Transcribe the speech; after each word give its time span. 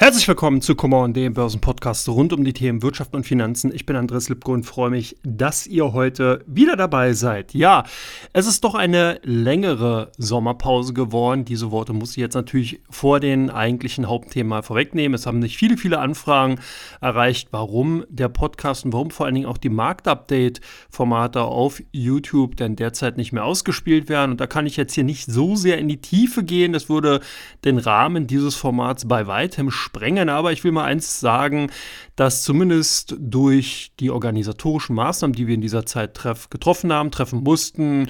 Herzlich 0.00 0.28
willkommen 0.28 0.60
zu 0.60 0.76
Come 0.76 1.12
dem 1.12 1.34
Börsenpodcast 1.34 2.08
rund 2.08 2.32
um 2.32 2.44
die 2.44 2.52
Themen 2.52 2.82
Wirtschaft 2.82 3.16
und 3.16 3.26
Finanzen. 3.26 3.74
Ich 3.74 3.84
bin 3.84 3.96
Andres 3.96 4.28
Lipko 4.28 4.52
und 4.52 4.62
freue 4.62 4.90
mich, 4.90 5.16
dass 5.24 5.66
ihr 5.66 5.92
heute 5.92 6.44
wieder 6.46 6.76
dabei 6.76 7.14
seid. 7.14 7.52
Ja, 7.52 7.82
es 8.32 8.46
ist 8.46 8.62
doch 8.62 8.76
eine 8.76 9.18
längere 9.24 10.12
Sommerpause 10.16 10.92
geworden. 10.92 11.44
Diese 11.44 11.72
Worte 11.72 11.94
muss 11.94 12.12
ich 12.12 12.18
jetzt 12.18 12.36
natürlich 12.36 12.80
vor 12.88 13.18
den 13.18 13.50
eigentlichen 13.50 14.06
Hauptthemen 14.06 14.50
mal 14.50 14.62
vorwegnehmen. 14.62 15.16
Es 15.16 15.26
haben 15.26 15.40
nicht 15.40 15.58
viele, 15.58 15.76
viele 15.76 15.98
Anfragen 15.98 16.60
erreicht, 17.00 17.48
warum 17.50 18.04
der 18.08 18.28
Podcast 18.28 18.84
und 18.84 18.92
warum 18.92 19.10
vor 19.10 19.26
allen 19.26 19.34
Dingen 19.34 19.48
auch 19.48 19.58
die 19.58 19.68
Marktupdate-Formate 19.68 21.42
auf 21.42 21.82
YouTube 21.90 22.56
denn 22.56 22.76
derzeit 22.76 23.16
nicht 23.16 23.32
mehr 23.32 23.44
ausgespielt 23.44 24.08
werden. 24.08 24.30
Und 24.30 24.40
da 24.40 24.46
kann 24.46 24.64
ich 24.64 24.76
jetzt 24.76 24.94
hier 24.94 25.02
nicht 25.02 25.26
so 25.26 25.56
sehr 25.56 25.78
in 25.78 25.88
die 25.88 26.00
Tiefe 26.00 26.44
gehen. 26.44 26.72
Das 26.72 26.88
würde 26.88 27.18
den 27.64 27.78
Rahmen 27.78 28.28
dieses 28.28 28.54
Formats 28.54 29.08
bei 29.08 29.26
weitem 29.26 29.72
sprengen. 29.88 30.28
Aber 30.28 30.52
ich 30.52 30.64
will 30.64 30.72
mal 30.72 30.84
eins 30.84 31.20
sagen, 31.20 31.70
dass 32.16 32.42
zumindest 32.42 33.16
durch 33.18 33.92
die 34.00 34.10
organisatorischen 34.10 34.94
Maßnahmen, 34.94 35.34
die 35.34 35.46
wir 35.46 35.54
in 35.54 35.60
dieser 35.60 35.86
Zeit 35.86 36.14
treff, 36.14 36.50
getroffen 36.50 36.92
haben, 36.92 37.10
treffen 37.10 37.42
mussten, 37.42 38.08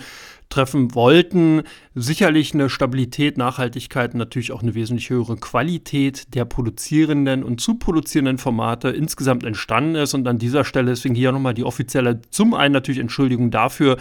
treffen 0.49 0.95
wollten, 0.95 1.63
sicherlich 1.95 2.55
eine 2.55 2.71
Stabilität, 2.71 3.37
Nachhaltigkeit 3.37 4.15
und 4.15 4.19
natürlich 4.19 4.51
auch 4.53 4.63
eine 4.63 4.75
wesentlich 4.75 5.11
höhere 5.11 5.37
Qualität 5.37 6.35
der 6.35 6.47
produzierenden 6.47 7.45
und 7.45 7.61
zu 7.61 7.75
produzierenden 7.75 8.39
Formate 8.39 8.89
insgesamt 8.89 9.45
entstanden 9.45 9.97
ist. 9.97 10.15
Und 10.15 10.27
an 10.27 10.39
dieser 10.39 10.65
Stelle 10.65 10.87
deswegen 10.87 11.15
hier 11.15 11.33
nochmal 11.33 11.55
die 11.55 11.65
offizielle, 11.65 12.23
zum 12.31 12.55
einen 12.55 12.73
natürlich 12.73 13.01
Entschuldigung 13.01 13.51
dafür, 13.51 13.99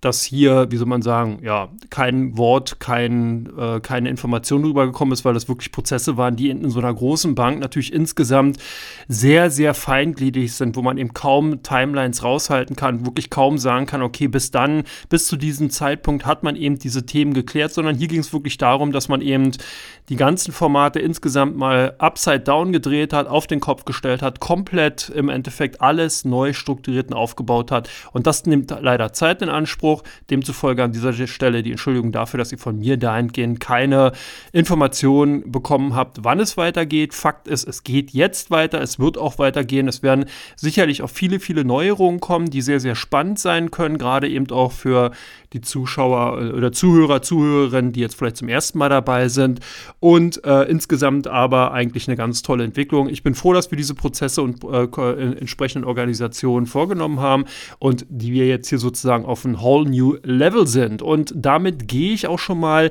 dass 0.00 0.22
hier, 0.22 0.70
wie 0.70 0.76
soll 0.76 0.86
man 0.86 1.02
sagen, 1.02 1.40
ja, 1.42 1.70
kein 1.90 2.36
Wort, 2.38 2.78
kein, 2.78 3.50
äh, 3.58 3.80
keine 3.80 4.08
Information 4.10 4.64
rübergekommen 4.64 5.12
ist, 5.12 5.24
weil 5.24 5.34
das 5.34 5.48
wirklich 5.48 5.72
Prozesse 5.72 6.16
waren, 6.16 6.36
die 6.36 6.50
in, 6.50 6.62
in, 6.62 6.70
so 6.70 6.78
einer 6.78 6.94
großen 6.94 7.34
Bank 7.34 7.58
natürlich 7.58 7.92
insgesamt 7.92 8.58
sehr, 9.08 9.50
sehr 9.50 9.74
feingliedrig 9.74 10.52
sind, 10.52 10.76
wo 10.76 10.82
man 10.82 10.98
eben 10.98 11.14
kaum 11.14 11.64
Timelines 11.64 12.22
raushalten 12.22 12.76
kann, 12.76 13.06
wirklich 13.06 13.28
kaum 13.28 13.58
sagen 13.58 13.86
kann, 13.86 14.02
okay, 14.02 14.28
bis 14.28 14.52
dann, 14.52 14.84
bis 15.08 15.26
zu 15.26 15.36
diesem 15.36 15.70
Zeitpunkt 15.70 16.26
hat 16.26 16.44
man 16.44 16.54
eben 16.54 16.78
diese 16.78 17.04
Themen 17.04 17.34
geklärt, 17.34 17.72
sondern 17.72 17.96
hier 17.96 18.08
ging 18.08 18.20
es 18.20 18.32
wirklich 18.32 18.56
darum, 18.56 18.92
dass 18.92 19.08
man 19.08 19.20
eben 19.20 19.50
die 20.08 20.16
ganzen 20.16 20.52
Formate 20.52 21.00
insgesamt 21.00 21.56
mal 21.56 21.94
upside 21.98 22.40
down 22.40 22.72
gedreht 22.72 23.12
hat, 23.12 23.26
auf 23.26 23.46
den 23.46 23.60
Kopf 23.60 23.84
gestellt 23.84 24.22
hat, 24.22 24.40
komplett 24.40 25.10
im 25.10 25.28
Endeffekt 25.28 25.80
alles 25.80 26.24
neu 26.24 26.52
strukturiert 26.52 27.08
und 27.08 27.14
aufgebaut 27.14 27.70
hat. 27.70 27.90
Und 28.12 28.26
das 28.26 28.46
nimmt 28.46 28.74
leider 28.80 29.12
Zeit 29.12 29.42
in 29.42 29.48
Anspruch. 29.48 29.87
Anspruch. 29.88 30.02
Demzufolge 30.30 30.82
an 30.82 30.92
dieser 30.92 31.12
Stelle 31.26 31.62
die 31.62 31.70
Entschuldigung 31.70 32.12
dafür, 32.12 32.38
dass 32.38 32.52
ihr 32.52 32.58
von 32.58 32.78
mir 32.78 32.96
dahingehend 32.96 33.60
keine 33.60 34.12
Informationen 34.52 35.50
bekommen 35.50 35.94
habt, 35.94 36.18
wann 36.22 36.40
es 36.40 36.56
weitergeht. 36.56 37.14
Fakt 37.14 37.48
ist, 37.48 37.66
es 37.66 37.82
geht 37.82 38.10
jetzt 38.10 38.50
weiter, 38.50 38.80
es 38.80 38.98
wird 38.98 39.18
auch 39.18 39.38
weitergehen. 39.38 39.88
Es 39.88 40.02
werden 40.02 40.26
sicherlich 40.56 41.02
auch 41.02 41.10
viele, 41.10 41.40
viele 41.40 41.64
Neuerungen 41.64 42.20
kommen, 42.20 42.50
die 42.50 42.60
sehr, 42.60 42.80
sehr 42.80 42.94
spannend 42.94 43.38
sein 43.38 43.70
können, 43.70 43.98
gerade 43.98 44.28
eben 44.28 44.50
auch 44.50 44.72
für 44.72 45.12
die 45.52 45.60
Zuschauer 45.60 46.40
äh, 46.40 46.52
oder 46.52 46.72
Zuhörer, 46.72 47.22
Zuhörerinnen, 47.22 47.92
die 47.92 48.00
jetzt 48.00 48.16
vielleicht 48.16 48.36
zum 48.36 48.48
ersten 48.48 48.78
Mal 48.78 48.88
dabei 48.88 49.28
sind. 49.28 49.60
Und 50.00 50.44
äh, 50.44 50.64
insgesamt 50.64 51.26
aber 51.26 51.72
eigentlich 51.72 52.08
eine 52.08 52.16
ganz 52.16 52.42
tolle 52.42 52.64
Entwicklung. 52.64 53.08
Ich 53.08 53.22
bin 53.22 53.34
froh, 53.34 53.52
dass 53.52 53.70
wir 53.70 53.76
diese 53.76 53.94
Prozesse 53.94 54.42
und 54.42 54.62
äh, 54.64 55.38
entsprechenden 55.38 55.86
Organisationen 55.86 56.66
vorgenommen 56.66 57.20
haben 57.20 57.46
und 57.78 58.06
die 58.08 58.32
wir 58.32 58.46
jetzt 58.46 58.68
hier 58.68 58.78
sozusagen 58.78 59.24
auf 59.24 59.44
ein 59.44 59.60
whole 59.78 59.90
new 59.90 60.16
level 60.22 60.66
sind. 60.66 61.02
Und 61.02 61.32
damit 61.34 61.88
gehe 61.88 62.12
ich 62.12 62.26
auch 62.26 62.38
schon 62.38 62.60
mal 62.60 62.90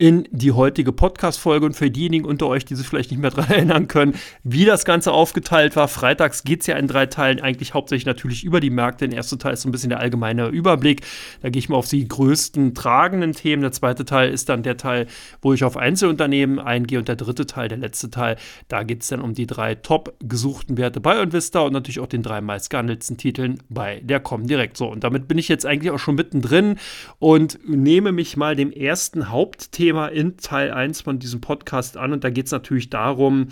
in 0.00 0.26
die 0.30 0.52
heutige 0.52 0.92
Podcast-Folge. 0.92 1.66
Und 1.66 1.74
für 1.74 1.90
diejenigen 1.90 2.24
unter 2.24 2.46
euch, 2.46 2.64
die 2.64 2.74
sich 2.74 2.86
vielleicht 2.86 3.10
nicht 3.10 3.20
mehr 3.20 3.30
daran 3.30 3.50
erinnern 3.50 3.86
können, 3.86 4.14
wie 4.42 4.64
das 4.64 4.86
Ganze 4.86 5.12
aufgeteilt 5.12 5.76
war. 5.76 5.88
Freitags 5.88 6.42
geht 6.42 6.62
es 6.62 6.66
ja 6.66 6.76
in 6.76 6.88
drei 6.88 7.04
Teilen, 7.04 7.38
eigentlich 7.38 7.74
hauptsächlich 7.74 8.06
natürlich 8.06 8.42
über 8.42 8.60
die 8.60 8.70
Märkte. 8.70 9.06
Der 9.06 9.18
erste 9.18 9.36
Teil 9.36 9.52
ist 9.52 9.60
so 9.60 9.68
ein 9.68 9.72
bisschen 9.72 9.90
der 9.90 10.00
allgemeine 10.00 10.48
Überblick. 10.48 11.02
Da 11.42 11.50
gehe 11.50 11.58
ich 11.58 11.68
mal 11.68 11.76
auf 11.76 11.86
die 11.86 12.08
größten 12.08 12.74
tragenden 12.74 13.34
Themen. 13.34 13.60
Der 13.60 13.72
zweite 13.72 14.06
Teil 14.06 14.32
ist 14.32 14.48
dann 14.48 14.62
der 14.62 14.78
Teil, 14.78 15.06
wo 15.42 15.52
ich 15.52 15.64
auf 15.64 15.76
Einzelunternehmen 15.76 16.58
eingehe. 16.58 16.98
Und 16.98 17.08
der 17.08 17.16
dritte 17.16 17.44
Teil, 17.44 17.68
der 17.68 17.78
letzte 17.78 18.10
Teil, 18.10 18.36
da 18.68 18.84
geht 18.84 19.02
es 19.02 19.08
dann 19.08 19.20
um 19.20 19.34
die 19.34 19.46
drei 19.46 19.74
top 19.74 20.14
gesuchten 20.20 20.78
Werte 20.78 21.00
bei 21.00 21.20
Invista 21.20 21.60
und 21.60 21.74
natürlich 21.74 22.00
auch 22.00 22.06
den 22.06 22.22
drei 22.22 22.40
meistgehandelten 22.40 23.18
Titeln 23.18 23.58
bei 23.68 24.00
der 24.02 24.20
Comdirect. 24.20 24.78
So, 24.78 24.88
und 24.88 25.04
damit 25.04 25.28
bin 25.28 25.36
ich 25.36 25.48
jetzt 25.48 25.66
eigentlich 25.66 25.90
auch 25.90 25.98
schon 25.98 26.14
mittendrin 26.14 26.78
und 27.18 27.58
nehme 27.68 28.12
mich 28.12 28.38
mal 28.38 28.56
dem 28.56 28.72
ersten 28.72 29.28
Hauptthema 29.28 29.89
Thema 29.90 30.06
in 30.06 30.36
Teil 30.36 30.70
1 30.70 31.00
von 31.00 31.18
diesem 31.18 31.40
Podcast 31.40 31.96
an 31.96 32.12
und 32.12 32.22
da 32.22 32.30
geht 32.30 32.46
es 32.46 32.52
natürlich 32.52 32.90
darum, 32.90 33.48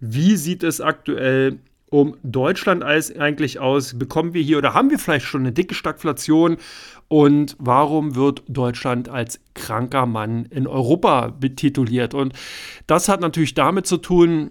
wie 0.00 0.36
sieht 0.36 0.62
es 0.62 0.82
aktuell 0.82 1.60
um 1.88 2.14
Deutschland 2.22 2.84
eigentlich 2.84 3.58
aus? 3.58 3.98
Bekommen 3.98 4.34
wir 4.34 4.42
hier 4.42 4.58
oder 4.58 4.74
haben 4.74 4.90
wir 4.90 4.98
vielleicht 4.98 5.24
schon 5.24 5.40
eine 5.40 5.52
dicke 5.52 5.74
Stagflation? 5.74 6.58
Und 7.08 7.56
warum 7.58 8.16
wird 8.16 8.42
Deutschland 8.48 9.08
als 9.08 9.40
kranker 9.54 10.04
Mann 10.04 10.44
in 10.50 10.66
Europa 10.66 11.28
betituliert? 11.28 12.12
Und 12.12 12.34
das 12.86 13.08
hat 13.08 13.22
natürlich 13.22 13.54
damit 13.54 13.86
zu 13.86 13.96
tun, 13.96 14.50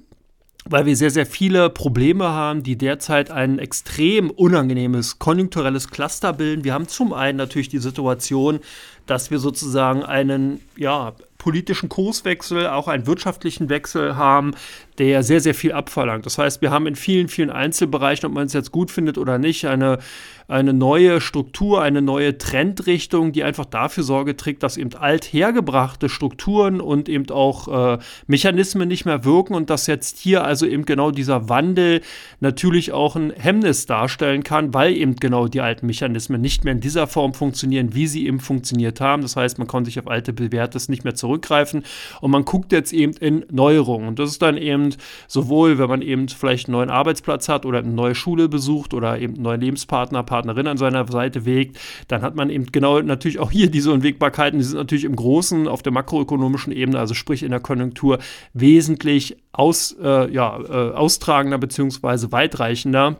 weil 0.69 0.85
wir 0.85 0.95
sehr, 0.95 1.11
sehr 1.11 1.25
viele 1.25 1.69
Probleme 1.69 2.25
haben, 2.29 2.63
die 2.63 2.77
derzeit 2.77 3.31
ein 3.31 3.59
extrem 3.59 4.29
unangenehmes 4.29 5.19
konjunkturelles 5.19 5.89
Cluster 5.89 6.33
bilden. 6.33 6.63
Wir 6.63 6.73
haben 6.73 6.87
zum 6.87 7.13
einen 7.13 7.37
natürlich 7.37 7.69
die 7.69 7.77
Situation, 7.77 8.59
dass 9.05 9.31
wir 9.31 9.39
sozusagen 9.39 10.03
einen 10.03 10.59
ja, 10.75 11.13
politischen 11.37 11.89
Kurswechsel, 11.89 12.67
auch 12.67 12.87
einen 12.87 13.07
wirtschaftlichen 13.07 13.69
Wechsel 13.69 14.15
haben, 14.15 14.53
der 14.97 15.23
sehr, 15.23 15.41
sehr 15.41 15.53
viel 15.53 15.71
abverlangt. 15.71 16.25
Das 16.25 16.37
heißt, 16.37 16.61
wir 16.61 16.71
haben 16.71 16.87
in 16.87 16.95
vielen, 16.95 17.27
vielen 17.27 17.49
Einzelbereichen, 17.49 18.25
ob 18.27 18.33
man 18.33 18.47
es 18.47 18.53
jetzt 18.53 18.71
gut 18.71 18.89
findet 18.89 19.17
oder 19.17 19.37
nicht, 19.37 19.65
eine, 19.65 19.99
eine 20.47 20.73
neue 20.73 21.21
Struktur, 21.21 21.81
eine 21.81 22.01
neue 22.01 22.37
Trendrichtung, 22.37 23.31
die 23.31 23.43
einfach 23.43 23.65
dafür 23.65 24.03
Sorge 24.03 24.35
trägt, 24.37 24.63
dass 24.63 24.77
eben 24.77 24.93
althergebrachte 24.95 26.09
Strukturen 26.09 26.81
und 26.81 27.09
eben 27.09 27.29
auch 27.29 27.97
äh, 27.97 27.99
Mechanismen 28.25 28.87
nicht 28.87 29.05
mehr 29.05 29.23
wirken 29.23 29.53
und 29.53 29.69
dass 29.69 29.87
jetzt 29.87 30.17
hier 30.17 30.43
also 30.43 30.65
eben 30.65 30.85
genau 30.85 31.11
dieser 31.11 31.49
Wandel 31.49 32.01
natürlich 32.39 32.91
auch 32.91 33.15
ein 33.15 33.31
Hemmnis 33.31 33.85
darstellen 33.85 34.43
kann, 34.43 34.73
weil 34.73 34.95
eben 34.95 35.15
genau 35.17 35.47
die 35.47 35.61
alten 35.61 35.85
Mechanismen 35.85 36.41
nicht 36.41 36.63
mehr 36.63 36.73
in 36.73 36.79
dieser 36.79 37.07
Form 37.07 37.33
funktionieren, 37.33 37.93
wie 37.93 38.07
sie 38.07 38.25
eben 38.25 38.39
funktioniert 38.39 38.99
haben. 39.01 39.21
Das 39.21 39.35
heißt, 39.35 39.59
man 39.59 39.67
kann 39.67 39.85
sich 39.85 39.99
auf 39.99 40.07
alte 40.07 40.33
Bewährtes 40.33 40.89
nicht 40.89 41.03
mehr 41.03 41.15
zurückgreifen 41.15 41.83
und 42.21 42.31
man 42.31 42.45
guckt 42.45 42.71
jetzt 42.71 42.93
eben 42.93 43.13
in 43.13 43.45
Neuerungen. 43.51 44.07
Und 44.07 44.19
das 44.19 44.31
ist 44.31 44.41
dann 44.41 44.57
eben 44.57 44.86
sowohl, 45.27 45.77
wenn 45.77 45.89
man 45.89 46.01
eben 46.01 46.29
vielleicht 46.29 46.67
einen 46.67 46.73
neuen 46.73 46.89
Arbeitsplatz 46.89 47.49
hat 47.49 47.65
oder 47.65 47.79
eine 47.79 47.89
neue 47.89 48.15
Schule 48.15 48.47
besucht 48.47 48.93
oder 48.93 49.19
eben 49.19 49.33
einen 49.33 49.43
neuen 49.43 49.61
Lebenspartner, 49.61 50.23
Partnerin 50.23 50.67
an 50.67 50.77
seiner 50.77 51.05
Seite 51.07 51.45
wägt, 51.45 51.77
dann 52.07 52.21
hat 52.21 52.35
man 52.35 52.49
eben 52.49 52.67
genau 52.67 53.01
natürlich 53.01 53.39
auch 53.39 53.51
hier 53.51 53.69
diese 53.69 53.91
Unwägbarkeiten, 53.91 54.59
die 54.59 54.65
sind 54.65 54.77
natürlich 54.77 55.05
im 55.05 55.15
Großen 55.15 55.67
auf 55.67 55.81
der 55.81 55.91
makroökonomischen 55.91 56.71
Ebene, 56.71 56.99
also 56.99 57.13
sprich 57.13 57.43
in 57.43 57.51
der 57.51 57.59
Konjunktur, 57.59 58.19
wesentlich 58.53 59.37
aus, 59.51 59.95
äh, 60.01 60.31
ja, 60.31 60.59
äh, 60.59 60.93
austragender 60.93 61.57
bzw. 61.57 62.31
weitreichender 62.31 63.17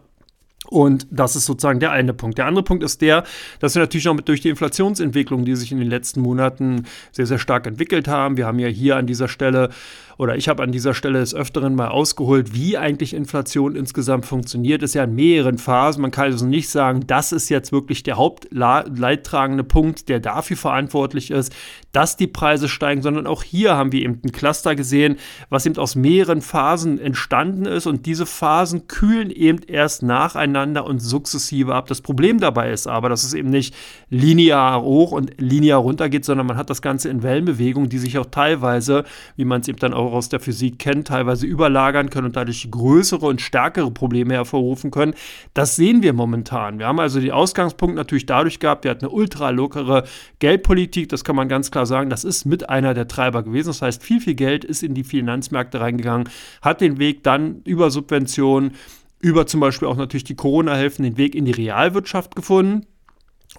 und 0.69 1.07
das 1.09 1.35
ist 1.35 1.45
sozusagen 1.45 1.79
der 1.79 1.91
eine 1.91 2.13
Punkt. 2.13 2.37
Der 2.37 2.45
andere 2.45 2.63
Punkt 2.63 2.83
ist 2.83 3.01
der, 3.01 3.23
dass 3.59 3.75
wir 3.75 3.81
natürlich 3.81 4.07
auch 4.09 4.13
mit 4.13 4.27
durch 4.27 4.41
die 4.41 4.49
Inflationsentwicklung, 4.49 5.45
die 5.45 5.55
sich 5.55 5.71
in 5.71 5.79
den 5.79 5.89
letzten 5.89 6.21
Monaten 6.21 6.85
sehr, 7.11 7.25
sehr 7.25 7.39
stark 7.39 7.67
entwickelt 7.67 8.07
haben. 8.07 8.37
Wir 8.37 8.45
haben 8.45 8.59
ja 8.59 8.67
hier 8.67 8.97
an 8.97 9.07
dieser 9.07 9.27
Stelle 9.27 9.69
oder 10.17 10.35
ich 10.35 10.49
habe 10.49 10.63
an 10.63 10.71
dieser 10.71 10.93
Stelle 10.93 11.19
des 11.19 11.35
Öfteren 11.35 11.75
mal 11.75 11.89
ausgeholt, 11.89 12.53
wie 12.53 12.77
eigentlich 12.77 13.13
Inflation 13.13 13.75
insgesamt 13.75 14.25
funktioniert. 14.25 14.81
Ist 14.81 14.95
ja 14.95 15.03
in 15.03 15.15
mehreren 15.15 15.57
Phasen. 15.57 16.01
Man 16.01 16.11
kann 16.11 16.25
also 16.25 16.45
nicht 16.45 16.69
sagen, 16.69 17.05
das 17.05 17.31
ist 17.31 17.49
jetzt 17.49 17.71
wirklich 17.71 18.03
der 18.03 18.17
hauptleidtragende 18.17 19.63
Punkt, 19.63 20.09
der 20.09 20.19
dafür 20.19 20.57
verantwortlich 20.57 21.29
ist, 21.31 21.53
dass 21.91 22.17
die 22.17 22.27
Preise 22.27 22.67
steigen, 22.67 23.01
sondern 23.01 23.27
auch 23.27 23.43
hier 23.43 23.75
haben 23.75 23.91
wir 23.91 24.01
eben 24.01 24.21
ein 24.23 24.31
Cluster 24.31 24.75
gesehen, 24.75 25.17
was 25.49 25.65
eben 25.65 25.77
aus 25.77 25.95
mehreren 25.95 26.41
Phasen 26.41 26.99
entstanden 26.99 27.65
ist 27.65 27.85
und 27.85 28.05
diese 28.05 28.25
Phasen 28.25 28.87
kühlen 28.87 29.29
eben 29.29 29.59
erst 29.67 30.03
nacheinander 30.03 30.85
und 30.85 30.99
sukzessive 30.99 31.73
ab. 31.73 31.87
Das 31.87 32.01
Problem 32.01 32.39
dabei 32.39 32.71
ist 32.71 32.87
aber, 32.87 33.09
dass 33.09 33.23
es 33.23 33.33
eben 33.33 33.49
nicht 33.49 33.75
linear 34.09 34.81
hoch 34.81 35.11
und 35.11 35.39
linear 35.39 35.79
runter 35.79 36.09
geht, 36.09 36.25
sondern 36.25 36.47
man 36.47 36.57
hat 36.57 36.69
das 36.69 36.81
Ganze 36.81 37.09
in 37.09 37.23
Wellenbewegungen, 37.23 37.89
die 37.89 37.99
sich 37.99 38.17
auch 38.17 38.25
teilweise, 38.25 39.03
wie 39.35 39.45
man 39.45 39.61
es 39.61 39.67
eben 39.67 39.79
dann 39.79 39.93
auch 39.93 40.06
auch 40.07 40.13
aus 40.13 40.29
der 40.29 40.39
Physik 40.39 40.79
kennt, 40.79 41.07
teilweise 41.07 41.45
überlagern 41.45 42.09
können 42.09 42.27
und 42.27 42.35
dadurch 42.35 42.69
größere 42.69 43.25
und 43.25 43.41
stärkere 43.41 43.91
Probleme 43.91 44.33
hervorrufen 44.33 44.91
können. 44.91 45.13
Das 45.53 45.75
sehen 45.75 46.01
wir 46.01 46.13
momentan. 46.13 46.79
Wir 46.79 46.87
haben 46.87 46.99
also 46.99 47.19
den 47.19 47.31
Ausgangspunkt 47.31 47.95
natürlich 47.95 48.25
dadurch 48.25 48.59
gehabt, 48.59 48.83
wir 48.83 48.91
hatten 48.91 49.05
eine 49.05 49.13
ultra 49.13 49.49
lockere 49.49 50.03
Geldpolitik, 50.39 51.09
das 51.09 51.23
kann 51.23 51.35
man 51.35 51.49
ganz 51.49 51.71
klar 51.71 51.85
sagen, 51.85 52.09
das 52.09 52.23
ist 52.23 52.45
mit 52.45 52.69
einer 52.69 52.93
der 52.93 53.07
Treiber 53.07 53.43
gewesen. 53.43 53.67
Das 53.67 53.81
heißt, 53.81 54.03
viel, 54.03 54.21
viel 54.21 54.35
Geld 54.35 54.65
ist 54.65 54.83
in 54.83 54.93
die 54.93 55.03
Finanzmärkte 55.03 55.79
reingegangen, 55.79 56.29
hat 56.61 56.81
den 56.81 56.99
Weg 56.99 57.23
dann 57.23 57.61
über 57.63 57.91
Subventionen, 57.91 58.71
über 59.19 59.47
zum 59.47 59.59
Beispiel 59.59 59.87
auch 59.87 59.97
natürlich 59.97 60.23
die 60.23 60.35
Corona-Hilfen 60.35 61.03
den 61.03 61.17
Weg 61.17 61.35
in 61.35 61.45
die 61.45 61.51
Realwirtschaft 61.51 62.35
gefunden. 62.35 62.85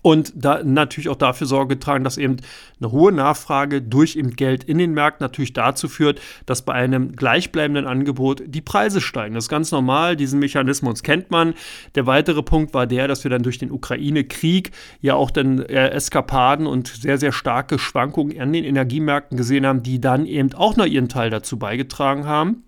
Und 0.02 0.32
da 0.36 0.62
natürlich 0.62 1.08
auch 1.08 1.16
dafür 1.16 1.46
Sorge 1.46 1.76
getragen, 1.76 2.04
dass 2.04 2.18
eben 2.18 2.36
eine 2.80 2.92
hohe 2.92 3.12
Nachfrage 3.12 3.82
durch 3.82 4.16
eben 4.16 4.36
Geld 4.36 4.64
in 4.64 4.78
den 4.78 4.92
Märkten 4.92 5.24
natürlich 5.24 5.52
dazu 5.52 5.88
führt, 5.88 6.20
dass 6.46 6.62
bei 6.62 6.72
einem 6.72 7.16
gleichbleibenden 7.16 7.86
Angebot 7.86 8.42
die 8.46 8.60
Preise 8.60 9.00
steigen. 9.00 9.34
Das 9.34 9.44
ist 9.44 9.50
ganz 9.50 9.72
normal, 9.72 10.16
diesen 10.16 10.38
Mechanismus 10.38 11.02
kennt 11.02 11.30
man. 11.30 11.54
Der 11.94 12.06
weitere 12.06 12.42
Punkt 12.42 12.74
war 12.74 12.86
der, 12.86 13.08
dass 13.08 13.24
wir 13.24 13.30
dann 13.30 13.42
durch 13.42 13.58
den 13.58 13.72
Ukraine-Krieg 13.72 14.70
ja 15.00 15.14
auch 15.14 15.30
dann 15.30 15.60
äh, 15.60 15.88
Eskapaden 15.88 16.66
und 16.66 16.88
sehr, 16.88 17.18
sehr 17.18 17.32
starke 17.32 17.78
Schwankungen 17.78 18.40
an 18.40 18.52
den 18.52 18.64
Energiemärkten 18.64 19.36
gesehen 19.36 19.66
haben, 19.66 19.82
die 19.82 20.00
dann 20.00 20.26
eben 20.26 20.54
auch 20.54 20.76
noch 20.76 20.86
ihren 20.86 21.08
Teil 21.08 21.30
dazu 21.30 21.58
beigetragen 21.58 22.26
haben. 22.26 22.64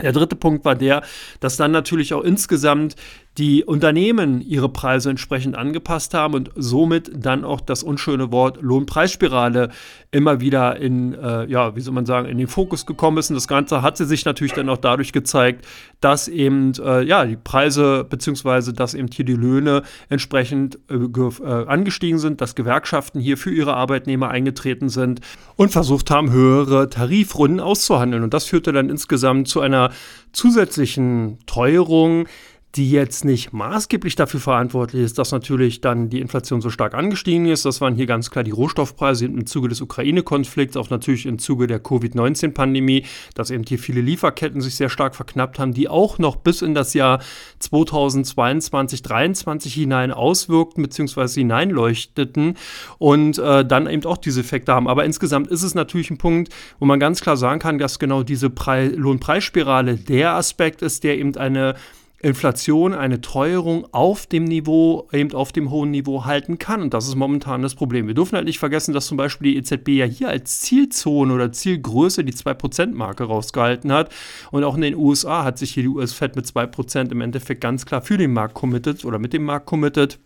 Der 0.00 0.12
dritte 0.12 0.36
Punkt 0.36 0.64
war 0.64 0.74
der, 0.74 1.02
dass 1.40 1.56
dann 1.56 1.72
natürlich 1.72 2.14
auch 2.14 2.22
insgesamt 2.22 2.96
die 3.40 3.64
Unternehmen 3.64 4.42
ihre 4.42 4.68
Preise 4.68 5.08
entsprechend 5.08 5.56
angepasst 5.56 6.12
haben 6.12 6.34
und 6.34 6.50
somit 6.56 7.10
dann 7.14 7.42
auch 7.42 7.62
das 7.62 7.82
unschöne 7.82 8.30
Wort 8.30 8.60
Lohnpreisspirale 8.60 9.70
immer 10.10 10.42
wieder 10.42 10.76
in, 10.76 11.14
äh, 11.14 11.46
ja, 11.46 11.74
wie 11.74 11.80
soll 11.80 11.94
man 11.94 12.04
sagen, 12.04 12.28
in 12.28 12.36
den 12.36 12.48
Fokus 12.48 12.84
gekommen 12.84 13.16
ist. 13.16 13.30
Und 13.30 13.36
das 13.36 13.48
Ganze 13.48 13.80
hat 13.80 13.96
sie 13.96 14.04
sich 14.04 14.26
natürlich 14.26 14.52
dann 14.52 14.68
auch 14.68 14.76
dadurch 14.76 15.14
gezeigt, 15.14 15.66
dass 16.02 16.28
eben, 16.28 16.74
äh, 16.84 17.02
ja, 17.02 17.24
die 17.24 17.38
Preise 17.38 18.04
beziehungsweise 18.04 18.74
dass 18.74 18.92
eben 18.92 19.08
hier 19.10 19.24
die 19.24 19.36
Löhne 19.36 19.84
entsprechend 20.10 20.78
äh, 20.90 20.96
äh, 20.96 21.66
angestiegen 21.66 22.18
sind, 22.18 22.42
dass 22.42 22.54
Gewerkschaften 22.54 23.20
hier 23.20 23.38
für 23.38 23.50
ihre 23.50 23.72
Arbeitnehmer 23.74 24.28
eingetreten 24.28 24.90
sind 24.90 25.22
und 25.56 25.70
versucht 25.70 26.10
haben, 26.10 26.30
höhere 26.30 26.90
Tarifrunden 26.90 27.60
auszuhandeln. 27.60 28.22
Und 28.22 28.34
das 28.34 28.44
führte 28.44 28.74
dann 28.74 28.90
insgesamt 28.90 29.48
zu 29.48 29.62
einer 29.62 29.92
zusätzlichen 30.32 31.38
Teuerung 31.46 32.26
die 32.76 32.90
jetzt 32.90 33.24
nicht 33.24 33.52
maßgeblich 33.52 34.14
dafür 34.14 34.38
verantwortlich 34.38 35.02
ist, 35.02 35.18
dass 35.18 35.32
natürlich 35.32 35.80
dann 35.80 36.08
die 36.08 36.20
Inflation 36.20 36.60
so 36.60 36.70
stark 36.70 36.94
angestiegen 36.94 37.46
ist. 37.46 37.64
Das 37.64 37.80
waren 37.80 37.96
hier 37.96 38.06
ganz 38.06 38.30
klar 38.30 38.44
die 38.44 38.52
Rohstoffpreise 38.52 39.24
im 39.24 39.44
Zuge 39.46 39.68
des 39.68 39.80
Ukraine-Konflikts, 39.80 40.76
auch 40.76 40.88
natürlich 40.88 41.26
im 41.26 41.40
Zuge 41.40 41.66
der 41.66 41.80
Covid-19-Pandemie, 41.80 43.04
dass 43.34 43.50
eben 43.50 43.64
hier 43.66 43.78
viele 43.78 44.00
Lieferketten 44.00 44.60
sich 44.60 44.76
sehr 44.76 44.88
stark 44.88 45.16
verknappt 45.16 45.58
haben, 45.58 45.74
die 45.74 45.88
auch 45.88 46.18
noch 46.18 46.36
bis 46.36 46.62
in 46.62 46.74
das 46.74 46.94
Jahr 46.94 47.20
2022, 47.58 49.02
2023 49.02 49.74
hinein 49.74 50.12
auswirkten 50.12 50.84
bzw. 50.84 51.40
hineinleuchteten 51.40 52.56
und 52.98 53.38
äh, 53.38 53.64
dann 53.64 53.88
eben 53.88 54.04
auch 54.04 54.16
diese 54.16 54.40
Effekte 54.40 54.72
haben. 54.72 54.86
Aber 54.86 55.04
insgesamt 55.04 55.48
ist 55.48 55.64
es 55.64 55.74
natürlich 55.74 56.10
ein 56.10 56.18
Punkt, 56.18 56.52
wo 56.78 56.86
man 56.86 57.00
ganz 57.00 57.20
klar 57.20 57.36
sagen 57.36 57.58
kann, 57.58 57.78
dass 57.78 57.98
genau 57.98 58.22
diese 58.22 58.52
Lohnpreisspirale 58.94 59.96
der 59.96 60.34
Aspekt 60.34 60.82
ist, 60.82 61.02
der 61.02 61.18
eben 61.18 61.36
eine 61.36 61.74
Inflation, 62.22 62.92
eine 62.92 63.22
Teuerung 63.22 63.86
auf 63.92 64.26
dem 64.26 64.44
Niveau, 64.44 65.08
eben 65.10 65.32
auf 65.32 65.52
dem 65.52 65.70
hohen 65.70 65.90
Niveau 65.90 66.26
halten 66.26 66.58
kann. 66.58 66.82
Und 66.82 66.92
das 66.92 67.08
ist 67.08 67.14
momentan 67.14 67.62
das 67.62 67.74
Problem. 67.74 68.06
Wir 68.06 68.14
dürfen 68.14 68.36
halt 68.36 68.44
nicht 68.44 68.58
vergessen, 68.58 68.92
dass 68.92 69.06
zum 69.06 69.16
Beispiel 69.16 69.52
die 69.52 69.58
EZB 69.58 69.88
ja 69.88 70.04
hier 70.04 70.28
als 70.28 70.60
Zielzone 70.60 71.32
oder 71.32 71.50
Zielgröße 71.50 72.22
die 72.22 72.34
2%-Marke 72.34 73.24
rausgehalten 73.24 73.90
hat. 73.90 74.12
Und 74.50 74.64
auch 74.64 74.74
in 74.74 74.82
den 74.82 74.96
USA 74.96 75.44
hat 75.44 75.58
sich 75.58 75.72
hier 75.72 75.82
die 75.82 75.88
US-Fed 75.88 76.36
mit 76.36 76.44
2% 76.44 77.10
im 77.10 77.22
Endeffekt 77.22 77.62
ganz 77.62 77.86
klar 77.86 78.02
für 78.02 78.18
den 78.18 78.34
Markt 78.34 78.54
committed 78.54 79.04
oder 79.06 79.18
mit 79.18 79.32
dem 79.32 79.44
Markt 79.44 79.64
committed. 79.64 80.18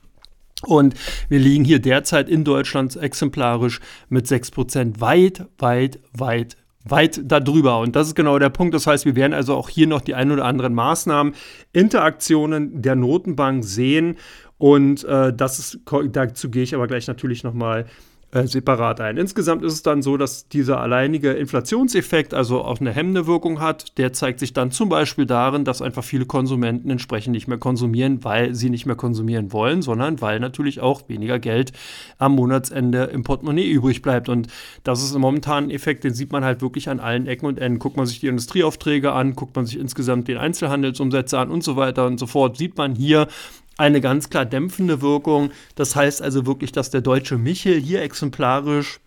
Und 0.66 0.94
wir 1.28 1.38
liegen 1.38 1.64
hier 1.64 1.78
derzeit 1.78 2.28
in 2.28 2.42
Deutschland 2.42 2.96
exemplarisch 2.96 3.80
mit 4.08 4.26
6% 4.26 5.00
weit, 5.00 5.46
weit, 5.58 6.00
weit 6.12 6.56
weit 6.84 7.20
darüber. 7.24 7.80
Und 7.80 7.96
das 7.96 8.08
ist 8.08 8.14
genau 8.14 8.38
der 8.38 8.50
Punkt. 8.50 8.74
Das 8.74 8.86
heißt, 8.86 9.04
wir 9.04 9.16
werden 9.16 9.32
also 9.32 9.54
auch 9.54 9.68
hier 9.68 9.86
noch 9.86 10.00
die 10.00 10.14
ein 10.14 10.30
oder 10.30 10.44
anderen 10.44 10.74
Maßnahmen, 10.74 11.34
Interaktionen 11.72 12.82
der 12.82 12.94
Notenbank 12.94 13.64
sehen. 13.64 14.16
Und 14.58 15.04
äh, 15.04 15.32
das 15.32 15.58
ist, 15.58 15.80
dazu 16.12 16.50
gehe 16.50 16.62
ich 16.62 16.74
aber 16.74 16.86
gleich 16.86 17.06
natürlich 17.06 17.42
nochmal 17.42 17.86
äh, 18.34 18.48
separat 18.48 19.00
ein. 19.00 19.16
Insgesamt 19.16 19.62
ist 19.62 19.74
es 19.74 19.82
dann 19.82 20.02
so, 20.02 20.16
dass 20.16 20.48
dieser 20.48 20.80
alleinige 20.80 21.30
Inflationseffekt 21.32 22.34
also 22.34 22.62
auch 22.62 22.80
eine 22.80 22.90
hemmende 22.90 23.28
Wirkung 23.28 23.60
hat. 23.60 23.96
Der 23.96 24.12
zeigt 24.12 24.40
sich 24.40 24.52
dann 24.52 24.72
zum 24.72 24.88
Beispiel 24.88 25.24
darin, 25.24 25.64
dass 25.64 25.80
einfach 25.80 26.02
viele 26.02 26.26
Konsumenten 26.26 26.90
entsprechend 26.90 27.32
nicht 27.32 27.46
mehr 27.46 27.58
konsumieren, 27.58 28.24
weil 28.24 28.54
sie 28.54 28.70
nicht 28.70 28.86
mehr 28.86 28.96
konsumieren 28.96 29.52
wollen, 29.52 29.82
sondern 29.82 30.20
weil 30.20 30.40
natürlich 30.40 30.80
auch 30.80 31.08
weniger 31.08 31.38
Geld 31.38 31.72
am 32.18 32.34
Monatsende 32.34 33.04
im 33.04 33.22
Portemonnaie 33.22 33.70
übrig 33.70 34.02
bleibt. 34.02 34.28
Und 34.28 34.48
das 34.82 35.02
ist 35.04 35.16
momentan 35.16 35.64
ein 35.64 35.70
Effekt, 35.70 36.02
den 36.02 36.12
sieht 36.12 36.32
man 36.32 36.44
halt 36.44 36.60
wirklich 36.60 36.88
an 36.88 36.98
allen 36.98 37.28
Ecken 37.28 37.46
und 37.46 37.60
Enden. 37.60 37.78
Guckt 37.78 37.96
man 37.96 38.06
sich 38.06 38.18
die 38.18 38.26
Industrieaufträge 38.26 39.12
an, 39.12 39.36
guckt 39.36 39.54
man 39.54 39.64
sich 39.64 39.78
insgesamt 39.78 40.26
den 40.26 40.38
Einzelhandelsumsätze 40.38 41.38
an 41.38 41.50
und 41.50 41.62
so 41.62 41.76
weiter 41.76 42.06
und 42.06 42.18
so 42.18 42.26
fort, 42.26 42.56
sieht 42.56 42.76
man 42.76 42.96
hier, 42.96 43.28
eine 43.76 44.00
ganz 44.00 44.30
klar 44.30 44.44
dämpfende 44.44 45.00
Wirkung. 45.02 45.50
Das 45.74 45.96
heißt 45.96 46.22
also 46.22 46.46
wirklich, 46.46 46.72
dass 46.72 46.90
der 46.90 47.00
deutsche 47.00 47.38
Michel 47.38 47.80
hier 47.80 48.02
exemplarisch 48.02 49.00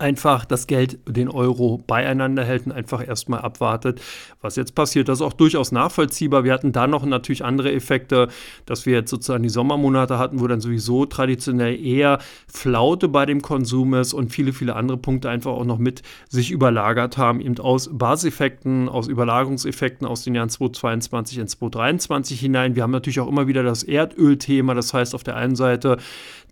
einfach 0.00 0.44
das 0.44 0.66
Geld, 0.66 0.98
den 1.06 1.28
Euro 1.28 1.82
beieinander 1.86 2.44
hält 2.44 2.66
und 2.66 2.72
einfach 2.72 3.06
erstmal 3.06 3.40
abwartet, 3.40 4.00
was 4.40 4.56
jetzt 4.56 4.74
passiert. 4.74 5.08
Das 5.08 5.18
ist 5.18 5.22
auch 5.22 5.32
durchaus 5.32 5.72
nachvollziehbar. 5.72 6.44
Wir 6.44 6.52
hatten 6.52 6.72
da 6.72 6.86
noch 6.86 7.04
natürlich 7.04 7.44
andere 7.44 7.72
Effekte, 7.72 8.28
dass 8.66 8.86
wir 8.86 8.94
jetzt 8.94 9.10
sozusagen 9.10 9.42
die 9.42 9.48
Sommermonate 9.48 10.18
hatten, 10.18 10.40
wo 10.40 10.46
dann 10.46 10.60
sowieso 10.60 11.06
traditionell 11.06 11.78
eher 11.84 12.18
Flaute 12.46 13.08
bei 13.08 13.26
dem 13.26 13.42
Konsum 13.42 13.94
ist 13.94 14.12
und 14.12 14.30
viele, 14.30 14.52
viele 14.52 14.76
andere 14.76 14.98
Punkte 14.98 15.30
einfach 15.30 15.52
auch 15.52 15.64
noch 15.64 15.78
mit 15.78 16.02
sich 16.28 16.50
überlagert 16.50 17.18
haben, 17.18 17.40
eben 17.40 17.58
aus 17.58 17.90
Baseffekten, 17.92 18.88
aus 18.88 19.08
Überlagerungseffekten 19.08 20.06
aus 20.06 20.24
den 20.24 20.34
Jahren 20.34 20.48
2022 20.48 21.38
in 21.38 21.48
2023 21.48 22.40
hinein. 22.40 22.76
Wir 22.76 22.82
haben 22.82 22.90
natürlich 22.90 23.20
auch 23.20 23.28
immer 23.28 23.46
wieder 23.46 23.62
das 23.62 23.82
Erdölthema, 23.82 24.74
das 24.74 24.94
heißt 24.94 25.14
auf 25.14 25.22
der 25.22 25.36
einen 25.36 25.56
Seite 25.56 25.98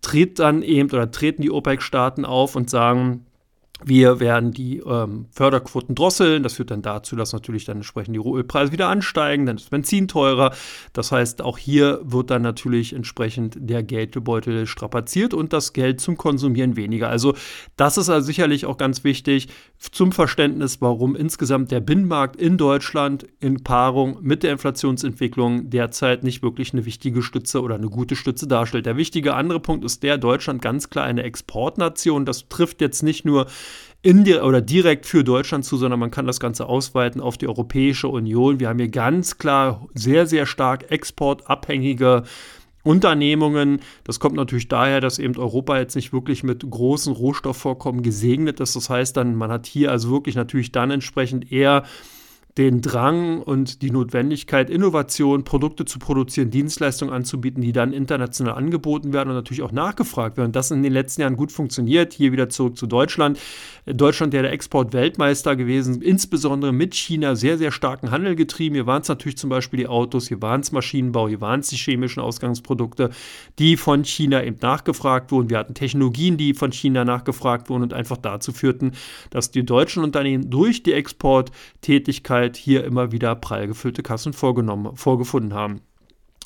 tritt 0.03 0.39
dann 0.39 0.63
eben 0.63 0.91
oder 0.91 1.11
treten 1.11 1.43
die 1.43 1.51
OPEC-Staaten 1.51 2.25
auf 2.25 2.57
und 2.57 2.71
sagen, 2.71 3.27
wir 3.85 4.21
werden 4.21 4.53
die 4.53 4.79
ähm, 4.79 5.27
Förderquoten 5.31 5.95
drosseln. 5.95 6.43
Das 6.43 6.55
führt 6.55 6.71
dann 6.71 6.83
dazu, 6.83 7.17
dass 7.17 7.33
natürlich 7.33 7.65
dann 7.65 7.79
entsprechend 7.79 8.15
die 8.15 8.21
Rohölpreise 8.21 8.73
wieder 8.73 8.89
ansteigen. 8.89 9.47
Dann 9.47 9.57
ist 9.57 9.71
Benzin 9.71 10.09
teurer. 10.09 10.53
Das 10.93 11.13
heißt, 11.13 11.43
auch 11.43 11.59
hier 11.59 12.01
wird 12.03 12.31
dann 12.31 12.43
natürlich 12.43 12.93
entsprechend 12.93 13.57
der 13.59 13.83
Geldbeutel 13.83 14.67
strapaziert 14.67 15.35
und 15.35 15.53
das 15.53 15.73
Geld 15.73 16.01
zum 16.01 16.17
Konsumieren 16.17 16.77
weniger. 16.77 17.09
Also, 17.09 17.35
das 17.77 17.97
ist 17.97 18.09
also 18.09 18.27
sicherlich 18.27 18.67
auch 18.67 18.77
ganz 18.77 19.05
wichtig 19.05 19.49
zum 19.79 20.13
Verständnis, 20.13 20.81
warum 20.81 21.17
insgesamt 21.17 21.71
der 21.71 21.81
Binnenmarkt 21.81 22.37
in 22.37 22.59
Deutschland 22.59 23.27
in 23.41 23.65
Paarung 23.65 24.19
mit 24.21 24.43
der 24.43 24.53
Inflationsentwicklung 24.53 25.71
derzeit 25.71 26.23
nicht 26.23 26.43
wirklich 26.43 26.73
eine 26.73 26.85
wichtige 26.85 27.23
Stütze 27.23 27.63
oder 27.63 27.77
eine 27.77 27.89
gute 27.89 28.15
Stütze 28.15 28.47
darstellt. 28.47 28.85
Der 28.85 28.97
wichtige 28.99 29.35
andere 29.35 29.61
Punkt 29.61 29.85
ist 29.85 30.03
der, 30.03 30.19
Deutschland 30.19 30.61
ganz 30.61 30.91
klar 30.91 31.07
eine 31.07 31.23
Exportnation. 31.23 32.27
Das 32.27 32.49
trifft 32.49 32.81
jetzt 32.81 33.03
nicht 33.03 33.25
nur 33.25 33.47
indir 34.03 34.45
oder 34.45 34.61
direkt 34.61 35.07
für 35.07 35.25
Deutschland 35.25 35.65
zu, 35.65 35.77
sondern 35.77 36.01
man 36.01 36.11
kann 36.11 36.27
das 36.27 36.41
Ganze 36.41 36.67
ausweiten 36.67 37.21
auf 37.21 37.37
die 37.37 37.49
Europäische 37.49 38.09
Union. 38.09 38.61
Wir 38.61 38.69
haben 38.69 38.79
hier 38.79 38.89
ganz 38.89 39.39
klar 39.39 39.87
sehr, 39.95 40.27
sehr 40.27 40.47
stark 40.47 40.91
exportabhängige 40.91 42.25
Unternehmungen. 42.83 43.81
Das 44.05 44.19
kommt 44.19 44.37
natürlich 44.37 44.69
daher, 44.69 45.01
dass 45.03 45.19
eben 45.19 45.37
Europa 45.37 45.79
jetzt 45.79 45.97
nicht 45.97 46.15
wirklich 46.15 46.43
mit 46.43 46.69
großen 46.69 47.13
Rohstoffvorkommen 47.13 48.03
gesegnet 48.03 48.59
ist. 48.61 48.75
Das 48.75 48.89
heißt 48.89 49.17
dann, 49.17 49.35
man 49.35 49.51
hat 49.51 49.67
hier 49.67 49.91
also 49.91 50.11
wirklich 50.11 50.35
natürlich 50.35 50.73
dann 50.73 50.91
entsprechend 50.91 51.53
eher 51.53 51.85
den 52.61 52.83
Drang 52.83 53.41
und 53.41 53.81
die 53.81 53.91
Notwendigkeit, 53.91 54.69
Innovation, 54.69 55.45
Produkte 55.45 55.87
zu 55.87 55.99
produzieren, 55.99 56.51
Dienstleistungen 56.51 57.13
anzubieten, 57.13 57.63
die 57.63 57.73
dann 57.73 57.95
international 57.95 58.55
angeboten 58.55 59.15
werden 59.15 59.31
und 59.31 59.35
natürlich 59.35 59.63
auch 59.63 59.73
nachgefragt 59.73 60.37
werden. 60.37 60.53
Das 60.53 60.71
in 60.71 60.83
den 60.83 60.93
letzten 60.93 61.23
Jahren 61.23 61.37
gut 61.37 61.53
funktioniert. 61.53 62.13
Hier 62.13 62.33
wieder 62.33 62.51
zurück 62.51 62.77
zu 62.77 62.87
Deutschland. 62.87 63.39
Deutschland 63.87 64.35
ja 64.35 64.43
der 64.43 64.53
Exportweltmeister 64.53 65.57
gewesen, 65.57 66.03
insbesondere 66.03 66.71
mit 66.71 66.95
China 66.95 67.35
sehr, 67.35 67.57
sehr 67.57 67.73
starken 67.73 68.11
Handel 68.11 68.37
getrieben. 68.37 68.75
Hier 68.75 68.87
waren 68.87 69.01
es 69.01 69.09
natürlich 69.09 69.39
zum 69.39 69.49
Beispiel 69.49 69.79
die 69.79 69.87
Autos, 69.89 70.29
hier 70.29 70.43
waren 70.43 70.61
es 70.61 70.71
Maschinenbau, 70.71 71.29
hier 71.29 71.41
waren 71.41 71.61
es 71.61 71.69
die 71.69 71.77
chemischen 71.77 72.21
Ausgangsprodukte, 72.21 73.09
die 73.59 73.79
von 73.79 74.05
China 74.05 74.45
eben 74.45 74.59
nachgefragt 74.61 75.33
wurden. 75.33 75.49
Wir 75.49 75.57
hatten 75.59 75.73
Technologien, 75.73 76.37
die 76.37 76.53
von 76.53 76.73
China 76.73 77.07
nachgefragt 77.07 77.71
wurden 77.71 77.85
und 77.85 77.95
einfach 77.95 78.19
dazu 78.19 78.53
führten, 78.53 78.93
dass 79.31 79.51
die 79.51 79.65
deutschen 79.65 80.05
Unternehmen 80.05 80.51
durch 80.51 80.83
die 80.83 80.93
Exporttätigkeit 80.93 82.50
hier 82.57 82.85
immer 82.85 83.13
wieder 83.13 83.35
prall 83.35 83.67
gefüllte 83.67 84.03
Kassen 84.03 84.33
vorgenommen, 84.33 84.97
vorgefunden 84.97 85.55
haben. 85.55 85.81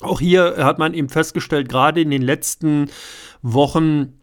Auch 0.01 0.19
hier 0.19 0.55
hat 0.57 0.77
man 0.77 0.93
eben 0.93 1.09
festgestellt, 1.09 1.69
gerade 1.69 2.01
in 2.01 2.09
den 2.09 2.21
letzten 2.21 2.89
Wochen, 3.41 4.19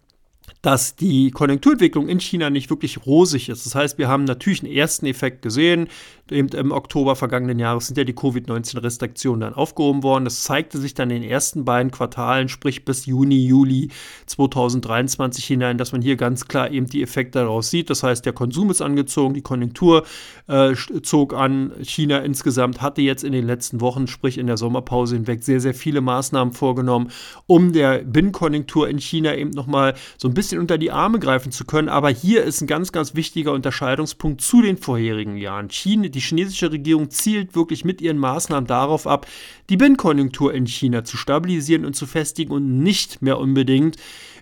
dass 0.62 0.94
die 0.94 1.32
Konjunkturentwicklung 1.32 2.08
in 2.08 2.20
China 2.20 2.48
nicht 2.48 2.70
wirklich 2.70 3.04
rosig 3.04 3.48
ist. 3.48 3.66
Das 3.66 3.74
heißt, 3.74 3.98
wir 3.98 4.06
haben 4.08 4.24
natürlich 4.24 4.62
einen 4.62 4.72
ersten 4.72 5.06
Effekt 5.06 5.42
gesehen. 5.42 5.88
Eben 6.30 6.48
im 6.48 6.70
Oktober 6.70 7.16
vergangenen 7.16 7.58
Jahres 7.58 7.88
sind 7.88 7.98
ja 7.98 8.04
die 8.04 8.14
Covid-19-Restriktionen 8.14 9.40
dann 9.40 9.54
aufgehoben 9.54 10.04
worden. 10.04 10.24
Das 10.24 10.44
zeigte 10.44 10.78
sich 10.78 10.94
dann 10.94 11.10
in 11.10 11.22
den 11.22 11.30
ersten 11.30 11.64
beiden 11.64 11.90
Quartalen, 11.90 12.48
sprich 12.48 12.84
bis 12.84 13.06
Juni, 13.06 13.44
Juli 13.44 13.90
2023 14.26 15.44
hinein, 15.44 15.78
dass 15.78 15.90
man 15.90 16.00
hier 16.00 16.16
ganz 16.16 16.46
klar 16.46 16.70
eben 16.70 16.86
die 16.86 17.02
Effekte 17.02 17.40
daraus 17.40 17.68
sieht. 17.68 17.90
Das 17.90 18.04
heißt, 18.04 18.24
der 18.24 18.32
Konsum 18.32 18.70
ist 18.70 18.80
angezogen, 18.80 19.34
die 19.34 19.42
Konjunktur 19.42 20.04
äh, 20.46 20.74
zog 21.02 21.34
an. 21.34 21.72
China 21.82 22.20
insgesamt 22.20 22.80
hatte 22.80 23.02
jetzt 23.02 23.24
in 23.24 23.32
den 23.32 23.46
letzten 23.46 23.80
Wochen, 23.80 24.06
sprich 24.06 24.38
in 24.38 24.46
der 24.46 24.56
Sommerpause 24.56 25.16
hinweg, 25.16 25.42
sehr, 25.42 25.60
sehr 25.60 25.74
viele 25.74 26.00
Maßnahmen 26.00 26.54
vorgenommen, 26.54 27.10
um 27.46 27.72
der 27.72 27.98
Binnenkonjunktur 27.98 28.88
in 28.88 28.98
China 28.98 29.34
eben 29.34 29.50
nochmal 29.50 29.94
so 30.16 30.28
ein 30.28 30.34
bisschen 30.34 30.51
bisschen 30.52 30.60
unter 30.60 30.76
die 30.76 30.90
Arme 30.90 31.18
greifen 31.18 31.50
zu 31.50 31.64
können. 31.64 31.88
Aber 31.88 32.10
hier 32.10 32.44
ist 32.44 32.60
ein 32.60 32.66
ganz, 32.66 32.92
ganz 32.92 33.14
wichtiger 33.14 33.52
Unterscheidungspunkt 33.52 34.42
zu 34.42 34.60
den 34.60 34.76
vorherigen 34.76 35.38
Jahren. 35.38 35.70
China, 35.70 36.08
die 36.08 36.20
chinesische 36.20 36.70
Regierung 36.70 37.10
zielt 37.10 37.54
wirklich 37.54 37.84
mit 37.84 38.02
ihren 38.02 38.18
Maßnahmen 38.18 38.66
darauf 38.66 39.06
ab, 39.06 39.26
die 39.70 39.78
Binnenkonjunktur 39.78 40.52
in 40.52 40.66
China 40.66 41.04
zu 41.04 41.16
stabilisieren 41.16 41.86
und 41.86 41.96
zu 41.96 42.06
festigen 42.06 42.52
und 42.52 42.82
nicht 42.82 43.22
mehr 43.22 43.38
unbedingt 43.38 43.96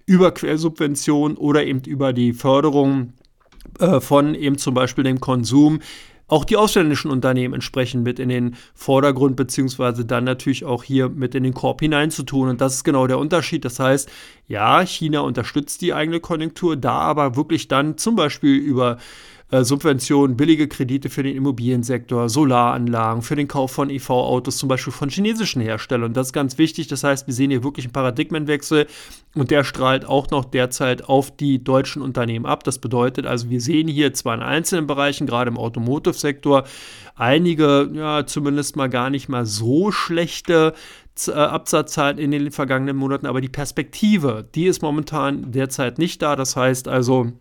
über 0.05 0.33
Quersubventionen 0.33 1.37
oder 1.37 1.64
eben 1.64 1.83
über 1.87 2.12
die 2.12 2.33
Förderung 2.33 3.12
äh, 3.79 4.00
von 4.00 4.35
eben 4.35 4.59
zum 4.59 4.75
Beispiel 4.75 5.05
dem 5.05 5.21
Konsum 5.21 5.79
auch 6.30 6.44
die 6.44 6.56
ausländischen 6.56 7.10
Unternehmen 7.10 7.54
entsprechend 7.54 8.04
mit 8.04 8.20
in 8.20 8.28
den 8.28 8.56
Vordergrund, 8.72 9.34
beziehungsweise 9.34 10.04
dann 10.04 10.25
natürlich 10.25 10.64
auch 10.64 10.84
hier 10.84 11.08
mit 11.08 11.34
in 11.34 11.42
den 11.42 11.54
Korb 11.54 11.80
hineinzutun. 11.80 12.49
Und 12.49 12.60
das 12.60 12.75
ist 12.75 12.84
genau 12.84 13.08
der 13.08 13.18
Unterschied. 13.18 13.64
Das 13.64 13.80
heißt, 13.80 14.08
ja, 14.46 14.80
China 14.82 15.20
unterstützt 15.20 15.82
die 15.82 15.92
eigene 15.92 16.20
Konjunktur, 16.20 16.76
da 16.76 16.92
aber 16.92 17.34
wirklich 17.34 17.66
dann 17.66 17.99
zum 17.99 18.14
Beispiel 18.14 18.56
über 18.56 18.99
äh, 19.50 19.64
Subventionen, 19.64 20.37
billige 20.37 20.69
Kredite 20.69 21.11
für 21.11 21.23
den 21.23 21.37
Immobiliensektor, 21.37 22.28
Solaranlagen, 22.28 23.23
für 23.23 23.37
den 23.37 23.49
Kauf 23.49 23.73
von 23.73 23.90
EV-Autos, 23.90 24.59
zum 24.59 24.69
Beispiel 24.69 24.92
von 24.92 25.09
chinesischen 25.09 25.61
Herstellern. 25.61 26.12
Das 26.12 26.28
ist 26.28 26.33
ganz 26.33 26.57
wichtig. 26.59 26.87
Das 26.88 27.02
heißt, 27.02 27.26
wir 27.26 27.35
sehen 27.35 27.50
hier 27.50 27.64
wirklich 27.64 27.87
einen 27.87 27.92
Paradigmenwechsel 27.92 28.87
und 29.35 29.50
der 29.50 29.64
strahlt 29.64 30.04
auch 30.04 30.30
noch 30.30 30.45
derzeit 30.45 31.09
auf 31.09 31.37
die 31.37 31.62
deutschen 31.62 32.00
Unternehmen 32.02 32.47
ab. 32.47 32.64
Das 32.64 32.78
bedeutet 32.78 33.26
also, 33.26 33.50
wir 33.50 33.61
sehen 33.61 33.88
hier 33.88 34.12
zwar 34.14 34.35
in 34.35 34.42
einzelnen 34.42 34.87
Bereichen, 34.87 35.26
gerade 35.26 35.50
im 35.50 35.59
Automotive-Sektor, 35.59 36.64
einige, 37.16 37.90
ja, 37.92 38.26
zumindest 38.26 38.76
mal 38.76 38.88
gar 38.88 39.11
nicht 39.11 39.28
mal 39.28 39.47
so 39.47 39.90
schlechte 39.90 40.75
äh, 41.26 41.33
Absatzzahlen 41.33 42.19
in 42.19 42.30
den 42.30 42.50
vergangenen 42.50 42.97
Monaten, 42.97 43.26
aber 43.26 43.40
die 43.40 43.49
Perspektive, 43.49 44.49
die 44.54 44.66
ist 44.66 44.80
momentan 44.80 45.50
derzeit 45.52 45.99
nicht 45.99 46.23
da. 46.23 46.37
Das 46.37 46.57
heißt 46.57 46.88
also, 46.88 47.33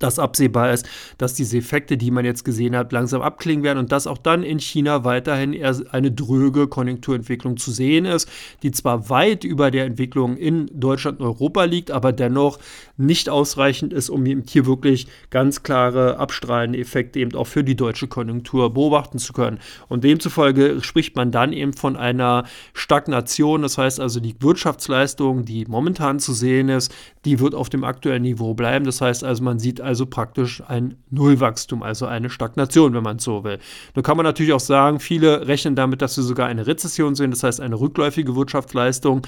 dass 0.00 0.18
absehbar 0.18 0.72
ist, 0.72 0.88
dass 1.18 1.34
diese 1.34 1.58
Effekte, 1.58 1.96
die 1.96 2.10
man 2.10 2.24
jetzt 2.24 2.44
gesehen 2.44 2.74
hat, 2.74 2.90
langsam 2.90 3.22
abklingen 3.22 3.62
werden 3.62 3.78
und 3.78 3.92
dass 3.92 4.08
auch 4.08 4.18
dann 4.18 4.42
in 4.42 4.58
China 4.58 5.04
weiterhin 5.04 5.52
eher 5.52 5.76
eine 5.92 6.10
dröge 6.10 6.66
Konjunkturentwicklung 6.66 7.56
zu 7.56 7.70
sehen 7.70 8.06
ist, 8.06 8.28
die 8.64 8.72
zwar 8.72 9.08
weit 9.08 9.44
über 9.44 9.70
der 9.70 9.84
Entwicklung 9.84 10.36
in 10.36 10.68
Deutschland 10.72 11.20
und 11.20 11.26
Europa 11.26 11.64
liegt, 11.64 11.92
aber 11.92 12.12
dennoch 12.12 12.58
nicht 12.96 13.28
ausreichend 13.28 13.92
ist, 13.92 14.10
um 14.10 14.24
hier 14.24 14.66
wirklich 14.66 15.06
ganz 15.30 15.62
klare 15.62 16.18
abstrahlende 16.18 16.78
Effekte 16.78 17.20
eben 17.20 17.34
auch 17.34 17.46
für 17.46 17.62
die 17.62 17.76
deutsche 17.76 18.08
Konjunktur 18.08 18.72
beobachten 18.72 19.18
zu 19.18 19.32
können. 19.32 19.58
Und 19.88 20.04
demzufolge 20.04 20.78
spricht 20.80 21.14
man 21.16 21.30
dann 21.30 21.52
eben 21.52 21.72
von 21.74 21.96
einer 21.96 22.44
Stagnation, 22.72 23.62
das 23.62 23.78
heißt 23.78 24.00
also 24.00 24.20
die 24.20 24.34
Wirtschaftsleistung, 24.40 25.44
die 25.44 25.66
momentan 25.66 26.18
zu 26.20 26.32
sehen 26.32 26.68
ist, 26.68 26.92
die 27.24 27.38
wird 27.38 27.54
auf 27.54 27.68
dem 27.68 27.84
aktuellen 27.84 28.22
Niveau 28.22 28.54
bleiben. 28.54 28.84
Das 28.84 29.00
heißt 29.00 29.24
also, 29.24 29.42
man 29.44 29.58
sieht 29.58 29.80
also 29.90 30.06
praktisch 30.06 30.62
ein 30.68 30.94
Nullwachstum, 31.10 31.82
also 31.82 32.06
eine 32.06 32.30
Stagnation, 32.30 32.94
wenn 32.94 33.02
man 33.02 33.18
so 33.18 33.42
will. 33.42 33.58
Nun 33.96 34.04
kann 34.04 34.16
man 34.16 34.22
natürlich 34.22 34.52
auch 34.52 34.60
sagen, 34.60 35.00
viele 35.00 35.48
rechnen 35.48 35.74
damit, 35.74 36.00
dass 36.00 36.16
wir 36.16 36.22
sogar 36.22 36.46
eine 36.46 36.68
Rezession 36.68 37.16
sehen, 37.16 37.32
das 37.32 37.42
heißt 37.42 37.60
eine 37.60 37.74
rückläufige 37.74 38.36
Wirtschaftsleistung. 38.36 39.22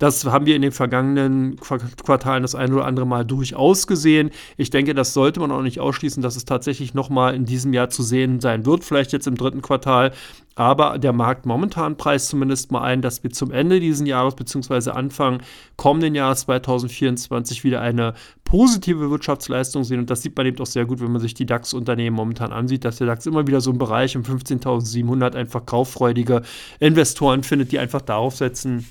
Das 0.00 0.24
haben 0.24 0.46
wir 0.46 0.56
in 0.56 0.62
den 0.62 0.72
vergangenen 0.72 1.56
Quartalen 1.56 2.42
das 2.42 2.54
ein 2.54 2.72
oder 2.72 2.86
andere 2.86 3.06
Mal 3.06 3.26
durchaus 3.26 3.86
gesehen. 3.86 4.30
Ich 4.56 4.70
denke, 4.70 4.94
das 4.94 5.12
sollte 5.12 5.40
man 5.40 5.52
auch 5.52 5.60
nicht 5.60 5.78
ausschließen, 5.78 6.22
dass 6.22 6.36
es 6.36 6.46
tatsächlich 6.46 6.94
nochmal 6.94 7.34
in 7.34 7.44
diesem 7.44 7.74
Jahr 7.74 7.90
zu 7.90 8.02
sehen 8.02 8.40
sein 8.40 8.64
wird, 8.64 8.82
vielleicht 8.82 9.12
jetzt 9.12 9.26
im 9.26 9.36
dritten 9.36 9.60
Quartal. 9.60 10.12
Aber 10.54 10.98
der 10.98 11.12
Markt 11.12 11.44
momentan 11.44 11.98
preist 11.98 12.28
zumindest 12.28 12.72
mal 12.72 12.80
ein, 12.80 13.02
dass 13.02 13.22
wir 13.22 13.30
zum 13.30 13.50
Ende 13.50 13.78
dieses 13.78 14.06
Jahres 14.08 14.36
bzw. 14.36 14.90
Anfang 14.90 15.42
kommenden 15.76 16.14
Jahres 16.14 16.40
2024 16.40 17.62
wieder 17.62 17.82
eine 17.82 18.14
positive 18.44 19.10
Wirtschaftsleistung 19.10 19.84
sehen. 19.84 20.00
Und 20.00 20.08
das 20.08 20.22
sieht 20.22 20.34
man 20.34 20.46
eben 20.46 20.58
auch 20.60 20.66
sehr 20.66 20.86
gut, 20.86 21.02
wenn 21.02 21.12
man 21.12 21.20
sich 21.20 21.34
die 21.34 21.46
DAX-Unternehmen 21.46 22.16
momentan 22.16 22.52
ansieht, 22.52 22.86
dass 22.86 22.96
der 22.96 23.06
DAX 23.06 23.26
immer 23.26 23.46
wieder 23.46 23.60
so 23.60 23.68
einen 23.68 23.78
Bereich 23.78 24.16
um 24.16 24.22
15.700 24.22 25.36
einfach 25.36 25.66
kauffreudige 25.66 26.40
Investoren 26.78 27.42
findet, 27.42 27.70
die 27.70 27.78
einfach 27.78 28.00
darauf 28.00 28.34
setzen, 28.36 28.86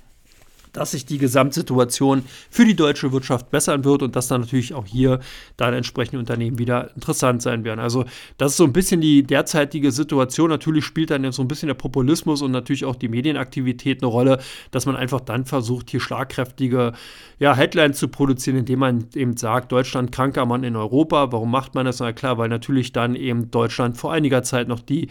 dass 0.74 0.92
sich 0.92 1.06
die 1.06 1.18
Gesamtsituation 1.18 2.24
für 2.50 2.66
die 2.66 2.76
deutsche 2.76 3.12
Wirtschaft 3.12 3.52
bessern 3.52 3.84
wird 3.84 4.04
und 4.04 4.16
dass 4.16 4.28
dann 4.28 4.42
natürlich 4.42 4.74
auch 4.74 4.86
hier 4.86 5.20
dann 5.58 5.74
entsprechende 5.74 6.20
Unternehmen 6.20 6.60
wieder 6.60 6.92
interessant 6.96 7.42
sein 7.42 7.64
werden. 7.64 7.80
Also 7.80 8.06
das 8.38 8.52
ist 8.52 8.58
so 8.58 8.64
ein 8.64 8.74
bisschen 8.74 9.02
die 9.02 9.24
derzeitige 9.24 9.92
Situation. 9.92 10.50
Natürlich 10.50 10.86
spielt 10.86 11.12
dann 11.12 11.32
so 11.32 11.42
ein 11.42 11.48
bisschen 11.48 11.68
der 11.68 11.74
Populismus 11.74 12.42
und 12.42 12.52
natürlich 12.52 12.86
auch 12.86 12.96
die 12.96 13.08
Medienaktivität 13.08 14.02
eine 14.02 14.12
Rolle, 14.12 14.40
dass 14.72 14.86
man 14.86 14.96
einfach 14.96 15.22
dann 15.22 15.46
versucht, 15.46 15.90
hier 15.90 16.00
schlagkräftige 16.00 16.94
ja, 17.40 17.56
Headlines 17.56 17.98
zu 17.98 18.08
produzieren, 18.08 18.58
indem 18.58 18.80
man 18.80 19.08
eben 19.16 19.38
sagt, 19.38 19.72
Deutschland 19.72 20.12
kranker 20.12 20.46
Mann 20.46 20.64
in 20.64 20.76
Europa. 20.76 21.32
Warum 21.32 21.52
macht 21.52 21.76
man 21.76 21.86
das? 21.86 22.00
Na 22.00 22.14
klar, 22.14 22.38
weil 22.38 22.50
natürlich 22.50 22.92
dann 22.92 23.16
eben 23.16 23.52
Deutschland 23.52 23.98
vor 23.98 24.12
einiger 24.12 24.44
Zeit 24.44 24.68
noch 24.68 24.80
die 24.80 25.10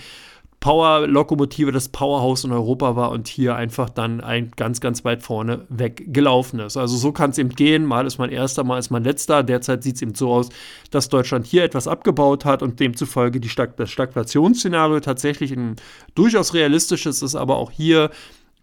Power-Lokomotive, 0.61 1.71
das 1.71 1.89
Powerhouse 1.89 2.45
in 2.45 2.53
Europa 2.53 2.97
war 2.97 3.11
und 3.11 3.29
hier 3.29 3.55
einfach 3.55 3.91
dann 3.91 4.21
ein 4.21 4.51
ganz, 4.57 4.81
ganz 4.81 5.05
weit 5.05 5.23
vorne 5.23 5.67
weggelaufen 5.69 6.59
ist. 6.59 6.77
Also 6.77 6.97
so 6.97 7.13
kann 7.13 7.31
es 7.31 7.39
eben 7.39 7.51
gehen. 7.51 7.87
Mal 7.87 8.07
ist 8.07 8.19
man 8.19 8.31
erster, 8.31 8.65
mal 8.65 8.79
ist 8.79 8.91
man 8.91 9.05
letzter. 9.05 9.45
Derzeit 9.45 9.85
sieht 9.85 9.97
es 9.97 10.03
eben 10.03 10.17
so 10.17 10.33
aus, 10.33 10.49
dass 10.91 11.09
Deutschland 11.09 11.47
hier 11.47 11.63
etwas 11.63 11.87
abgebaut 11.87 12.45
hat 12.45 12.63
und 12.63 12.81
demzufolge 12.81 13.39
die 13.39 13.49
Stag 13.49 13.77
das 13.77 13.91
Stagflationsszenario 13.91 14.99
tatsächlich 15.01 15.53
ein 15.53 15.77
durchaus 16.17 16.55
realistisches 16.55 17.23
ist, 17.23 17.37
aber 17.37 17.57
auch 17.57 17.71
hier 17.71 18.11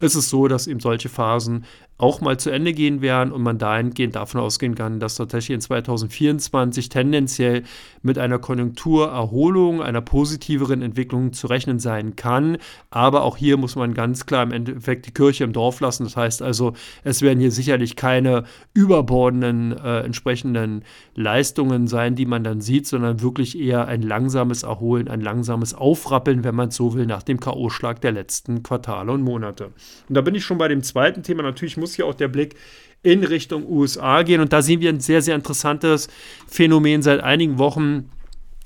ist 0.02 0.16
es 0.16 0.30
so, 0.30 0.48
dass 0.48 0.68
eben 0.68 0.82
solche 0.82 1.08
Phasen 1.08 1.64
auch 1.98 2.20
mal 2.20 2.38
zu 2.38 2.50
Ende 2.50 2.74
gehen 2.74 3.02
werden 3.02 3.32
und 3.32 3.42
man 3.42 3.58
dahingehend 3.58 4.16
davon 4.16 4.42
ausgehen 4.42 4.76
kann, 4.76 5.00
dass 5.00 5.16
tatsächlich 5.16 5.56
in 5.56 5.62
2024 5.62 6.90
tendenziell 6.90 7.64
mit 8.02 8.18
einer 8.18 8.38
Konjunkturerholung, 8.38 9.82
einer 9.82 10.02
positiveren 10.02 10.82
Entwicklung 10.82 11.32
zu 11.32 11.48
rechnen 11.48 11.80
sein 11.80 12.16
kann. 12.18 12.58
Aber 12.90 13.24
auch 13.24 13.38
hier 13.38 13.56
muss 13.58 13.78
man 13.78 13.94
ganz 13.94 14.26
klar 14.26 14.44
im 14.44 14.52
Endeffekt 14.52 15.06
die 15.06 15.12
Kirche 15.12 15.46
im 15.46 15.54
Dorf 15.54 15.80
lassen. 15.80 16.04
Das 16.04 16.18
heißt 16.18 16.42
also, 16.42 16.74
es 17.04 17.22
werden 17.22 17.40
hier 17.40 17.52
sicherlich 17.52 17.96
keine 17.96 18.44
überbordenden 18.74 19.72
äh, 19.78 20.02
entsprechenden 20.02 20.84
Leistungen 21.16 21.88
sein, 21.88 22.16
die 22.16 22.26
man 22.26 22.44
dann 22.44 22.60
sieht, 22.60 22.88
sondern 22.88 23.22
wirklich 23.22 23.58
eher 23.58 23.88
ein 23.88 24.02
langsames 24.02 24.64
Erholen, 24.64 25.08
ein 25.08 25.22
langsames 25.22 25.74
Aufrappeln, 25.74 26.44
wenn 26.44 26.56
man 26.56 26.70
es 26.70 26.76
so 26.76 26.94
will, 26.94 27.06
nach 27.06 27.24
dem 27.24 27.40
K.O.-Schlag 27.40 28.02
der 28.02 28.12
letzten 28.12 28.64
Quartale 28.64 29.14
und 29.14 29.22
Monate. 29.22 29.72
Und 30.10 30.16
da 30.16 30.22
bin 30.22 30.36
ich 30.36 30.44
schon 30.44 30.58
bei 30.58 30.68
dem 30.68 30.84
zweiten 30.84 31.24
Thema. 31.24 31.44
Natürlich 31.44 31.78
muss 31.78 31.85
muss 31.86 31.96
hier 31.96 32.08
auch 32.08 32.16
der 32.16 32.28
Blick 32.28 32.56
in 33.04 33.24
Richtung 33.24 33.70
USA 33.70 34.24
gehen. 34.24 34.42
Und 34.42 34.52
da 34.52 34.64
sehen 34.64 34.82
wir 34.82 34.90
ein 34.90 35.00
sehr, 35.00 35.22
sehr 35.22 35.36
interessantes 35.36 36.08
Phänomen 36.48 37.04
seit 37.04 37.22
einigen 37.22 37.60
Wochen. 37.60 38.10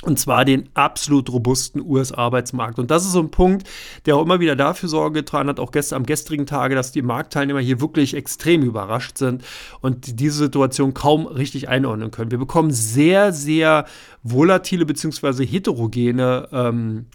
Und 0.04 0.18
zwar 0.18 0.46
den 0.46 0.70
absolut 0.76 1.30
robusten 1.30 1.82
US-Arbeitsmarkt. 1.82 2.80
Und 2.80 2.90
das 2.90 3.04
ist 3.04 3.12
so 3.12 3.20
ein 3.20 3.32
Punkt, 3.32 3.68
der 4.06 4.16
auch 4.16 4.22
immer 4.22 4.40
wieder 4.40 4.56
dafür 4.56 4.88
Sorge 4.88 5.20
getragen 5.20 5.50
hat, 5.50 5.60
auch 5.60 5.72
gestern 5.72 5.98
am 5.98 6.06
gestrigen 6.06 6.46
Tage, 6.46 6.74
dass 6.74 6.94
die 6.94 7.02
Marktteilnehmer 7.02 7.60
hier 7.60 7.82
wirklich 7.82 8.14
extrem 8.14 8.64
überrascht 8.64 9.18
sind 9.18 9.44
und 9.82 10.22
diese 10.22 10.38
Situation 10.38 10.94
kaum 10.94 11.28
richtig 11.28 11.68
einordnen 11.68 12.12
können. 12.12 12.32
Wir 12.32 12.38
bekommen 12.38 12.72
sehr, 12.72 13.34
sehr 13.34 13.88
volatile 14.24 14.86
bzw. 14.86 15.46
heterogene 15.46 16.48
ähm, 16.54 17.08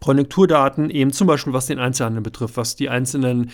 Konjunkturdaten, 0.00 0.90
eben 0.90 1.12
zum 1.12 1.26
Beispiel 1.26 1.52
was 1.52 1.66
den 1.66 1.78
Einzelhandel 1.78 2.22
betrifft, 2.22 2.56
was 2.56 2.74
die 2.76 2.88
einzelnen 2.88 3.50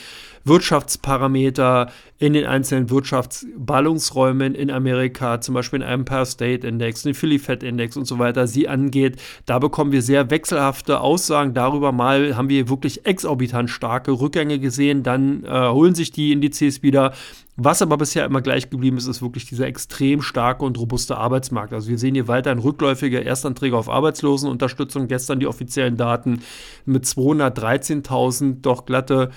Wirtschaftsparameter 0.47 1.91
in 2.19 2.33
den 2.33 2.47
einzelnen 2.47 2.88
Wirtschaftsballungsräumen 2.88 4.55
in 4.55 4.71
Amerika, 4.71 5.41
zum 5.41 5.55
Beispiel 5.55 5.81
den 5.81 5.88
Empire 5.88 6.25
State 6.25 6.67
Index, 6.67 7.03
den 7.03 7.15
Philly 7.15 7.38
Fed 7.38 7.62
Index 7.62 7.97
und 7.97 8.07
so 8.07 8.19
weiter, 8.19 8.47
sie 8.47 8.69
angeht. 8.69 9.21
Da 9.45 9.59
bekommen 9.59 9.93
wir 9.93 10.03
sehr 10.03 10.31
wechselhafte 10.31 11.00
Aussagen 11.00 11.53
darüber. 11.53 11.93
Mal 11.93 12.37
haben 12.37 12.49
wir 12.49 12.69
wirklich 12.69 13.05
exorbitant 13.05 13.71
starke 13.71 14.12
Rückgänge 14.12 14.59
gesehen, 14.59 15.03
dann 15.03 15.45
äh, 15.45 15.69
holen 15.69 15.95
sich 15.95 16.12
die 16.12 16.33
Indizes 16.33 16.83
wieder. 16.83 17.12
Was 17.59 17.81
aber 17.81 17.97
bisher 17.97 18.26
immer 18.26 18.43
gleich 18.43 18.69
geblieben 18.69 18.99
ist, 18.99 19.07
ist 19.07 19.23
wirklich 19.23 19.47
dieser 19.47 19.67
extrem 19.67 20.21
starke 20.21 20.65
und 20.65 20.79
robuste 20.79 21.17
Arbeitsmarkt. 21.17 21.73
Also 21.73 21.88
wir 21.88 21.99
sehen 21.99 22.15
hier 22.15 22.29
weiterhin 22.29 22.59
rückläufige 22.59 23.19
Erstanträge 23.19 23.76
auf 23.76 23.88
Arbeitslosenunterstützung. 23.88 25.09
Gestern 25.09 25.41
die 25.41 25.47
offiziellen 25.47 25.97
Daten 25.97 26.43
mit 26.85 27.05
213.000 27.05 28.61
doch 28.61 28.85
glatte 28.85 29.31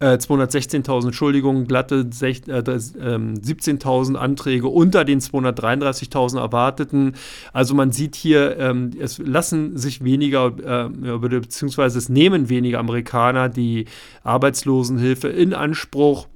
216.000 0.00 1.06
Entschuldigungen, 1.06 1.66
glatte 1.66 1.96
äh, 1.96 2.04
17.000 2.04 4.08
ähm, 4.08 4.16
Anträge 4.16 4.68
unter 4.68 5.04
den 5.04 5.20
233.000 5.20 6.38
erwarteten. 6.38 7.12
Also 7.52 7.74
man 7.74 7.92
sieht 7.92 8.16
hier, 8.16 8.58
ähm, 8.58 8.92
es 8.98 9.18
lassen 9.18 9.76
sich 9.76 10.02
weniger, 10.02 10.86
äh, 10.86 11.18
beziehungsweise 11.18 11.98
es 11.98 12.08
nehmen 12.08 12.48
weniger 12.48 12.78
Amerikaner 12.78 13.50
die 13.50 13.84
Arbeitslosenhilfe 14.24 15.28
in 15.28 15.52
Anspruch. 15.52 16.28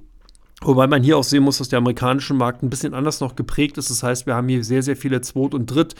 Wobei 0.61 0.87
man 0.87 1.03
hier 1.03 1.17
auch 1.17 1.23
sehen 1.23 1.43
muss, 1.43 1.57
dass 1.57 1.69
der 1.69 1.77
amerikanische 1.77 2.33
Markt 2.33 2.63
ein 2.63 2.69
bisschen 2.69 2.93
anders 2.93 3.19
noch 3.19 3.35
geprägt 3.35 3.77
ist. 3.77 3.89
Das 3.89 4.03
heißt, 4.03 4.25
wir 4.25 4.35
haben 4.35 4.47
hier 4.47 4.63
sehr, 4.63 4.83
sehr 4.83 4.95
viele 4.95 5.21
Zweit- 5.21 5.53
und 5.53 5.67
Dritt- 5.67 5.95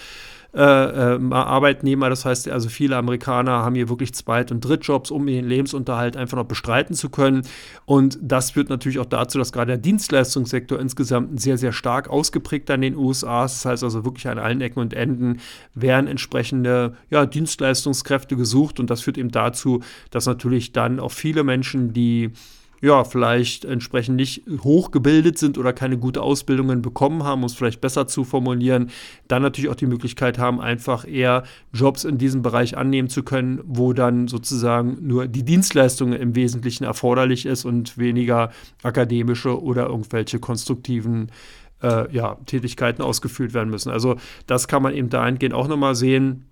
äh, 0.56 1.16
äh, 1.16 1.34
Arbeitnehmer. 1.34 2.10
Das 2.10 2.24
heißt, 2.24 2.48
also 2.50 2.70
viele 2.70 2.96
Amerikaner 2.96 3.52
haben 3.52 3.76
hier 3.76 3.90
wirklich 3.90 4.14
Zweit- 4.14 4.52
und 4.52 4.62
Drittjobs, 4.62 5.12
um 5.12 5.28
ihren 5.28 5.48
Lebensunterhalt 5.48 6.16
einfach 6.16 6.38
noch 6.38 6.46
bestreiten 6.46 6.96
zu 6.96 7.10
können. 7.10 7.42
Und 7.86 8.18
das 8.22 8.52
führt 8.52 8.70
natürlich 8.70 9.00
auch 9.00 9.06
dazu, 9.06 9.38
dass 9.38 9.52
gerade 9.52 9.74
der 9.74 9.78
Dienstleistungssektor 9.78 10.80
insgesamt 10.80 11.42
sehr, 11.42 11.58
sehr 11.58 11.74
stark 11.74 12.10
ausgeprägt 12.10 12.72
an 12.72 12.80
den 12.80 12.96
USA 12.96 13.44
ist. 13.44 13.56
Das 13.56 13.66
heißt 13.66 13.84
also 13.84 14.06
wirklich 14.06 14.30
an 14.30 14.40
allen 14.40 14.62
Ecken 14.62 14.80
und 14.80 14.94
Enden 14.94 15.42
werden 15.74 16.08
entsprechende 16.08 16.96
ja, 17.10 17.26
Dienstleistungskräfte 17.26 18.38
gesucht. 18.38 18.80
Und 18.80 18.90
das 18.90 19.02
führt 19.02 19.18
eben 19.18 19.32
dazu, 19.32 19.82
dass 20.10 20.26
natürlich 20.26 20.72
dann 20.72 21.02
auch 21.02 21.12
viele 21.12 21.44
Menschen, 21.44 21.92
die 21.92 22.32
ja, 22.86 23.04
vielleicht 23.04 23.66
entsprechend 23.66 24.16
nicht 24.16 24.44
hochgebildet 24.64 25.40
sind 25.40 25.58
oder 25.58 25.74
keine 25.74 25.98
gute 25.98 26.22
Ausbildungen 26.22 26.84
bekommen 26.84 27.24
haben, 27.24 27.42
um 27.42 27.48
es 27.48 27.56
vielleicht 27.56 27.82
besser 27.82 28.06
zu 28.06 28.24
formulieren, 28.24 28.92
dann 29.28 29.42
natürlich 29.42 29.72
auch 29.72 29.76
die 29.76 29.88
Möglichkeit 29.88 30.38
haben, 30.38 30.62
einfach 30.62 31.08
eher 31.08 31.44
Jobs 31.74 32.04
in 32.04 32.20
diesem 32.20 32.44
Bereich 32.44 32.78
annehmen 32.78 33.10
zu 33.10 33.24
können, 33.24 33.60
wo 33.66 33.94
dann 33.94 34.28
sozusagen 34.28 35.00
nur 35.02 35.28
die 35.28 35.44
Dienstleistung 35.44 36.14
im 36.14 36.36
Wesentlichen 36.36 36.84
erforderlich 36.84 37.48
ist 37.48 37.66
und 37.66 37.98
weniger 37.98 38.52
akademische 38.84 39.60
oder 39.60 39.88
irgendwelche 39.88 40.38
konstruktiven 40.38 41.32
äh, 41.82 42.14
ja, 42.14 42.38
Tätigkeiten 42.46 43.02
ausgeführt 43.02 43.56
werden 43.56 43.72
müssen. 43.72 43.92
Also 43.92 44.18
das 44.46 44.68
kann 44.68 44.84
man 44.84 44.94
eben 44.94 45.10
dahingehend 45.10 45.56
auch 45.56 45.68
nochmal 45.68 45.96
sehen 45.96 46.46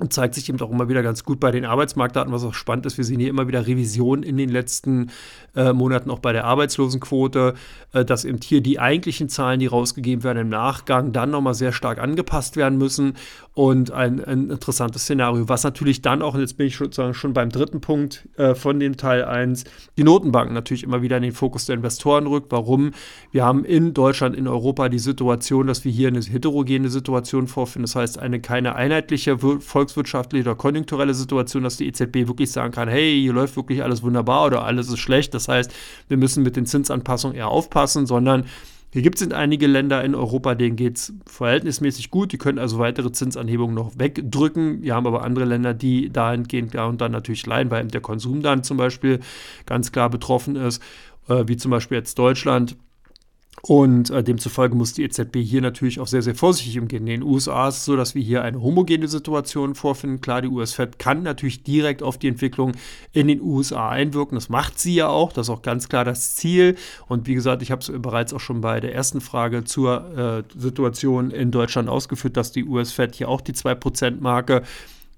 und 0.00 0.12
zeigt 0.12 0.34
sich 0.34 0.48
eben 0.48 0.60
auch 0.60 0.70
immer 0.70 0.88
wieder 0.88 1.02
ganz 1.02 1.24
gut 1.24 1.40
bei 1.40 1.50
den 1.50 1.64
Arbeitsmarktdaten, 1.64 2.32
was 2.32 2.42
auch 2.42 2.54
spannend 2.54 2.86
ist. 2.86 2.96
Wir 2.96 3.04
sehen 3.04 3.20
hier 3.20 3.28
immer 3.28 3.46
wieder 3.48 3.66
Revisionen 3.66 4.22
in 4.22 4.36
den 4.36 4.48
letzten 4.48 5.10
äh, 5.54 5.72
Monaten, 5.72 6.10
auch 6.10 6.20
bei 6.20 6.32
der 6.32 6.44
Arbeitslosenquote, 6.44 7.54
äh, 7.92 8.04
dass 8.04 8.24
eben 8.24 8.38
hier 8.42 8.62
die 8.62 8.80
eigentlichen 8.80 9.28
Zahlen, 9.28 9.60
die 9.60 9.66
rausgegeben 9.66 10.24
werden 10.24 10.38
im 10.38 10.48
Nachgang, 10.48 11.12
dann 11.12 11.30
nochmal 11.30 11.54
sehr 11.54 11.72
stark 11.72 11.98
angepasst 11.98 12.56
werden 12.56 12.78
müssen. 12.78 13.14
Und 13.60 13.90
ein, 13.90 14.24
ein, 14.24 14.48
interessantes 14.48 15.02
Szenario, 15.02 15.50
was 15.50 15.64
natürlich 15.64 16.00
dann 16.00 16.22
auch, 16.22 16.32
und 16.32 16.40
jetzt 16.40 16.56
bin 16.56 16.68
ich 16.68 16.78
sozusagen 16.78 17.12
schon 17.12 17.34
beim 17.34 17.50
dritten 17.50 17.82
Punkt 17.82 18.26
äh, 18.38 18.54
von 18.54 18.80
dem 18.80 18.96
Teil 18.96 19.22
1, 19.22 19.64
die 19.98 20.02
Notenbanken 20.02 20.54
natürlich 20.54 20.82
immer 20.82 21.02
wieder 21.02 21.18
in 21.18 21.24
den 21.24 21.32
Fokus 21.32 21.66
der 21.66 21.76
Investoren 21.76 22.26
rückt. 22.26 22.50
Warum? 22.52 22.92
Wir 23.32 23.44
haben 23.44 23.66
in 23.66 23.92
Deutschland, 23.92 24.34
in 24.34 24.48
Europa 24.48 24.88
die 24.88 24.98
Situation, 24.98 25.66
dass 25.66 25.84
wir 25.84 25.92
hier 25.92 26.08
eine 26.08 26.22
heterogene 26.22 26.88
Situation 26.88 27.48
vorfinden. 27.48 27.82
Das 27.82 27.96
heißt, 27.96 28.18
eine 28.18 28.40
keine 28.40 28.76
einheitliche 28.76 29.36
volkswirtschaftliche 29.38 30.48
oder 30.48 30.56
konjunkturelle 30.56 31.12
Situation, 31.12 31.62
dass 31.62 31.76
die 31.76 31.86
EZB 31.86 32.28
wirklich 32.28 32.50
sagen 32.52 32.72
kann, 32.72 32.88
hey, 32.88 33.20
hier 33.20 33.34
läuft 33.34 33.56
wirklich 33.56 33.82
alles 33.82 34.02
wunderbar 34.02 34.46
oder 34.46 34.64
alles 34.64 34.88
ist 34.88 35.00
schlecht. 35.00 35.34
Das 35.34 35.48
heißt, 35.48 35.70
wir 36.08 36.16
müssen 36.16 36.42
mit 36.42 36.56
den 36.56 36.64
Zinsanpassungen 36.64 37.36
eher 37.36 37.48
aufpassen, 37.48 38.06
sondern 38.06 38.46
hier 38.92 39.02
gibt 39.02 39.20
es 39.20 39.30
einige 39.30 39.68
Länder 39.68 40.02
in 40.02 40.16
Europa, 40.16 40.56
denen 40.56 40.74
geht 40.74 40.96
es 40.96 41.12
verhältnismäßig 41.26 42.10
gut. 42.10 42.32
Die 42.32 42.38
können 42.38 42.58
also 42.58 42.78
weitere 42.80 43.12
Zinsanhebungen 43.12 43.74
noch 43.74 43.92
wegdrücken. 43.98 44.82
Wir 44.82 44.96
haben 44.96 45.06
aber 45.06 45.22
andere 45.22 45.44
Länder, 45.44 45.74
die 45.74 46.10
dahingehend 46.10 46.74
ja 46.74 46.86
und 46.86 47.00
dann 47.00 47.12
natürlich 47.12 47.46
leiden, 47.46 47.70
weil 47.70 47.86
der 47.86 48.00
Konsum 48.00 48.42
dann 48.42 48.64
zum 48.64 48.76
Beispiel 48.76 49.20
ganz 49.64 49.92
klar 49.92 50.10
betroffen 50.10 50.56
ist, 50.56 50.82
äh, 51.28 51.44
wie 51.46 51.56
zum 51.56 51.70
Beispiel 51.70 51.98
jetzt 51.98 52.18
Deutschland. 52.18 52.76
Und 53.62 54.10
äh, 54.10 54.22
demzufolge 54.22 54.74
muss 54.74 54.94
die 54.94 55.04
EZB 55.04 55.36
hier 55.36 55.60
natürlich 55.60 56.00
auch 56.00 56.06
sehr, 56.06 56.22
sehr 56.22 56.34
vorsichtig 56.34 56.78
umgehen. 56.78 57.06
In 57.06 57.20
den 57.20 57.22
USA 57.22 57.68
ist 57.68 57.78
es 57.78 57.84
so, 57.84 57.96
dass 57.96 58.14
wir 58.14 58.22
hier 58.22 58.42
eine 58.42 58.62
homogene 58.62 59.08
Situation 59.08 59.74
vorfinden. 59.74 60.20
Klar, 60.20 60.42
die 60.42 60.48
US-Fed 60.48 60.98
kann 60.98 61.22
natürlich 61.22 61.62
direkt 61.62 62.02
auf 62.02 62.18
die 62.18 62.28
Entwicklung 62.28 62.72
in 63.12 63.28
den 63.28 63.40
USA 63.40 63.90
einwirken. 63.90 64.36
Das 64.36 64.48
macht 64.48 64.78
sie 64.78 64.94
ja 64.94 65.08
auch. 65.08 65.32
Das 65.32 65.48
ist 65.48 65.50
auch 65.50 65.62
ganz 65.62 65.88
klar 65.88 66.04
das 66.04 66.34
Ziel. 66.36 66.76
Und 67.06 67.26
wie 67.26 67.34
gesagt, 67.34 67.62
ich 67.62 67.70
habe 67.70 67.82
es 67.82 67.92
bereits 67.94 68.32
auch 68.32 68.40
schon 68.40 68.60
bei 68.60 68.80
der 68.80 68.94
ersten 68.94 69.20
Frage 69.20 69.64
zur 69.64 70.44
äh, 70.56 70.58
Situation 70.58 71.30
in 71.30 71.50
Deutschland 71.50 71.88
ausgeführt, 71.88 72.36
dass 72.36 72.52
die 72.52 72.64
US-Fed 72.64 73.14
hier 73.14 73.28
auch 73.28 73.40
die 73.40 73.52
2%-Marke 73.52 74.62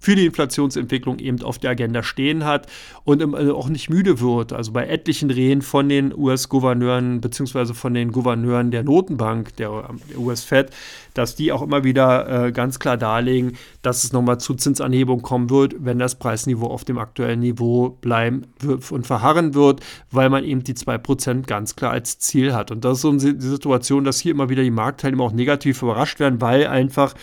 für 0.03 0.17
die 0.17 0.27
Inflationsentwicklung 0.27 1.21
eben 1.21 1.41
auf 1.43 1.59
der 1.59 1.71
Agenda 1.71 2.03
stehen 2.03 2.45
hat 2.45 2.67
und 3.05 3.23
also 3.37 3.57
auch 3.57 3.69
nicht 3.69 3.89
müde 3.89 4.21
wird. 4.21 4.53
Also 4.53 4.73
bei 4.73 4.89
etlichen 4.89 5.31
Reden 5.31 5.63
von 5.63 5.89
den 5.89 6.13
US-Gouverneuren 6.13 7.21
beziehungsweise 7.21 7.73
von 7.73 7.95
den 7.95 8.11
Gouverneuren 8.11 8.73
der 8.73 8.83
Notenbank, 8.83 9.55
der, 9.57 9.91
der 10.11 10.19
US-Fed, 10.19 10.71
dass 11.15 11.37
die 11.37 11.53
auch 11.53 11.63
immer 11.63 11.85
wieder 11.85 12.47
äh, 12.47 12.53
ganz 12.53 12.81
klar 12.81 12.97
darlegen, 12.97 13.53
dass 13.83 14.03
es 14.03 14.13
nochmal 14.13 14.39
zu 14.39 14.55
Zinsanhebung 14.55 15.23
kommen 15.23 15.51
wird, 15.51 15.77
wenn 15.79 16.01
das 16.01 16.17
Preisniveau 16.17 16.67
auf 16.67 16.85
dem 16.85 16.99
aktuellen 16.99 17.39
Niveau 17.39 17.91
bleiben 18.01 18.49
und 18.91 19.07
verharren 19.07 19.55
wird, 19.55 19.83
weil 20.11 20.31
man 20.31 20.43
eben 20.43 20.65
die 20.65 20.75
2% 20.75 21.43
ganz 21.47 21.77
klar 21.77 21.93
als 21.93 22.19
Ziel 22.19 22.55
hat. 22.55 22.73
Und 22.73 22.85
das 22.85 22.99
ist 22.99 23.03
so 23.03 23.13
die 23.13 23.37
Situation, 23.39 24.03
dass 24.03 24.19
hier 24.19 24.33
immer 24.33 24.49
wieder 24.49 24.65
die 24.65 24.73
Marktteilnehmer 24.73 25.23
auch 25.23 25.33
negativ 25.33 25.81
überrascht 25.81 26.19
werden, 26.19 26.41
weil 26.41 26.67
einfach 26.67 27.15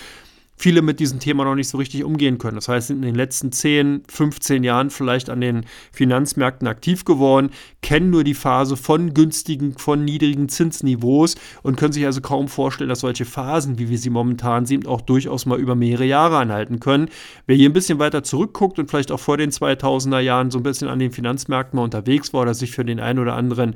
viele 0.59 0.81
mit 0.81 0.99
diesem 0.99 1.19
Thema 1.19 1.45
noch 1.45 1.55
nicht 1.55 1.69
so 1.69 1.77
richtig 1.77 2.03
umgehen 2.03 2.37
können. 2.37 2.55
Das 2.55 2.67
heißt, 2.67 2.87
sind 2.87 2.97
in 2.97 3.03
den 3.03 3.15
letzten 3.15 3.53
10, 3.53 4.03
15 4.09 4.65
Jahren 4.65 4.89
vielleicht 4.89 5.29
an 5.29 5.39
den 5.39 5.65
Finanzmärkten 5.93 6.67
aktiv 6.67 7.05
geworden, 7.05 7.51
kennen 7.81 8.09
nur 8.09 8.25
die 8.25 8.33
Phase 8.33 8.75
von 8.75 9.13
günstigen, 9.13 9.77
von 9.77 10.03
niedrigen 10.03 10.49
Zinsniveaus 10.49 11.35
und 11.63 11.77
können 11.77 11.93
sich 11.93 12.05
also 12.05 12.19
kaum 12.19 12.49
vorstellen, 12.49 12.89
dass 12.89 12.99
solche 12.99 13.23
Phasen, 13.23 13.79
wie 13.79 13.89
wir 13.89 13.97
sie 13.97 14.09
momentan 14.09 14.65
sehen, 14.65 14.85
auch 14.85 14.99
durchaus 14.99 15.45
mal 15.45 15.57
über 15.57 15.75
mehrere 15.75 16.05
Jahre 16.05 16.37
anhalten 16.37 16.81
können. 16.81 17.07
Wer 17.47 17.55
hier 17.55 17.69
ein 17.69 17.73
bisschen 17.73 17.99
weiter 17.99 18.23
zurückguckt 18.23 18.79
und 18.79 18.89
vielleicht 18.89 19.13
auch 19.13 19.19
vor 19.19 19.37
den 19.37 19.51
2000er 19.51 20.19
Jahren 20.19 20.51
so 20.51 20.59
ein 20.59 20.63
bisschen 20.63 20.89
an 20.89 20.99
den 20.99 21.11
Finanzmärkten 21.11 21.77
mal 21.77 21.83
unterwegs 21.83 22.33
war 22.33 22.41
oder 22.41 22.53
sich 22.53 22.71
für 22.71 22.83
den 22.83 22.99
einen 22.99 23.19
oder 23.19 23.35
anderen 23.35 23.75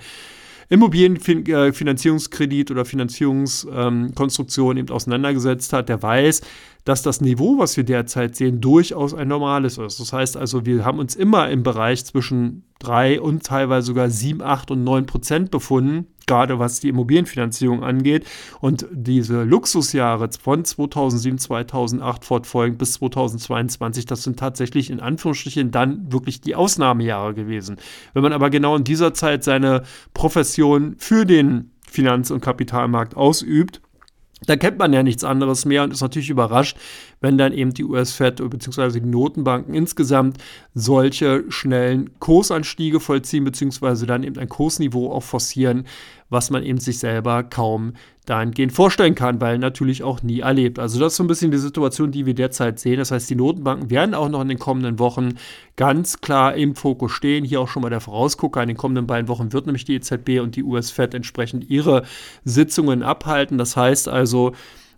Immobilienfinanzierungskredit 0.69 2.72
oder 2.72 2.86
Finanzierungskonstruktion 2.86 4.78
ähm, 4.78 4.84
eben 4.84 4.93
auseinandergesetzt 4.93 5.74
hat, 5.74 5.89
der 5.89 6.02
weiß, 6.02 6.41
dass 6.86 7.02
das 7.02 7.22
Niveau, 7.22 7.58
was 7.58 7.78
wir 7.78 7.84
derzeit 7.84 8.36
sehen, 8.36 8.60
durchaus 8.60 9.13
ein 9.13 9.28
normales 9.28 9.78
ist. 9.78 10.00
Das 10.00 10.12
heißt 10.12 10.36
also, 10.36 10.65
wir 10.65 10.84
haben 10.84 11.00
uns 11.00 11.15
immer 11.15 11.50
im 11.50 11.63
Bereich 11.63 12.06
zwischen 12.06 12.63
3 12.80 13.22
und 13.22 13.43
teilweise 13.43 13.88
sogar 13.88 14.10
7, 14.10 14.41
8 14.41 14.72
und 14.72 14.84
9 14.84 15.06
Prozent 15.06 15.52
befunden, 15.52 16.08
gerade 16.28 16.60
was 16.60 16.82
die 16.82 16.89
Immobilienfinanzierung 16.89 17.84
angeht. 17.84 18.26
Und 18.60 18.86
diese 18.91 19.43
Luxusjahre 19.43 20.30
von 20.41 20.65
2007, 20.65 21.38
2008 21.38 22.26
fortfolgend 22.26 22.78
bis 22.78 22.93
2022, 22.93 24.06
das 24.06 24.24
sind 24.24 24.38
tatsächlich 24.38 24.89
in 24.89 25.00
Anführungsstrichen 25.00 25.72
dann 25.72 26.12
wirklich 26.12 26.41
die 26.41 26.56
Ausnahmejahre 26.56 27.34
gewesen. 27.34 27.78
Wenn 28.13 28.24
man 28.24 28.34
aber 28.34 28.50
genau 28.50 28.76
in 28.76 28.84
dieser 28.84 29.13
Zeit 29.13 29.46
seine 29.46 29.84
Profession 30.13 30.96
für 30.98 31.26
den 31.26 31.72
Finanz- 31.89 32.32
und 32.32 32.41
Kapitalmarkt 32.41 33.15
ausübt, 33.15 33.83
da 34.45 34.56
kennt 34.56 34.77
man 34.77 34.93
ja 34.93 35.03
nichts 35.03 35.23
anderes 35.23 35.65
mehr 35.65 35.84
und 35.84 35.91
ist 35.91 36.01
natürlich 36.01 36.29
überrascht, 36.29 36.77
wenn 37.24 37.38
dann 37.38 37.54
eben 37.54 37.74
die 37.74 37.86
US-Fed 37.86 38.48
bzw. 38.48 39.00
die 39.00 39.08
Notenbanken 39.08 39.74
insgesamt 39.74 40.38
solche 40.76 41.46
schnellen 41.50 42.20
Kursanstiege 42.20 43.00
vollziehen 43.00 43.46
bzw. 43.46 44.06
dann 44.06 44.24
eben 44.24 44.38
ein 44.38 44.50
Kursniveau 44.50 45.10
auch 45.10 45.24
forcieren, 45.24 45.86
was 46.30 46.50
man 46.50 46.64
eben 46.64 46.80
sich 46.80 47.00
selber 47.00 47.44
kaum 47.44 47.94
dahingehend 48.26 48.74
vorstellen 48.74 49.16
kann, 49.16 49.40
weil 49.40 49.58
natürlich 49.58 50.04
auch 50.04 50.22
nie 50.22 50.42
erlebt. 50.42 50.80
Also 50.80 51.00
das 51.00 51.14
ist 51.14 51.18
so 51.18 51.24
ein 51.24 51.28
bisschen 51.28 51.52
die 51.52 51.58
Situation, 51.58 52.12
die 52.12 52.26
wir 52.26 52.34
derzeit 52.34 52.78
sehen. 52.80 52.98
Das 52.98 53.12
heißt, 53.12 53.30
die 53.30 53.36
Notenbanken 53.36 53.90
werden 53.90 54.16
auch 54.16 54.30
noch 54.30 54.42
in 54.42 54.50
den 54.50 54.60
kommenden 54.60 55.00
Wochen 55.00 55.36
ganz 55.78 56.20
klar 56.20 56.56
im 56.56 56.76
Fokus 56.76 57.14
stehen. 57.14 57.46
Hier 57.46 57.62
auch 57.62 57.70
schon 57.70 57.84
mal 57.84 57.90
der 57.90 58.02
Vorausgucker. 58.02 58.62
In 58.62 58.68
den 58.68 58.78
kommenden 58.78 59.08
beiden 59.08 59.30
Wochen 59.30 59.54
wird 59.54 59.66
nämlich 59.66 59.86
die 59.86 59.96
EZB 59.96 60.42
und 60.42 60.58
die 60.58 60.64
US-Fed 60.64 61.14
entsprechend 61.14 61.70
ihre 61.70 62.04
Sitzungen 62.44 63.02
abhalten. 63.02 63.58
Das 63.58 63.78
heißt 63.78 64.10
also, 64.10 64.54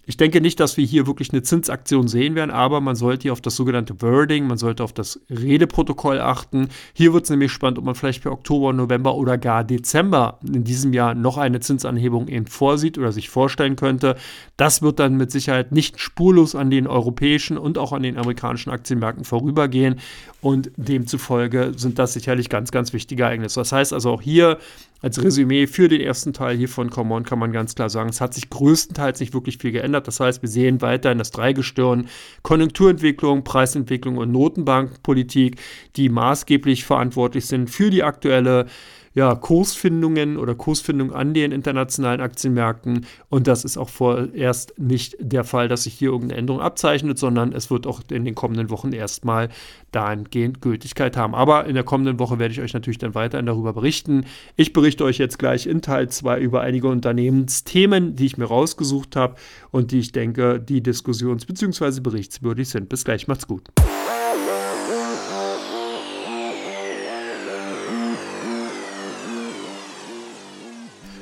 ich 0.05 0.17
denke 0.17 0.41
nicht, 0.41 0.59
dass 0.59 0.77
wir 0.77 0.85
hier 0.85 1.07
wirklich 1.07 1.31
eine 1.33 1.41
Zinsaktion 1.41 2.07
sehen 2.07 2.35
werden, 2.35 2.51
aber 2.51 2.81
man 2.81 2.95
sollte 2.95 3.23
hier 3.23 3.33
auf 3.33 3.41
das 3.41 3.55
sogenannte 3.55 4.01
Wording, 4.01 4.47
man 4.47 4.57
sollte 4.57 4.83
auf 4.83 4.93
das 4.93 5.19
Redeprotokoll 5.29 6.19
achten. 6.19 6.69
Hier 6.93 7.13
wird 7.13 7.23
es 7.23 7.29
nämlich 7.29 7.51
spannend, 7.51 7.79
ob 7.79 7.85
man 7.85 7.95
vielleicht 7.95 8.23
für 8.23 8.31
Oktober, 8.31 8.73
November 8.73 9.15
oder 9.15 9.37
gar 9.37 9.63
Dezember 9.63 10.39
in 10.45 10.63
diesem 10.63 10.93
Jahr 10.93 11.15
noch 11.15 11.37
eine 11.37 11.59
Zinsanhebung 11.59 12.27
eben 12.27 12.47
vorsieht 12.47 12.97
oder 12.97 13.11
sich 13.11 13.29
vorstellen 13.29 13.75
könnte. 13.75 14.15
Das 14.57 14.81
wird 14.81 14.99
dann 14.99 15.17
mit 15.17 15.31
Sicherheit 15.31 15.71
nicht 15.71 15.99
spurlos 15.99 16.55
an 16.55 16.69
den 16.69 16.87
europäischen 16.87 17.57
und 17.57 17.77
auch 17.77 17.91
an 17.91 18.03
den 18.03 18.17
amerikanischen 18.17 18.69
Aktienmärkten 18.69 19.25
vorübergehen 19.25 19.99
und 20.41 20.71
demzufolge 20.77 21.73
sind 21.75 21.97
das 21.97 22.13
sicherlich 22.13 22.49
ganz, 22.49 22.71
ganz 22.71 22.93
wichtige 22.93 23.23
Ereignisse. 23.23 23.59
Das 23.59 23.71
heißt 23.71 23.93
also 23.93 24.11
auch 24.11 24.21
hier 24.21 24.59
als 25.05 25.21
Resümee 25.21 25.67
für 25.67 25.87
den 25.87 26.01
ersten 26.01 26.33
Teil 26.33 26.57
hier 26.57 26.67
von 26.67 26.89
Common 26.89 27.23
kann 27.23 27.37
man 27.37 27.51
ganz 27.51 27.75
klar 27.75 27.91
sagen, 27.91 28.09
es 28.09 28.21
hat 28.21 28.33
sich 28.33 28.49
größtenteils 28.49 29.19
nicht 29.19 29.35
wirklich 29.35 29.59
viel 29.59 29.71
geändert. 29.71 29.94
Das 30.03 30.19
heißt, 30.19 30.41
wir 30.41 30.49
sehen 30.49 30.81
weiterhin 30.81 31.17
das 31.17 31.31
Dreigestirn 31.31 32.07
Konjunkturentwicklung, 32.41 33.43
Preisentwicklung 33.43 34.17
und 34.17 34.31
Notenbankpolitik, 34.31 35.59
die 35.95 36.09
maßgeblich 36.09 36.85
verantwortlich 36.85 37.45
sind 37.45 37.69
für 37.69 37.89
die 37.89 38.03
aktuelle 38.03 38.67
ja, 39.15 39.33
Kursfindungen 39.33 40.37
oder 40.37 40.55
Kursfindungen 40.55 41.15
an 41.15 41.33
den 41.33 41.53
internationalen 41.53 42.19
Aktienmärkten. 42.19 43.05
Und 43.29 43.47
das 43.47 43.63
ist 43.63 43.77
auch 43.77 43.89
vorerst 43.89 44.77
nicht 44.77 45.15
der 45.19 45.45
Fall, 45.45 45.69
dass 45.69 45.83
sich 45.83 45.93
hier 45.93 46.09
irgendeine 46.09 46.39
Änderung 46.39 46.61
abzeichnet, 46.61 47.17
sondern 47.17 47.53
es 47.53 47.71
wird 47.71 47.87
auch 47.87 48.01
in 48.11 48.25
den 48.25 48.35
kommenden 48.35 48.69
Wochen 48.69 48.91
erstmal 48.91 49.47
dahingehend 49.91 50.61
Gültigkeit 50.61 51.15
haben. 51.15 51.33
Aber 51.33 51.65
in 51.65 51.75
der 51.75 51.85
kommenden 51.85 52.19
Woche 52.19 52.39
werde 52.39 52.51
ich 52.51 52.59
euch 52.59 52.73
natürlich 52.73 52.97
dann 52.97 53.15
weiterhin 53.15 53.45
darüber 53.45 53.71
berichten. 53.71 54.25
Ich 54.57 54.73
berichte 54.73 55.05
euch 55.05 55.17
jetzt 55.17 55.39
gleich 55.39 55.65
in 55.65 55.81
Teil 55.81 56.09
2 56.09 56.37
über 56.39 56.59
einige 56.59 56.89
Unternehmensthemen, 56.89 58.17
die 58.17 58.25
ich 58.25 58.37
mir 58.37 58.45
rausgesucht 58.45 59.15
habe 59.15 59.35
und 59.71 59.91
die 59.91 59.99
ich 59.99 60.11
denke, 60.11 60.59
die 60.59 60.81
diskussions- 60.81 61.45
bzw. 61.45 62.01
berichtswürdig 62.01 62.67
sind. 62.67 62.89
Bis 62.89 63.05
gleich, 63.05 63.29
macht's 63.29 63.47
gut. 63.47 63.69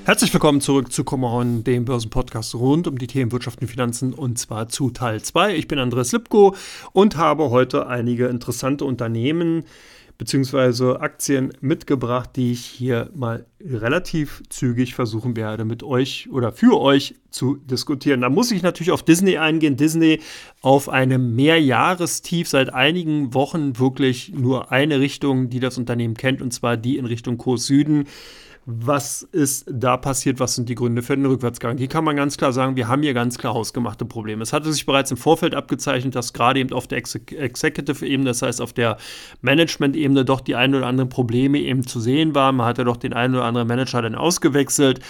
Herzlich 0.05 0.33
willkommen 0.33 0.59
zurück 0.59 0.91
zu 0.91 1.05
Kommahon, 1.05 1.63
dem 1.63 1.85
Börsenpodcast 1.85 2.55
rund 2.55 2.87
um 2.87 2.97
die 2.97 3.07
Themen 3.07 3.31
Wirtschaft 3.31 3.61
und 3.61 3.69
Finanzen 3.69 4.13
und 4.13 4.37
zwar 4.37 4.67
zu 4.67 4.89
Teil 4.89 5.21
2. 5.21 5.55
Ich 5.55 5.69
bin 5.69 5.79
Andreas 5.79 6.11
Lipko 6.11 6.57
und 6.91 7.15
habe 7.15 7.51
heute 7.51 7.87
einige 7.87 8.27
interessante 8.27 8.83
Unternehmen 8.83 9.63
bzw. 10.17 10.97
Aktien 10.97 11.53
mitgebracht, 11.61 12.31
die 12.35 12.51
ich 12.51 12.65
hier 12.65 13.11
mal 13.15 13.45
relativ 13.61 14.43
zügig 14.49 14.93
versuchen 14.93 15.37
werde, 15.37 15.63
mit 15.63 15.83
euch 15.83 16.27
oder 16.29 16.51
für 16.51 16.81
euch 16.81 17.15
zu 17.29 17.55
diskutieren. 17.55 18.19
Da 18.19 18.29
muss 18.29 18.51
ich 18.51 18.61
natürlich 18.61 18.91
auf 18.91 19.03
Disney 19.03 19.37
eingehen. 19.37 19.77
Disney 19.77 20.19
auf 20.61 20.89
einem 20.89 21.33
Mehrjahrestief 21.33 22.49
seit 22.49 22.73
einigen 22.73 23.33
Wochen 23.33 23.79
wirklich 23.79 24.33
nur 24.33 24.69
eine 24.69 24.99
Richtung, 24.99 25.49
die 25.49 25.61
das 25.61 25.77
Unternehmen 25.77 26.15
kennt, 26.15 26.41
und 26.41 26.51
zwar 26.51 26.75
die 26.75 26.97
in 26.97 27.05
Richtung 27.05 27.37
Kurs 27.37 27.65
Süden. 27.67 28.05
Was 28.65 29.23
ist 29.23 29.65
da 29.69 29.97
passiert? 29.97 30.39
Was 30.39 30.55
sind 30.55 30.69
die 30.69 30.75
Gründe 30.75 31.01
für 31.01 31.17
den 31.17 31.25
Rückwärtsgang? 31.25 31.77
Hier 31.77 31.89
kann 31.89 32.05
man 32.05 32.15
ganz 32.15 32.37
klar 32.37 32.53
sagen, 32.53 32.77
wir 32.77 32.87
haben 32.87 33.03
hier 33.03 33.13
ganz 33.13 33.37
klar 33.37 33.53
hausgemachte 33.53 34.05
Probleme. 34.05 34.41
Es 34.41 34.53
hatte 34.53 34.71
sich 34.71 34.85
bereits 34.85 35.11
im 35.11 35.17
Vorfeld 35.17 35.53
abgezeichnet, 35.53 36.15
dass 36.15 36.31
gerade 36.31 36.61
eben 36.61 36.71
auf 36.71 36.87
der 36.87 36.97
Executive-Ebene, 36.97 38.29
das 38.29 38.41
heißt 38.41 38.61
auf 38.61 38.71
der 38.71 38.95
Management-Ebene, 39.41 40.23
doch 40.23 40.39
die 40.39 40.55
ein 40.55 40.73
oder 40.75 40.87
anderen 40.87 41.09
Probleme 41.09 41.59
eben 41.59 41.85
zu 41.85 41.99
sehen 41.99 42.35
waren. 42.35 42.55
Man 42.55 42.65
hatte 42.65 42.85
doch 42.85 42.95
den 42.95 43.11
einen 43.11 43.35
oder 43.35 43.43
anderen 43.43 43.67
Manager 43.67 44.01
dann 44.01 44.15
ausgewechselt. 44.15 45.01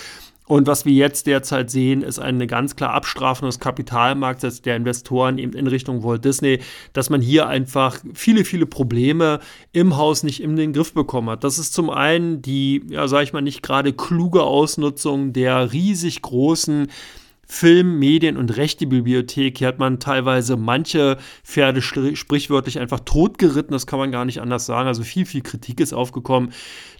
Und 0.53 0.67
was 0.67 0.85
wir 0.85 0.93
jetzt 0.93 1.25
derzeit 1.25 1.71
sehen, 1.71 2.03
ist 2.03 2.19
eine 2.19 2.45
ganz 2.45 2.75
klar 2.75 2.93
Abstrafung 2.93 3.47
des 3.47 3.59
Kapitalmarkts 3.59 4.61
der 4.61 4.75
Investoren 4.75 5.39
eben 5.39 5.53
in 5.53 5.65
Richtung 5.65 6.03
Walt 6.03 6.23
Disney, 6.25 6.59
dass 6.93 7.09
man 7.09 7.21
hier 7.21 7.47
einfach 7.47 7.97
viele, 8.13 8.45
viele 8.45 8.67
Probleme 8.67 9.39
im 9.71 9.97
Haus 9.97 10.21
nicht 10.21 10.43
in 10.43 10.55
den 10.55 10.71
Griff 10.71 10.93
bekommen 10.93 11.31
hat. 11.31 11.43
Das 11.43 11.57
ist 11.57 11.73
zum 11.73 11.89
einen 11.89 12.43
die, 12.43 12.83
ja, 12.87 13.07
sag 13.07 13.23
ich 13.23 13.33
mal, 13.33 13.41
nicht 13.41 13.63
gerade 13.63 13.93
kluge 13.93 14.43
Ausnutzung 14.43 15.33
der 15.33 15.73
riesig 15.73 16.21
großen 16.21 16.85
Film, 17.45 17.99
Medien 17.99 18.37
und 18.37 18.55
Rechtebibliothek. 18.55 19.57
Hier 19.57 19.67
hat 19.67 19.79
man 19.79 19.99
teilweise 19.99 20.57
manche 20.57 21.17
Pferde 21.43 21.81
sprichwörtlich 21.81 22.79
einfach 22.79 23.01
totgeritten, 23.01 23.73
das 23.73 23.87
kann 23.87 23.99
man 23.99 24.11
gar 24.11 24.25
nicht 24.25 24.41
anders 24.41 24.65
sagen. 24.65 24.87
Also 24.87 25.03
viel, 25.03 25.25
viel 25.25 25.41
Kritik 25.41 25.79
ist 25.79 25.93
aufgekommen 25.93 26.51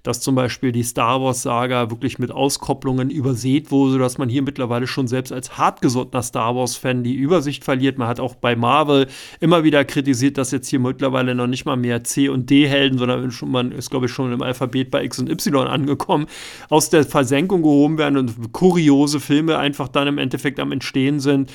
dass 0.04 0.20
zum 0.20 0.36
Beispiel 0.36 0.74
die 0.74 0.84
Star 0.84 1.22
Wars-Saga 1.22 1.90
wirklich 1.90 2.20
mit 2.20 2.30
Auskopplungen 2.30 3.10
übersät 3.10 3.72
wurde, 3.72 3.98
dass 3.98 4.18
man 4.18 4.28
hier 4.28 4.42
mittlerweile 4.42 4.86
schon 4.86 5.08
selbst 5.08 5.32
als 5.32 5.58
hartgesottener 5.58 6.22
Star 6.22 6.56
Wars-Fan 6.56 7.04
die 7.04 7.16
Übersicht 7.16 7.64
verliert. 7.64 7.98
Man 7.98 8.10
hat 8.10 8.20
auch 8.20 8.36
bei 8.36 8.58
Marvel 8.58 9.08
immer 9.40 9.64
wieder 9.64 9.86
kritisiert, 9.86 10.38
dass 10.38 10.52
jetzt 10.52 10.68
hier 10.68 10.80
mittlerweile 10.80 11.34
noch 11.36 11.48
nicht 11.48 11.64
mal 11.66 11.78
mehr 11.78 12.04
C- 12.04 12.28
und 12.28 12.50
D-Helden, 12.50 13.00
sondern 13.00 13.32
man 13.46 13.72
ist, 13.72 13.90
glaube 13.90 14.08
ich, 14.08 14.12
schon 14.12 14.34
im 14.34 14.42
Alphabet 14.42 14.92
bei 14.92 15.06
X 15.06 15.20
und 15.20 15.30
Y 15.30 15.68
angekommen, 15.68 16.28
aus 16.68 16.90
der 16.90 17.06
Versenkung 17.06 17.62
gehoben 17.62 17.98
werden 17.98 18.18
und 18.18 18.52
kuriose 18.52 19.22
Filme 19.22 19.58
einfach 19.58 19.88
dann 19.88 20.08
im 20.08 20.18
Endeffekt 20.18 20.33
am 20.60 20.72
Entstehen 20.72 21.20
sind 21.20 21.52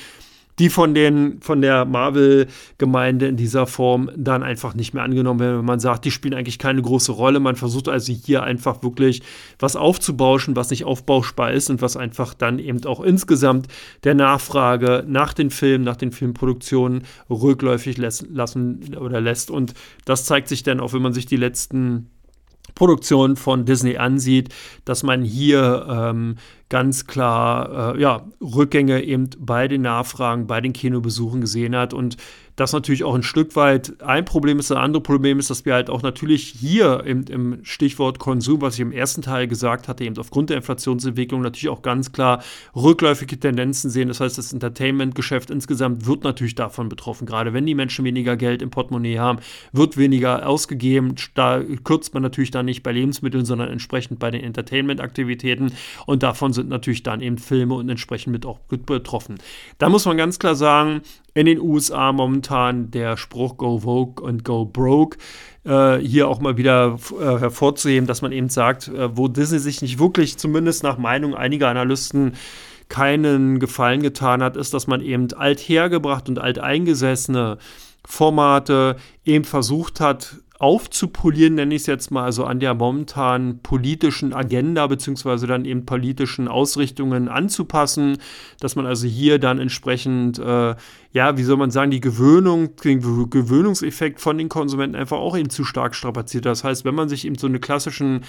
die 0.59 0.69
von, 0.69 0.93
den, 0.93 1.39
von 1.41 1.61
der 1.61 1.85
Marvel-Gemeinde 1.85 3.27
in 3.27 3.37
dieser 3.37 3.65
Form 3.65 4.11
dann 4.15 4.43
einfach 4.43 4.75
nicht 4.75 4.93
mehr 4.93 5.03
angenommen 5.03 5.39
werden. 5.39 5.59
Wenn 5.59 5.65
man 5.65 5.79
sagt, 5.79 6.03
die 6.03 6.11
spielen 6.11 6.33
eigentlich 6.33 6.59
keine 6.59 6.81
große 6.81 7.13
Rolle. 7.13 7.39
Man 7.39 7.55
versucht 7.55 7.87
also 7.87 8.11
hier 8.11 8.43
einfach 8.43 8.83
wirklich 8.83 9.21
was 9.57 9.77
aufzubauschen, 9.77 10.57
was 10.57 10.69
nicht 10.69 10.83
aufbauschbar 10.83 11.53
ist 11.53 11.69
und 11.69 11.81
was 11.81 11.95
einfach 11.95 12.33
dann 12.33 12.59
eben 12.59 12.83
auch 12.85 12.99
insgesamt 12.99 13.67
der 14.03 14.15
Nachfrage 14.15 15.05
nach 15.07 15.33
den 15.33 15.49
Filmen, 15.49 15.85
nach 15.85 15.95
den 15.95 16.11
Filmproduktionen 16.11 17.03
rückläufig 17.29 17.97
lassen 17.97 18.95
oder 18.99 19.21
lässt. 19.21 19.49
Und 19.49 19.73
das 20.03 20.25
zeigt 20.25 20.49
sich 20.49 20.63
dann 20.63 20.81
auch, 20.81 20.91
wenn 20.91 21.01
man 21.01 21.13
sich 21.13 21.25
die 21.25 21.37
letzten 21.37 22.09
Produktionen 22.75 23.35
von 23.35 23.65
Disney 23.65 23.97
ansieht, 23.97 24.53
dass 24.85 25.03
man 25.03 25.23
hier 25.23 25.85
ähm, 25.89 26.35
ganz 26.69 27.07
klar 27.07 27.95
äh, 27.95 28.01
ja, 28.01 28.27
Rückgänge 28.41 29.01
eben 29.03 29.29
bei 29.39 29.67
den 29.67 29.81
Nachfragen, 29.81 30.47
bei 30.47 30.61
den 30.61 30.73
Kinobesuchen 30.73 31.41
gesehen 31.41 31.75
hat. 31.75 31.93
Und 31.93 32.17
das 32.59 32.73
natürlich 32.73 33.05
auch 33.05 33.15
ein 33.15 33.23
Stück 33.23 33.55
weit 33.55 34.01
ein 34.01 34.25
Problem 34.25 34.59
ist. 34.59 34.71
Ein 34.71 34.77
anderes 34.77 35.03
Problem 35.03 35.39
ist, 35.39 35.49
dass 35.49 35.65
wir 35.65 35.73
halt 35.73 35.89
auch 35.89 36.01
natürlich 36.01 36.43
hier 36.43 37.03
im, 37.05 37.23
im 37.29 37.59
Stichwort 37.63 38.19
Konsum, 38.19 38.61
was 38.61 38.73
ich 38.73 38.81
im 38.81 38.91
ersten 38.91 39.21
Teil 39.21 39.47
gesagt 39.47 39.87
hatte, 39.87 40.03
eben 40.03 40.17
aufgrund 40.17 40.49
der 40.49 40.57
Inflationsentwicklung 40.57 41.41
natürlich 41.41 41.69
auch 41.69 41.81
ganz 41.81 42.11
klar 42.11 42.43
rückläufige 42.75 43.39
Tendenzen 43.39 43.89
sehen. 43.89 44.09
Das 44.09 44.19
heißt, 44.19 44.37
das 44.37 44.51
Entertainment-Geschäft 44.51 45.51
insgesamt 45.51 46.05
wird 46.05 46.25
natürlich 46.25 46.55
davon 46.55 46.89
betroffen. 46.89 47.25
Gerade 47.25 47.53
wenn 47.53 47.65
die 47.65 47.75
Menschen 47.75 48.03
weniger 48.03 48.35
Geld 48.35 48.61
im 48.61 48.71
Portemonnaie 48.71 49.19
haben, 49.19 49.39
wird 49.71 49.95
weniger 49.95 50.45
ausgegeben. 50.45 51.15
Da 51.35 51.61
kürzt 51.85 52.13
man 52.13 52.23
natürlich 52.23 52.51
dann 52.51 52.65
nicht 52.65 52.83
bei 52.83 52.91
Lebensmitteln, 52.91 53.45
sondern 53.45 53.69
entsprechend 53.69 54.19
bei 54.19 54.31
den 54.31 54.43
Entertainment-Aktivitäten. 54.43 55.71
Und 56.05 56.23
davon 56.23 56.51
sind 56.51 56.67
natürlich 56.67 57.03
dann 57.03 57.21
eben 57.21 57.37
Filme 57.37 57.75
und 57.75 57.87
entsprechend 57.87 58.33
mit 58.33 58.45
auch 58.45 58.59
betroffen. 58.59 59.37
Da 59.77 59.87
muss 59.87 60.05
man 60.05 60.17
ganz 60.17 60.39
klar 60.39 60.55
sagen, 60.55 61.01
in 61.39 61.45
den 61.45 61.61
USA 61.61 62.11
momentan 62.11 62.91
der 62.91 63.15
Spruch 63.15 63.55
Go 63.55 63.79
Vogue 63.79 64.21
und 64.21 64.43
Go 64.43 64.65
Broke 64.65 65.17
äh, 65.63 65.97
hier 65.99 66.27
auch 66.27 66.41
mal 66.41 66.57
wieder 66.57 66.99
äh, 67.17 67.23
hervorzuheben, 67.23 68.07
dass 68.07 68.21
man 68.21 68.33
eben 68.33 68.49
sagt, 68.49 68.89
äh, 68.89 69.15
wo 69.15 69.29
Disney 69.29 69.59
sich 69.59 69.81
nicht 69.81 69.99
wirklich, 69.99 70.37
zumindest 70.37 70.83
nach 70.83 70.97
Meinung 70.97 71.35
einiger 71.35 71.69
Analysten, 71.69 72.33
keinen 72.89 73.59
Gefallen 73.59 74.01
getan 74.01 74.43
hat, 74.43 74.57
ist, 74.57 74.73
dass 74.73 74.87
man 74.87 74.99
eben 74.99 75.31
althergebracht 75.31 76.27
und 76.27 76.39
alteingesessene 76.39 77.57
Formate 78.05 78.97
eben 79.23 79.45
versucht 79.45 80.01
hat, 80.01 80.41
aufzupolieren, 80.59 81.55
nenne 81.55 81.73
ich 81.73 81.81
es 81.83 81.87
jetzt 81.87 82.11
mal, 82.11 82.25
also 82.25 82.43
an 82.43 82.59
der 82.59 82.73
momentanen 82.73 83.59
politischen 83.59 84.33
Agenda 84.33 84.87
beziehungsweise 84.87 85.47
dann 85.47 85.63
eben 85.63 85.85
politischen 85.85 86.49
Ausrichtungen 86.49 87.29
anzupassen, 87.29 88.17
dass 88.59 88.75
man 88.75 88.85
also 88.85 89.07
hier 89.07 89.39
dann 89.39 89.59
entsprechend, 89.59 90.37
äh, 90.37 90.75
ja, 91.13 91.37
wie 91.37 91.43
soll 91.43 91.55
man 91.55 91.71
sagen, 91.71 91.91
die 91.91 92.01
Gewöhnung, 92.01 92.75
den 92.83 92.99
Gewöhnungseffekt 93.29 94.19
von 94.19 94.37
den 94.37 94.49
Konsumenten 94.49 94.97
einfach 94.97 95.17
auch 95.17 95.37
eben 95.37 95.49
zu 95.49 95.63
stark 95.63 95.95
strapaziert. 95.95 96.45
Das 96.45 96.65
heißt, 96.65 96.83
wenn 96.83 96.95
man 96.95 97.07
sich 97.07 97.25
eben 97.25 97.37
so 97.37 97.47
eine 97.47 97.59
klassischen 97.59 98.25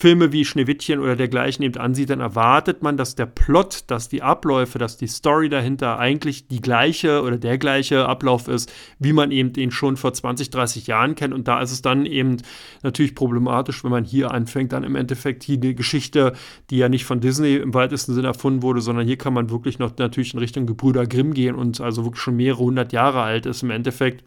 Filme 0.00 0.30
wie 0.32 0.44
Schneewittchen 0.44 1.00
oder 1.00 1.16
dergleichen 1.16 1.64
eben 1.64 1.76
ansieht, 1.76 2.10
dann 2.10 2.20
erwartet 2.20 2.84
man, 2.84 2.96
dass 2.96 3.16
der 3.16 3.26
Plot, 3.26 3.82
dass 3.88 4.08
die 4.08 4.22
Abläufe, 4.22 4.78
dass 4.78 4.96
die 4.96 5.08
Story 5.08 5.48
dahinter 5.48 5.98
eigentlich 5.98 6.46
die 6.46 6.60
gleiche 6.60 7.22
oder 7.22 7.36
der 7.36 7.58
gleiche 7.58 8.06
Ablauf 8.06 8.46
ist, 8.46 8.72
wie 9.00 9.12
man 9.12 9.32
eben 9.32 9.52
den 9.52 9.72
schon 9.72 9.96
vor 9.96 10.12
20, 10.12 10.50
30 10.50 10.86
Jahren 10.86 11.16
kennt. 11.16 11.34
Und 11.34 11.48
da 11.48 11.60
ist 11.60 11.72
es 11.72 11.82
dann 11.82 12.06
eben 12.06 12.36
natürlich 12.84 13.16
problematisch, 13.16 13.82
wenn 13.82 13.90
man 13.90 14.04
hier 14.04 14.30
anfängt, 14.30 14.72
dann 14.72 14.84
im 14.84 14.94
Endeffekt 14.94 15.42
hier 15.42 15.56
die 15.56 15.74
Geschichte, 15.74 16.34
die 16.70 16.78
ja 16.78 16.88
nicht 16.88 17.04
von 17.04 17.18
Disney 17.18 17.56
im 17.56 17.74
weitesten 17.74 18.14
Sinne 18.14 18.28
erfunden 18.28 18.62
wurde, 18.62 18.80
sondern 18.80 19.04
hier 19.04 19.18
kann 19.18 19.34
man 19.34 19.50
wirklich 19.50 19.80
noch 19.80 19.96
natürlich 19.98 20.32
in 20.32 20.38
Richtung 20.38 20.66
Gebrüder 20.66 21.08
Grimm 21.08 21.34
gehen 21.34 21.56
und 21.56 21.80
also 21.80 22.04
wirklich 22.04 22.22
schon 22.22 22.36
mehrere 22.36 22.62
hundert 22.62 22.92
Jahre 22.92 23.22
alt 23.22 23.46
ist 23.46 23.64
im 23.64 23.70
Endeffekt 23.70 24.22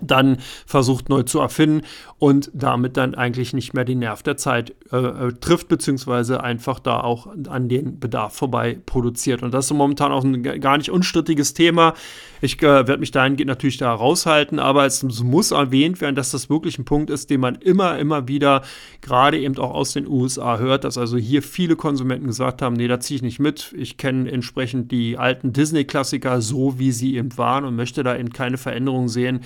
dann 0.00 0.38
versucht 0.66 1.08
neu 1.08 1.22
zu 1.22 1.40
erfinden 1.40 1.82
und 2.18 2.50
damit 2.52 2.96
dann 2.96 3.14
eigentlich 3.14 3.52
nicht 3.52 3.74
mehr 3.74 3.84
den 3.84 4.00
Nerv 4.00 4.22
der 4.22 4.36
Zeit 4.36 4.74
äh, 4.92 4.96
äh, 4.96 5.32
trifft, 5.32 5.68
beziehungsweise 5.68 6.42
einfach 6.42 6.80
da 6.80 7.00
auch 7.00 7.28
an 7.48 7.68
den 7.68 8.00
Bedarf 8.00 8.34
vorbei 8.34 8.78
produziert. 8.86 9.42
Und 9.42 9.52
das 9.52 9.66
ist 9.66 9.72
momentan 9.72 10.12
auch 10.12 10.24
ein 10.24 10.42
gar 10.42 10.78
nicht 10.78 10.90
unstrittiges 10.90 11.54
Thema. 11.54 11.94
Ich 12.40 12.60
äh, 12.62 12.66
werde 12.66 12.98
mich 12.98 13.10
dahingehend 13.10 13.48
natürlich 13.48 13.78
da 13.78 13.92
raushalten, 13.92 14.58
aber 14.58 14.86
es 14.86 15.02
muss 15.02 15.50
erwähnt 15.50 16.00
werden, 16.00 16.14
dass 16.14 16.30
das 16.30 16.50
wirklich 16.50 16.78
ein 16.78 16.84
Punkt 16.84 17.10
ist, 17.10 17.30
den 17.30 17.40
man 17.40 17.56
immer, 17.56 17.98
immer 17.98 18.28
wieder 18.28 18.62
gerade 19.00 19.38
eben 19.38 19.56
auch 19.58 19.74
aus 19.74 19.92
den 19.92 20.06
USA 20.06 20.58
hört, 20.58 20.84
dass 20.84 20.98
also 20.98 21.16
hier 21.16 21.42
viele 21.42 21.76
Konsumenten 21.76 22.26
gesagt 22.26 22.62
haben, 22.62 22.74
nee, 22.74 22.88
da 22.88 23.00
ziehe 23.00 23.16
ich 23.16 23.22
nicht 23.22 23.38
mit. 23.38 23.74
Ich 23.76 23.96
kenne 23.96 24.30
entsprechend 24.30 24.90
die 24.92 25.18
alten 25.18 25.52
Disney-Klassiker 25.52 26.40
so, 26.40 26.78
wie 26.78 26.92
sie 26.92 27.16
eben 27.16 27.36
waren 27.38 27.64
und 27.64 27.76
möchte 27.76 28.02
da 28.02 28.16
eben 28.16 28.30
keine 28.30 28.58
Veränderung 28.58 29.08
sehen 29.08 29.40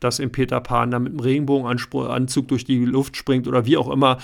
dass 0.00 0.18
im 0.18 0.30
Peter 0.30 0.60
Pan 0.60 0.90
da 0.90 0.98
mit 0.98 1.12
einem 1.12 1.20
Regenbogenanzug 1.20 2.48
durch 2.48 2.64
die 2.64 2.84
Luft 2.84 3.16
springt 3.16 3.48
oder 3.48 3.66
wie 3.66 3.76
auch 3.76 3.90
immer. 3.90 4.18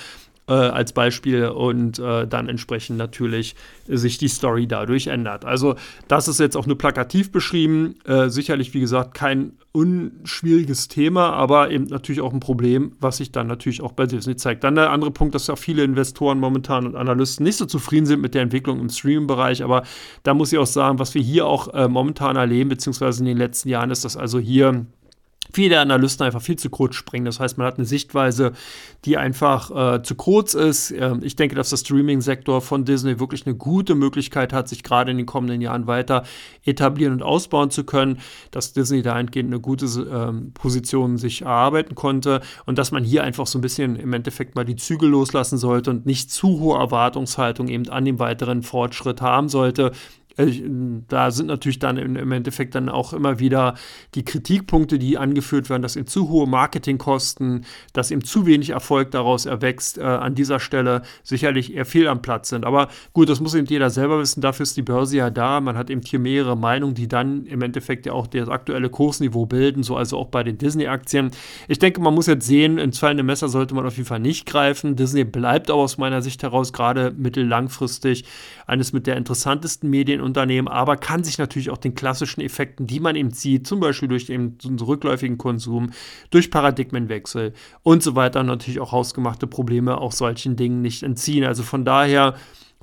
äh, 0.46 0.52
als 0.52 0.92
Beispiel 0.92 1.46
und 1.46 1.98
äh, 1.98 2.26
dann 2.26 2.48
entsprechend 2.48 2.98
natürlich 2.98 3.54
sich 3.86 4.18
die 4.18 4.28
Story 4.28 4.66
dadurch 4.66 5.06
ändert. 5.06 5.44
Also 5.44 5.76
das 6.08 6.28
ist 6.28 6.40
jetzt 6.40 6.56
auch 6.56 6.66
nur 6.66 6.76
plakativ 6.76 7.32
beschrieben. 7.32 7.94
Äh, 8.04 8.28
sicherlich, 8.28 8.74
wie 8.74 8.80
gesagt, 8.80 9.14
kein 9.14 9.52
unschwieriges 9.72 10.88
Thema, 10.88 11.32
aber 11.32 11.70
eben 11.70 11.84
natürlich 11.84 12.20
auch 12.20 12.32
ein 12.32 12.40
Problem, 12.40 12.92
was 13.00 13.16
sich 13.16 13.32
dann 13.32 13.46
natürlich 13.46 13.80
auch 13.80 13.92
bei 13.92 14.06
Disney 14.06 14.36
zeigt. 14.36 14.64
Dann 14.64 14.74
der 14.76 14.90
andere 14.90 15.10
Punkt, 15.10 15.34
dass 15.34 15.46
ja 15.46 15.56
viele 15.56 15.82
Investoren 15.82 16.38
momentan 16.38 16.86
und 16.86 16.94
Analysten 16.94 17.44
nicht 17.44 17.56
so 17.56 17.64
zufrieden 17.66 18.06
sind 18.06 18.20
mit 18.20 18.34
der 18.34 18.42
Entwicklung 18.42 18.80
im 18.80 18.88
Streaming-Bereich, 18.88 19.64
aber 19.64 19.82
da 20.22 20.34
muss 20.34 20.52
ich 20.52 20.58
auch 20.58 20.66
sagen, 20.66 20.98
was 20.98 21.14
wir 21.14 21.22
hier 21.22 21.46
auch 21.46 21.72
äh, 21.74 21.88
momentan 21.88 22.36
erleben, 22.36 22.68
beziehungsweise 22.68 23.20
in 23.20 23.26
den 23.26 23.38
letzten 23.38 23.68
Jahren, 23.68 23.90
ist, 23.90 24.04
dass 24.04 24.16
also 24.16 24.38
hier 24.38 24.86
viele 25.52 25.78
Analysten 25.78 26.26
einfach 26.26 26.42
viel 26.42 26.56
zu 26.56 26.70
kurz 26.70 26.94
springen. 26.94 27.26
Das 27.26 27.40
heißt, 27.40 27.58
man 27.58 27.66
hat 27.66 27.76
eine 27.76 27.86
Sichtweise, 27.86 28.52
die 29.04 29.16
einfach 29.16 29.96
äh, 29.96 30.02
zu 30.02 30.14
kurz 30.14 30.54
ist. 30.54 30.90
Ähm, 30.90 31.20
ich 31.22 31.36
denke, 31.36 31.54
dass 31.54 31.70
der 31.70 31.76
Streaming-Sektor 31.76 32.60
von 32.60 32.84
Disney 32.84 33.20
wirklich 33.20 33.46
eine 33.46 33.54
gute 33.54 33.94
Möglichkeit 33.94 34.52
hat, 34.52 34.68
sich 34.68 34.82
gerade 34.82 35.10
in 35.10 35.16
den 35.16 35.26
kommenden 35.26 35.60
Jahren 35.60 35.86
weiter 35.86 36.24
etablieren 36.64 37.12
und 37.12 37.22
ausbauen 37.22 37.70
zu 37.70 37.84
können, 37.84 38.18
dass 38.50 38.72
Disney 38.72 39.02
dahingehend 39.02 39.52
eine 39.52 39.60
gute 39.60 39.86
ähm, 39.86 40.52
Position 40.54 41.18
sich 41.18 41.42
erarbeiten 41.42 41.94
konnte 41.94 42.40
und 42.66 42.78
dass 42.78 42.90
man 42.90 43.04
hier 43.04 43.24
einfach 43.24 43.46
so 43.46 43.58
ein 43.58 43.62
bisschen 43.62 43.96
im 43.96 44.12
Endeffekt 44.12 44.54
mal 44.54 44.64
die 44.64 44.76
Zügel 44.76 45.10
loslassen 45.10 45.58
sollte 45.58 45.90
und 45.90 46.06
nicht 46.06 46.30
zu 46.30 46.60
hohe 46.60 46.78
Erwartungshaltung 46.78 47.68
eben 47.68 47.88
an 47.88 48.04
dem 48.04 48.18
weiteren 48.18 48.62
Fortschritt 48.62 49.20
haben 49.20 49.48
sollte. 49.48 49.92
Äh, 50.36 50.62
da 51.08 51.30
sind 51.30 51.46
natürlich 51.46 51.78
dann 51.78 51.96
im 51.96 52.32
Endeffekt 52.32 52.74
dann 52.74 52.88
auch 52.88 53.12
immer 53.12 53.38
wieder 53.38 53.74
die 54.14 54.24
Kritikpunkte, 54.24 54.98
die 54.98 55.18
angeführt 55.18 55.70
werden, 55.70 55.82
dass 55.82 55.96
eben 55.96 56.06
zu 56.06 56.28
hohe 56.28 56.46
Marketingkosten, 56.46 57.64
dass 57.92 58.10
eben 58.10 58.24
zu 58.24 58.46
wenig 58.46 58.70
Erfolg 58.70 59.10
daraus 59.10 59.46
erwächst, 59.46 59.98
äh, 59.98 60.02
an 60.02 60.34
dieser 60.34 60.60
Stelle 60.60 61.02
sicherlich 61.22 61.74
eher 61.74 61.84
fehl 61.84 62.08
am 62.08 62.22
Platz 62.22 62.48
sind. 62.48 62.64
Aber 62.64 62.88
gut, 63.12 63.28
das 63.28 63.40
muss 63.40 63.54
eben 63.54 63.66
jeder 63.66 63.90
selber 63.90 64.18
wissen. 64.18 64.40
Dafür 64.40 64.64
ist 64.64 64.76
die 64.76 64.82
Börse 64.82 65.16
ja 65.16 65.30
da. 65.30 65.60
Man 65.60 65.76
hat 65.76 65.90
eben 65.90 66.02
hier 66.02 66.18
mehrere 66.18 66.56
Meinungen, 66.56 66.94
die 66.94 67.08
dann 67.08 67.46
im 67.46 67.62
Endeffekt 67.62 68.06
ja 68.06 68.12
auch 68.12 68.26
das 68.26 68.48
aktuelle 68.48 68.90
Kursniveau 68.90 69.46
bilden, 69.46 69.82
so 69.82 69.96
also 69.96 70.18
auch 70.18 70.28
bei 70.28 70.42
den 70.42 70.58
Disney-Aktien. 70.58 71.30
Ich 71.68 71.78
denke, 71.78 72.00
man 72.00 72.14
muss 72.14 72.26
jetzt 72.26 72.46
sehen, 72.46 72.78
ins 72.78 72.98
fallende 72.98 73.22
Messer 73.22 73.48
sollte 73.48 73.74
man 73.74 73.86
auf 73.86 73.96
jeden 73.96 74.08
Fall 74.08 74.20
nicht 74.20 74.46
greifen. 74.46 74.96
Disney 74.96 75.24
bleibt 75.24 75.70
aber 75.70 75.80
aus 75.80 75.98
meiner 75.98 76.22
Sicht 76.22 76.42
heraus 76.42 76.72
gerade 76.72 77.12
mittellangfristig 77.16 78.24
eines 78.66 78.92
mit 78.92 79.06
der 79.06 79.16
interessantesten 79.16 79.90
Medien 79.90 80.20
Unternehmen, 80.24 80.68
aber 80.68 80.96
kann 80.96 81.22
sich 81.22 81.38
natürlich 81.38 81.70
auch 81.70 81.78
den 81.78 81.94
klassischen 81.94 82.40
Effekten, 82.40 82.86
die 82.86 83.00
man 83.00 83.16
eben 83.16 83.30
sieht, 83.30 83.66
zum 83.66 83.80
Beispiel 83.80 84.08
durch 84.08 84.26
den 84.26 84.56
rückläufigen 84.80 85.38
Konsum, 85.38 85.90
durch 86.30 86.50
Paradigmenwechsel 86.50 87.52
und 87.82 88.02
so 88.02 88.16
weiter, 88.16 88.42
natürlich 88.42 88.80
auch 88.80 88.92
hausgemachte 88.92 89.46
Probleme 89.46 89.98
auch 89.98 90.12
solchen 90.12 90.56
Dingen 90.56 90.82
nicht 90.82 91.02
entziehen. 91.02 91.44
Also 91.44 91.62
von 91.62 91.84
daher 91.84 92.34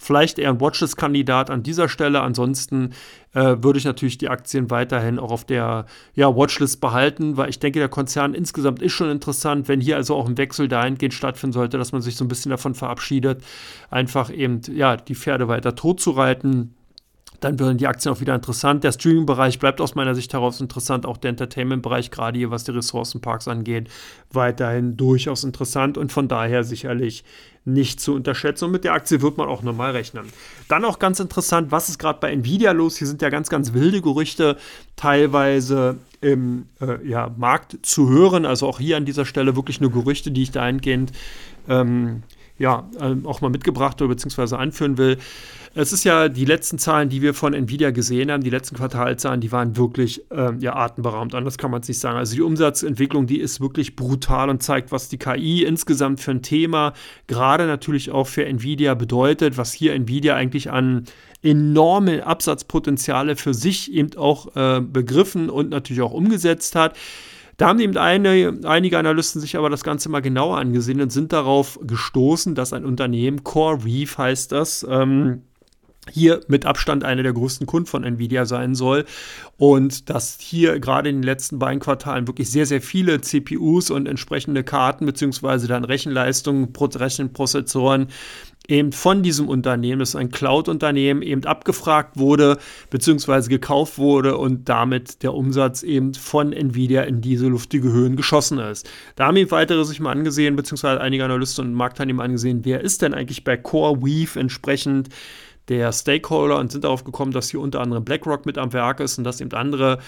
vielleicht 0.01 0.39
eher 0.39 0.49
ein 0.49 0.59
Watchlist-Kandidat 0.59 1.51
an 1.51 1.61
dieser 1.61 1.87
Stelle. 1.87 2.21
Ansonsten 2.21 2.93
äh, 3.33 3.57
würde 3.59 3.77
ich 3.77 3.85
natürlich 3.85 4.17
die 4.17 4.29
Aktien 4.29 4.71
weiterhin 4.71 5.19
auch 5.19 5.31
auf 5.31 5.45
der 5.45 5.85
ja, 6.15 6.35
Watchlist 6.35 6.81
behalten, 6.81 7.37
weil 7.37 7.49
ich 7.49 7.59
denke, 7.59 7.77
der 7.77 7.87
Konzern 7.87 8.33
insgesamt 8.33 8.81
ist 8.81 8.93
schon 8.93 9.11
interessant. 9.11 9.67
Wenn 9.67 9.79
hier 9.79 9.97
also 9.97 10.15
auch 10.15 10.27
ein 10.27 10.39
Wechsel 10.39 10.67
dahingehend 10.67 11.13
stattfinden 11.13 11.53
sollte, 11.53 11.77
dass 11.77 11.91
man 11.91 12.01
sich 12.01 12.15
so 12.15 12.25
ein 12.25 12.29
bisschen 12.29 12.49
davon 12.49 12.73
verabschiedet, 12.73 13.43
einfach 13.91 14.31
eben 14.31 14.61
ja, 14.73 14.97
die 14.97 15.15
Pferde 15.15 15.47
weiter 15.47 15.75
tot 15.75 15.99
zu 15.99 16.11
reiten 16.11 16.73
dann 17.41 17.59
würden 17.59 17.77
die 17.77 17.87
Aktien 17.87 18.13
auch 18.13 18.21
wieder 18.21 18.35
interessant. 18.35 18.83
Der 18.83 18.91
Streaming-Bereich 18.91 19.59
bleibt 19.59 19.81
aus 19.81 19.95
meiner 19.95 20.15
Sicht 20.15 20.31
heraus 20.31 20.61
interessant, 20.61 21.05
auch 21.05 21.17
der 21.17 21.31
Entertainment-Bereich, 21.31 22.11
gerade 22.11 22.37
hier 22.37 22.51
was 22.51 22.63
die 22.63 22.71
Ressourcenparks 22.71 23.47
angeht, 23.47 23.89
weiterhin 24.31 24.95
durchaus 24.95 25.43
interessant 25.43 25.97
und 25.97 26.11
von 26.11 26.27
daher 26.27 26.63
sicherlich 26.63 27.23
nicht 27.65 27.99
zu 27.99 28.13
unterschätzen. 28.13 28.65
Und 28.65 28.71
mit 28.71 28.83
der 28.83 28.93
Aktie 28.93 29.21
wird 29.21 29.37
man 29.37 29.49
auch 29.49 29.63
normal 29.63 29.91
rechnen. 29.91 30.25
Dann 30.67 30.85
auch 30.85 30.99
ganz 30.99 31.19
interessant, 31.19 31.71
was 31.71 31.89
ist 31.89 31.97
gerade 31.97 32.19
bei 32.19 32.31
Nvidia 32.31 32.71
los? 32.71 32.97
Hier 32.97 33.07
sind 33.07 33.21
ja 33.23 33.29
ganz, 33.29 33.49
ganz 33.49 33.73
wilde 33.73 34.01
Gerüchte 34.01 34.57
teilweise 34.95 35.97
im 36.21 36.67
äh, 36.79 37.05
ja, 37.07 37.31
Markt 37.37 37.79
zu 37.81 38.07
hören. 38.09 38.45
Also 38.45 38.67
auch 38.67 38.79
hier 38.79 38.97
an 38.97 39.05
dieser 39.05 39.25
Stelle 39.25 39.55
wirklich 39.55 39.81
nur 39.81 39.91
Gerüchte, 39.91 40.29
die 40.29 40.43
ich 40.43 40.51
dahingehend 40.51 41.11
ähm, 41.67 42.21
ja, 42.59 42.87
äh, 42.99 43.15
auch 43.25 43.41
mal 43.41 43.49
mitgebracht 43.49 43.99
oder 44.01 44.09
beziehungsweise 44.09 44.57
anführen 44.57 44.97
will. 44.97 45.17
Es 45.73 45.93
ist 45.93 46.03
ja 46.03 46.27
die 46.27 46.43
letzten 46.43 46.77
Zahlen, 46.79 47.07
die 47.07 47.21
wir 47.21 47.33
von 47.33 47.53
Nvidia 47.53 47.91
gesehen 47.91 48.29
haben, 48.29 48.43
die 48.43 48.49
letzten 48.49 48.75
Quartalzahlen, 48.75 49.39
die 49.39 49.53
waren 49.53 49.77
wirklich 49.77 50.21
ähm, 50.29 50.59
ja, 50.59 50.75
atemberaubend. 50.75 51.33
Anders 51.33 51.57
kann 51.57 51.71
man 51.71 51.79
es 51.79 51.87
nicht 51.87 51.99
sagen. 51.99 52.17
Also 52.17 52.35
die 52.35 52.41
Umsatzentwicklung, 52.41 53.25
die 53.25 53.39
ist 53.39 53.61
wirklich 53.61 53.95
brutal 53.95 54.49
und 54.49 54.61
zeigt, 54.61 54.91
was 54.91 55.07
die 55.07 55.17
KI 55.17 55.63
insgesamt 55.63 56.19
für 56.19 56.31
ein 56.31 56.41
Thema, 56.41 56.91
gerade 57.27 57.67
natürlich 57.67 58.11
auch 58.11 58.27
für 58.27 58.45
Nvidia 58.45 58.95
bedeutet, 58.95 59.57
was 59.57 59.71
hier 59.71 59.93
Nvidia 59.93 60.35
eigentlich 60.35 60.69
an 60.71 61.05
enorme 61.41 62.25
Absatzpotenziale 62.25 63.37
für 63.37 63.53
sich 63.53 63.93
eben 63.93 64.17
auch 64.17 64.53
äh, 64.57 64.81
begriffen 64.81 65.49
und 65.49 65.69
natürlich 65.69 66.01
auch 66.01 66.11
umgesetzt 66.11 66.75
hat. 66.75 66.97
Da 67.55 67.67
haben 67.67 67.79
eben 67.79 67.95
eine, 67.95 68.59
einige 68.65 68.97
Analysten 68.97 69.39
sich 69.39 69.55
aber 69.55 69.69
das 69.69 69.83
Ganze 69.83 70.09
mal 70.09 70.21
genauer 70.21 70.57
angesehen 70.57 70.99
und 70.99 71.11
sind 71.11 71.31
darauf 71.31 71.79
gestoßen, 71.81 72.55
dass 72.55 72.73
ein 72.73 72.83
Unternehmen, 72.83 73.45
Core 73.45 73.85
Reef 73.85 74.17
heißt 74.17 74.51
das, 74.51 74.85
ähm, 74.89 75.43
hier 76.09 76.41
mit 76.47 76.65
Abstand 76.65 77.03
einer 77.03 77.21
der 77.21 77.33
größten 77.33 77.67
Kunden 77.67 77.85
von 77.85 78.03
Nvidia 78.03 78.45
sein 78.45 78.73
soll 78.73 79.05
und 79.57 80.09
dass 80.09 80.37
hier 80.39 80.79
gerade 80.79 81.09
in 81.09 81.17
den 81.17 81.23
letzten 81.23 81.59
beiden 81.59 81.79
Quartalen 81.79 82.27
wirklich 82.27 82.49
sehr, 82.49 82.65
sehr 82.65 82.81
viele 82.81 83.21
CPUs 83.21 83.91
und 83.91 84.07
entsprechende 84.07 84.63
Karten 84.63 85.05
beziehungsweise 85.05 85.67
dann 85.67 85.83
Rechenleistungen, 85.83 86.73
Rechenprozessoren 86.75 88.07
eben 88.67 88.91
von 88.91 89.21
diesem 89.21 89.47
Unternehmen, 89.47 89.99
das 89.99 90.09
ist 90.09 90.15
ein 90.15 90.31
Cloud-Unternehmen, 90.31 91.21
eben 91.21 91.43
abgefragt 91.45 92.17
wurde 92.17 92.57
beziehungsweise 92.89 93.49
gekauft 93.49 93.97
wurde 93.97 94.37
und 94.37 94.69
damit 94.69 95.21
der 95.21 95.33
Umsatz 95.33 95.83
eben 95.83 96.13
von 96.15 96.51
Nvidia 96.53 97.03
in 97.03 97.21
diese 97.21 97.47
luftige 97.47 97.91
Höhen 97.91 98.15
geschossen 98.15 98.57
ist. 98.57 98.89
Da 99.15 99.27
haben 99.27 99.37
eben 99.37 99.51
weitere 99.51 99.83
sich 99.83 99.99
mal 99.99 100.11
angesehen, 100.11 100.55
beziehungsweise 100.55 101.01
einige 101.01 101.25
Analysten 101.25 101.67
und 101.67 101.73
Marktteilnehmer 101.73 102.23
angesehen, 102.23 102.61
wer 102.63 102.81
ist 102.81 103.01
denn 103.03 103.13
eigentlich 103.13 103.43
bei 103.43 103.57
CoreWeave 103.57 104.39
entsprechend 104.39 105.09
der 105.67 105.91
Stakeholder 105.91 106.57
und 106.57 106.71
sind 106.71 106.83
darauf 106.83 107.03
gekommen, 107.03 107.31
dass 107.31 107.49
hier 107.49 107.59
unter 107.59 107.81
anderem 107.81 108.03
BlackRock 108.03 108.45
mit 108.45 108.57
am 108.57 108.73
Werk 108.73 108.99
ist 108.99 109.17
und 109.17 109.23
dass 109.23 109.41
eben 109.41 109.53
andere 109.53 109.99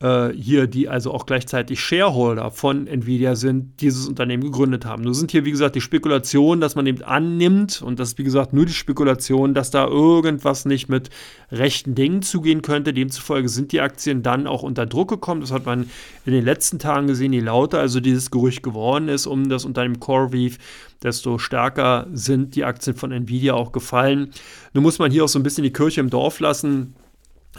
äh, 0.00 0.28
hier, 0.30 0.66
die 0.66 0.88
also 0.88 1.12
auch 1.12 1.24
gleichzeitig 1.24 1.80
Shareholder 1.80 2.50
von 2.50 2.86
Nvidia 2.86 3.34
sind, 3.34 3.80
dieses 3.80 4.06
Unternehmen 4.06 4.42
gegründet 4.42 4.84
haben. 4.84 5.02
Nur 5.02 5.14
sind 5.14 5.30
hier, 5.30 5.44
wie 5.44 5.50
gesagt, 5.50 5.74
die 5.74 5.80
Spekulationen, 5.80 6.60
dass 6.60 6.74
man 6.74 6.86
eben 6.86 7.02
annimmt, 7.02 7.80
und 7.80 7.98
das 7.98 8.10
ist, 8.10 8.18
wie 8.18 8.24
gesagt, 8.24 8.52
nur 8.52 8.66
die 8.66 8.72
Spekulation, 8.72 9.54
dass 9.54 9.70
da 9.70 9.86
irgendwas 9.86 10.66
nicht 10.66 10.88
mit 10.88 11.10
rechten 11.50 11.94
Dingen 11.94 12.22
zugehen 12.22 12.62
könnte. 12.62 12.92
Demzufolge 12.92 13.48
sind 13.48 13.72
die 13.72 13.80
Aktien 13.80 14.22
dann 14.22 14.46
auch 14.46 14.62
unter 14.62 14.84
Druck 14.84 15.08
gekommen. 15.08 15.40
Das 15.40 15.52
hat 15.52 15.64
man 15.64 15.88
in 16.26 16.32
den 16.32 16.44
letzten 16.44 16.78
Tagen 16.78 17.06
gesehen, 17.06 17.32
je 17.32 17.40
lauter 17.40 17.78
also 17.78 18.00
dieses 18.00 18.30
Gerücht 18.30 18.62
geworden 18.62 19.08
ist 19.08 19.26
um 19.26 19.48
das 19.48 19.64
Unternehmen 19.64 20.00
CoreWeave, 20.00 20.58
desto 21.02 21.38
stärker 21.38 22.06
sind 22.12 22.54
die 22.54 22.64
Aktien 22.64 22.96
von 22.96 23.12
Nvidia 23.12 23.54
auch 23.54 23.72
gefallen. 23.72 24.30
Nun 24.74 24.82
muss 24.82 24.98
man 24.98 25.10
hier 25.10 25.24
auch 25.24 25.28
so 25.28 25.38
ein 25.38 25.42
bisschen 25.42 25.64
die 25.64 25.72
Kirche 25.72 26.00
im 26.00 26.10
Dorf 26.10 26.40
lassen 26.40 26.94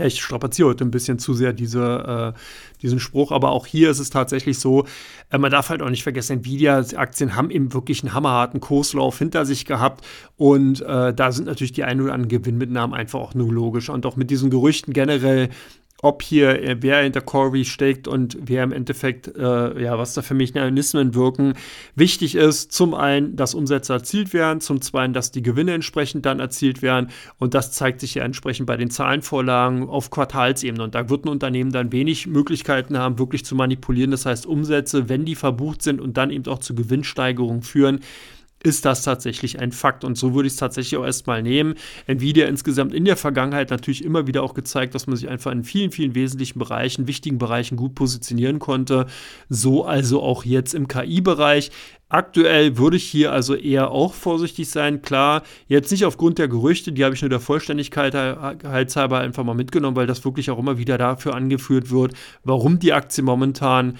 ich 0.05 0.21
strapaziere 0.21 0.69
heute 0.69 0.85
ein 0.85 0.91
bisschen 0.91 1.19
zu 1.19 1.33
sehr 1.33 1.53
diese, 1.53 2.33
äh, 2.35 2.39
diesen 2.81 2.99
Spruch, 2.99 3.31
aber 3.31 3.51
auch 3.51 3.65
hier 3.65 3.89
ist 3.89 3.99
es 3.99 4.09
tatsächlich 4.09 4.59
so, 4.59 4.85
äh, 5.29 5.37
man 5.37 5.51
darf 5.51 5.69
halt 5.69 5.81
auch 5.81 5.89
nicht 5.89 6.03
vergessen, 6.03 6.33
Nvidia-Aktien 6.39 7.35
haben 7.35 7.49
eben 7.49 7.73
wirklich 7.73 8.03
einen 8.03 8.13
hammerharten 8.13 8.59
Kurslauf 8.59 9.17
hinter 9.17 9.45
sich 9.45 9.65
gehabt. 9.65 10.05
Und 10.35 10.81
äh, 10.81 11.13
da 11.13 11.31
sind 11.31 11.45
natürlich 11.45 11.71
die 11.71 11.83
ein 11.83 12.01
oder 12.01 12.13
anderen 12.13 12.29
Gewinnmitnahmen 12.29 12.95
einfach 12.95 13.19
auch 13.19 13.33
nur 13.33 13.51
logisch. 13.51 13.89
Und 13.89 14.05
auch 14.05 14.15
mit 14.15 14.29
diesen 14.29 14.49
Gerüchten 14.49 14.93
generell, 14.93 15.49
ob 16.01 16.21
hier 16.21 16.61
äh, 16.61 16.77
wer 16.79 17.01
hinter 17.01 17.21
Corey 17.21 17.65
steckt 17.65 18.07
und 18.07 18.37
wer 18.39 18.63
im 18.63 18.71
Endeffekt, 18.71 19.35
äh, 19.35 19.81
ja, 19.81 19.97
was 19.97 20.13
da 20.13 20.21
für 20.21 20.35
Mechanismen 20.35 21.15
wirken. 21.15 21.53
Wichtig 21.95 22.35
ist 22.35 22.71
zum 22.71 22.93
einen, 22.93 23.35
dass 23.35 23.55
Umsätze 23.55 23.93
erzielt 23.93 24.33
werden, 24.33 24.61
zum 24.61 24.81
zweiten, 24.81 25.13
dass 25.13 25.31
die 25.31 25.41
Gewinne 25.41 25.73
entsprechend 25.73 26.25
dann 26.25 26.39
erzielt 26.39 26.81
werden 26.81 27.09
und 27.39 27.53
das 27.53 27.71
zeigt 27.71 27.99
sich 28.01 28.15
ja 28.15 28.23
entsprechend 28.23 28.67
bei 28.67 28.77
den 28.77 28.91
Zahlenvorlagen 28.91 29.89
auf 29.89 30.11
Quartalsebene 30.11 30.83
und 30.83 30.93
da 30.93 31.09
wird 31.09 31.25
ein 31.25 31.29
Unternehmen 31.29 31.71
dann 31.71 31.91
wenig 31.91 32.27
Möglichkeiten 32.27 32.97
haben, 32.97 33.17
wirklich 33.17 33.43
zu 33.43 33.55
manipulieren. 33.55 34.11
Das 34.11 34.25
heißt, 34.25 34.45
Umsätze, 34.45 35.09
wenn 35.09 35.25
die 35.25 35.35
verbucht 35.35 35.81
sind 35.81 35.99
und 35.99 36.17
dann 36.17 36.29
eben 36.29 36.45
auch 36.47 36.59
zu 36.59 36.75
Gewinnsteigerungen 36.75 37.63
führen, 37.63 38.01
ist 38.63 38.85
das 38.85 39.03
tatsächlich 39.03 39.59
ein 39.59 39.71
Fakt. 39.71 40.03
Und 40.03 40.17
so 40.17 40.33
würde 40.33 40.47
ich 40.47 40.53
es 40.53 40.59
tatsächlich 40.59 40.97
auch 40.97 41.05
erstmal 41.05 41.43
nehmen. 41.43 41.75
Nvidia 42.07 42.47
insgesamt 42.47 42.93
in 42.93 43.05
der 43.05 43.17
Vergangenheit 43.17 43.69
natürlich 43.69 44.03
immer 44.03 44.27
wieder 44.27 44.43
auch 44.43 44.53
gezeigt, 44.53 44.95
dass 44.95 45.07
man 45.07 45.15
sich 45.15 45.29
einfach 45.29 45.51
in 45.51 45.63
vielen, 45.63 45.91
vielen 45.91 46.15
wesentlichen 46.15 46.59
Bereichen, 46.59 47.07
wichtigen 47.07 47.37
Bereichen 47.37 47.77
gut 47.77 47.95
positionieren 47.95 48.59
konnte. 48.59 49.05
So 49.49 49.85
also 49.85 50.21
auch 50.21 50.43
jetzt 50.43 50.73
im 50.73 50.87
KI-Bereich. 50.87 51.71
Aktuell 52.09 52.77
würde 52.77 52.95
ich 52.95 53.03
hier 53.03 53.33
also 53.33 53.53
eher 53.53 53.91
auch 53.91 54.13
vorsichtig 54.13 54.69
sein. 54.69 55.01
Klar, 55.01 55.43
jetzt 55.67 55.91
nicht 55.91 56.05
aufgrund 56.05 56.37
der 56.37 56.47
Gerüchte, 56.47 56.93
die 56.93 57.03
habe 57.03 57.13
ich 57.13 57.21
nur 57.21 57.29
der 57.29 57.41
Vollständigkeit 57.41 58.13
halber 58.15 59.19
einfach 59.19 59.43
mal 59.43 59.55
mitgenommen, 59.55 59.97
weil 59.97 60.07
das 60.07 60.23
wirklich 60.23 60.49
auch 60.49 60.57
immer 60.57 60.77
wieder 60.77 60.97
dafür 60.97 61.35
angeführt 61.35 61.91
wird, 61.91 62.13
warum 62.45 62.79
die 62.79 62.93
Aktie 62.93 63.23
momentan 63.23 63.97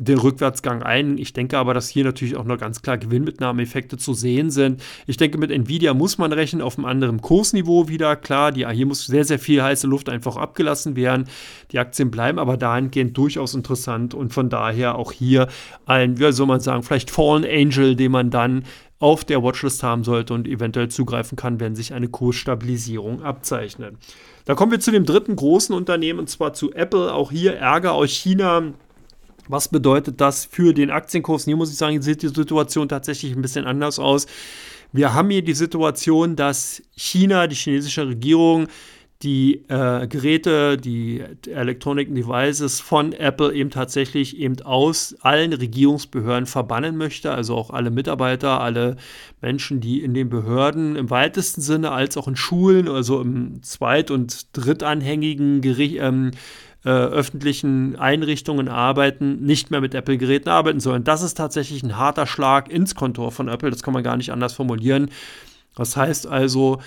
den 0.00 0.18
Rückwärtsgang 0.18 0.82
ein. 0.82 1.18
Ich 1.18 1.34
denke 1.34 1.58
aber, 1.58 1.74
dass 1.74 1.90
hier 1.90 2.04
natürlich 2.04 2.36
auch 2.36 2.44
noch 2.44 2.58
ganz 2.58 2.80
klar 2.80 2.96
Gewinnmitnahmeeffekte 2.96 3.98
zu 3.98 4.14
sehen 4.14 4.50
sind. 4.50 4.82
Ich 5.06 5.18
denke, 5.18 5.36
mit 5.36 5.50
Nvidia 5.50 5.92
muss 5.92 6.16
man 6.16 6.32
rechnen 6.32 6.62
auf 6.62 6.78
einem 6.78 6.86
anderen 6.86 7.20
Kursniveau 7.20 7.88
wieder. 7.88 8.16
Klar, 8.16 8.50
die, 8.50 8.66
hier 8.66 8.86
muss 8.86 9.04
sehr, 9.06 9.24
sehr 9.24 9.38
viel 9.38 9.62
heiße 9.62 9.86
Luft 9.86 10.08
einfach 10.08 10.36
abgelassen 10.36 10.96
werden. 10.96 11.26
Die 11.70 11.78
Aktien 11.78 12.10
bleiben 12.10 12.38
aber 12.38 12.56
dahingehend 12.56 13.16
durchaus 13.16 13.54
interessant 13.54 14.14
und 14.14 14.32
von 14.32 14.48
daher 14.48 14.94
auch 14.94 15.12
hier 15.12 15.48
ein, 15.84 16.18
wie 16.18 16.32
soll 16.32 16.46
man 16.46 16.60
sagen, 16.60 16.82
vielleicht 16.82 17.10
Fallen 17.10 17.44
Angel, 17.44 17.94
den 17.94 18.12
man 18.12 18.30
dann 18.30 18.64
auf 19.00 19.24
der 19.24 19.42
Watchlist 19.42 19.82
haben 19.82 20.04
sollte 20.04 20.32
und 20.32 20.48
eventuell 20.48 20.88
zugreifen 20.88 21.36
kann, 21.36 21.60
wenn 21.60 21.74
sich 21.74 21.92
eine 21.92 22.08
Kursstabilisierung 22.08 23.22
abzeichnet. 23.22 23.96
Da 24.46 24.54
kommen 24.54 24.72
wir 24.72 24.80
zu 24.80 24.92
dem 24.92 25.04
dritten 25.04 25.36
großen 25.36 25.74
Unternehmen 25.74 26.20
und 26.20 26.30
zwar 26.30 26.54
zu 26.54 26.72
Apple. 26.72 27.12
Auch 27.12 27.30
hier 27.30 27.56
Ärger 27.56 27.92
aus 27.92 28.10
China. 28.10 28.72
Was 29.50 29.68
bedeutet 29.68 30.20
das 30.20 30.44
für 30.44 30.72
den 30.72 30.90
Aktienkurs? 30.90 31.44
Hier 31.44 31.56
muss 31.56 31.72
ich 31.72 31.76
sagen, 31.76 32.00
sieht 32.00 32.22
die 32.22 32.28
Situation 32.28 32.88
tatsächlich 32.88 33.34
ein 33.34 33.42
bisschen 33.42 33.66
anders 33.66 33.98
aus. 33.98 34.26
Wir 34.92 35.12
haben 35.12 35.28
hier 35.30 35.42
die 35.42 35.54
Situation, 35.54 36.36
dass 36.36 36.82
China, 36.96 37.48
die 37.48 37.56
chinesische 37.56 38.06
Regierung, 38.06 38.68
die 39.22 39.64
äh, 39.68 40.06
Geräte, 40.06 40.78
die 40.78 41.22
Electronic 41.46 42.14
Devices 42.14 42.80
von 42.80 43.12
Apple 43.12 43.52
eben 43.52 43.70
tatsächlich 43.70 44.38
eben 44.38 44.62
aus 44.62 45.14
allen 45.20 45.52
Regierungsbehörden 45.52 46.46
verbannen 46.46 46.96
möchte, 46.96 47.32
also 47.32 47.56
auch 47.56 47.70
alle 47.70 47.90
Mitarbeiter, 47.90 48.60
alle 48.60 48.96
Menschen, 49.42 49.80
die 49.80 50.00
in 50.00 50.14
den 50.14 50.30
Behörden 50.30 50.96
im 50.96 51.10
weitesten 51.10 51.60
Sinne 51.60 51.90
als 51.90 52.16
auch 52.16 52.28
in 52.28 52.36
Schulen, 52.36 52.88
also 52.88 53.20
im 53.20 53.62
zweit- 53.62 54.10
und 54.10 54.56
drittanhängigen 54.56 55.60
Gericht, 55.60 55.96
ähm, 56.00 56.30
äh, 56.84 56.88
öffentlichen 56.88 57.96
Einrichtungen 57.96 58.68
arbeiten, 58.68 59.44
nicht 59.44 59.70
mehr 59.70 59.80
mit 59.80 59.94
Apple-Geräten 59.94 60.48
arbeiten 60.48 60.80
sollen. 60.80 61.04
Das 61.04 61.22
ist 61.22 61.34
tatsächlich 61.34 61.82
ein 61.82 61.96
harter 61.96 62.26
Schlag 62.26 62.70
ins 62.70 62.94
Kontor 62.94 63.32
von 63.32 63.48
Apple, 63.48 63.70
das 63.70 63.82
kann 63.82 63.94
man 63.94 64.02
gar 64.02 64.16
nicht 64.16 64.32
anders 64.32 64.54
formulieren. 64.54 65.10
Das 65.76 65.96
heißt 65.96 66.26
also, 66.26 66.80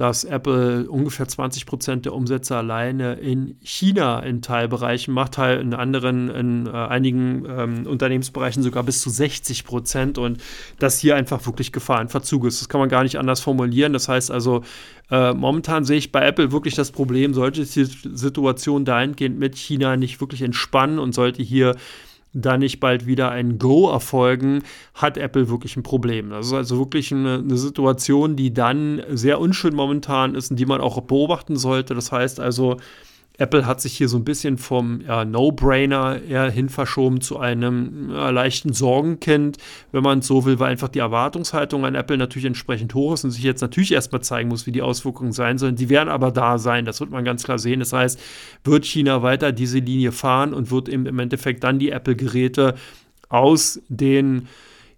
dass 0.00 0.24
Apple 0.24 0.88
ungefähr 0.88 1.28
20 1.28 1.66
Prozent 1.66 2.06
der 2.06 2.14
Umsätze 2.14 2.56
alleine 2.56 3.16
in 3.16 3.56
China 3.60 4.20
in 4.20 4.40
Teilbereichen 4.40 5.12
macht, 5.12 5.36
halt 5.36 5.60
in 5.60 5.74
anderen, 5.74 6.30
in 6.30 6.66
äh, 6.66 6.70
einigen 6.70 7.44
ähm, 7.46 7.86
Unternehmensbereichen 7.86 8.62
sogar 8.62 8.82
bis 8.82 9.02
zu 9.02 9.10
60 9.10 9.64
Prozent 9.64 10.16
und 10.16 10.38
dass 10.78 10.98
hier 10.98 11.16
einfach 11.16 11.44
wirklich 11.44 11.70
Gefahr 11.70 12.00
in 12.00 12.08
Verzug 12.08 12.46
ist. 12.46 12.62
Das 12.62 12.70
kann 12.70 12.80
man 12.80 12.88
gar 12.88 13.02
nicht 13.02 13.18
anders 13.18 13.40
formulieren. 13.40 13.92
Das 13.92 14.08
heißt 14.08 14.30
also, 14.30 14.62
äh, 15.10 15.34
momentan 15.34 15.84
sehe 15.84 15.98
ich 15.98 16.12
bei 16.12 16.26
Apple 16.26 16.50
wirklich 16.50 16.74
das 16.74 16.92
Problem, 16.92 17.34
sollte 17.34 17.66
die 17.66 17.84
Situation 17.84 18.86
dahingehend 18.86 19.38
mit 19.38 19.54
China 19.54 19.98
nicht 19.98 20.18
wirklich 20.22 20.40
entspannen 20.40 20.98
und 20.98 21.14
sollte 21.14 21.42
hier 21.42 21.76
da 22.32 22.56
nicht 22.56 22.80
bald 22.80 23.06
wieder 23.06 23.30
ein 23.30 23.58
Go 23.58 23.90
erfolgen, 23.90 24.62
hat 24.94 25.18
Apple 25.18 25.48
wirklich 25.48 25.76
ein 25.76 25.82
Problem. 25.82 26.30
Das 26.30 26.46
ist 26.46 26.52
also 26.52 26.78
wirklich 26.78 27.12
eine, 27.12 27.38
eine, 27.38 27.56
Situation, 27.56 28.36
die 28.36 28.54
dann 28.54 29.02
sehr 29.10 29.40
unschön 29.40 29.74
momentan 29.74 30.34
ist 30.34 30.50
und 30.50 30.56
die 30.58 30.66
man 30.66 30.80
auch 30.80 31.00
beobachten 31.00 31.56
sollte. 31.56 31.94
Das 31.94 32.12
heißt 32.12 32.38
also, 32.40 32.76
Apple 33.38 33.64
hat 33.64 33.80
sich 33.80 33.96
hier 33.96 34.08
so 34.08 34.18
ein 34.18 34.24
bisschen 34.24 34.58
vom 34.58 35.00
ja, 35.00 35.24
No-Brainer 35.24 36.20
eher 36.22 36.50
hin 36.50 36.68
verschoben 36.68 37.22
zu 37.22 37.38
einem 37.38 38.10
ja, 38.10 38.28
leichten 38.30 38.74
Sorgenkind, 38.74 39.56
wenn 39.92 40.02
man 40.02 40.18
es 40.18 40.26
so 40.26 40.44
will, 40.44 40.58
weil 40.58 40.70
einfach 40.70 40.88
die 40.88 40.98
Erwartungshaltung 40.98 41.86
an 41.86 41.94
Apple 41.94 42.18
natürlich 42.18 42.44
entsprechend 42.44 42.94
hoch 42.94 43.14
ist 43.14 43.24
und 43.24 43.30
sich 43.30 43.42
jetzt 43.42 43.62
natürlich 43.62 43.92
erstmal 43.92 44.20
zeigen 44.20 44.50
muss, 44.50 44.66
wie 44.66 44.72
die 44.72 44.82
Auswirkungen 44.82 45.32
sein 45.32 45.56
sollen. 45.56 45.76
Die 45.76 45.88
werden 45.88 46.10
aber 46.10 46.30
da 46.30 46.58
sein, 46.58 46.84
das 46.84 47.00
wird 47.00 47.10
man 47.10 47.24
ganz 47.24 47.42
klar 47.42 47.58
sehen. 47.58 47.80
Das 47.80 47.94
heißt, 47.94 48.20
wird 48.64 48.84
China 48.84 49.22
weiter 49.22 49.52
diese 49.52 49.78
Linie 49.78 50.12
fahren 50.12 50.52
und 50.52 50.70
wird 50.70 50.90
eben 50.90 51.06
im 51.06 51.18
Endeffekt 51.18 51.64
dann 51.64 51.78
die 51.78 51.90
Apple-Geräte 51.90 52.74
aus 53.30 53.80
den 53.88 54.48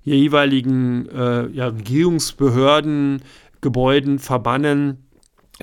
jeweiligen 0.02 1.08
äh, 1.10 1.46
ja, 1.50 1.68
Regierungsbehörden, 1.68 3.22
Gebäuden 3.60 4.18
verbannen 4.18 4.98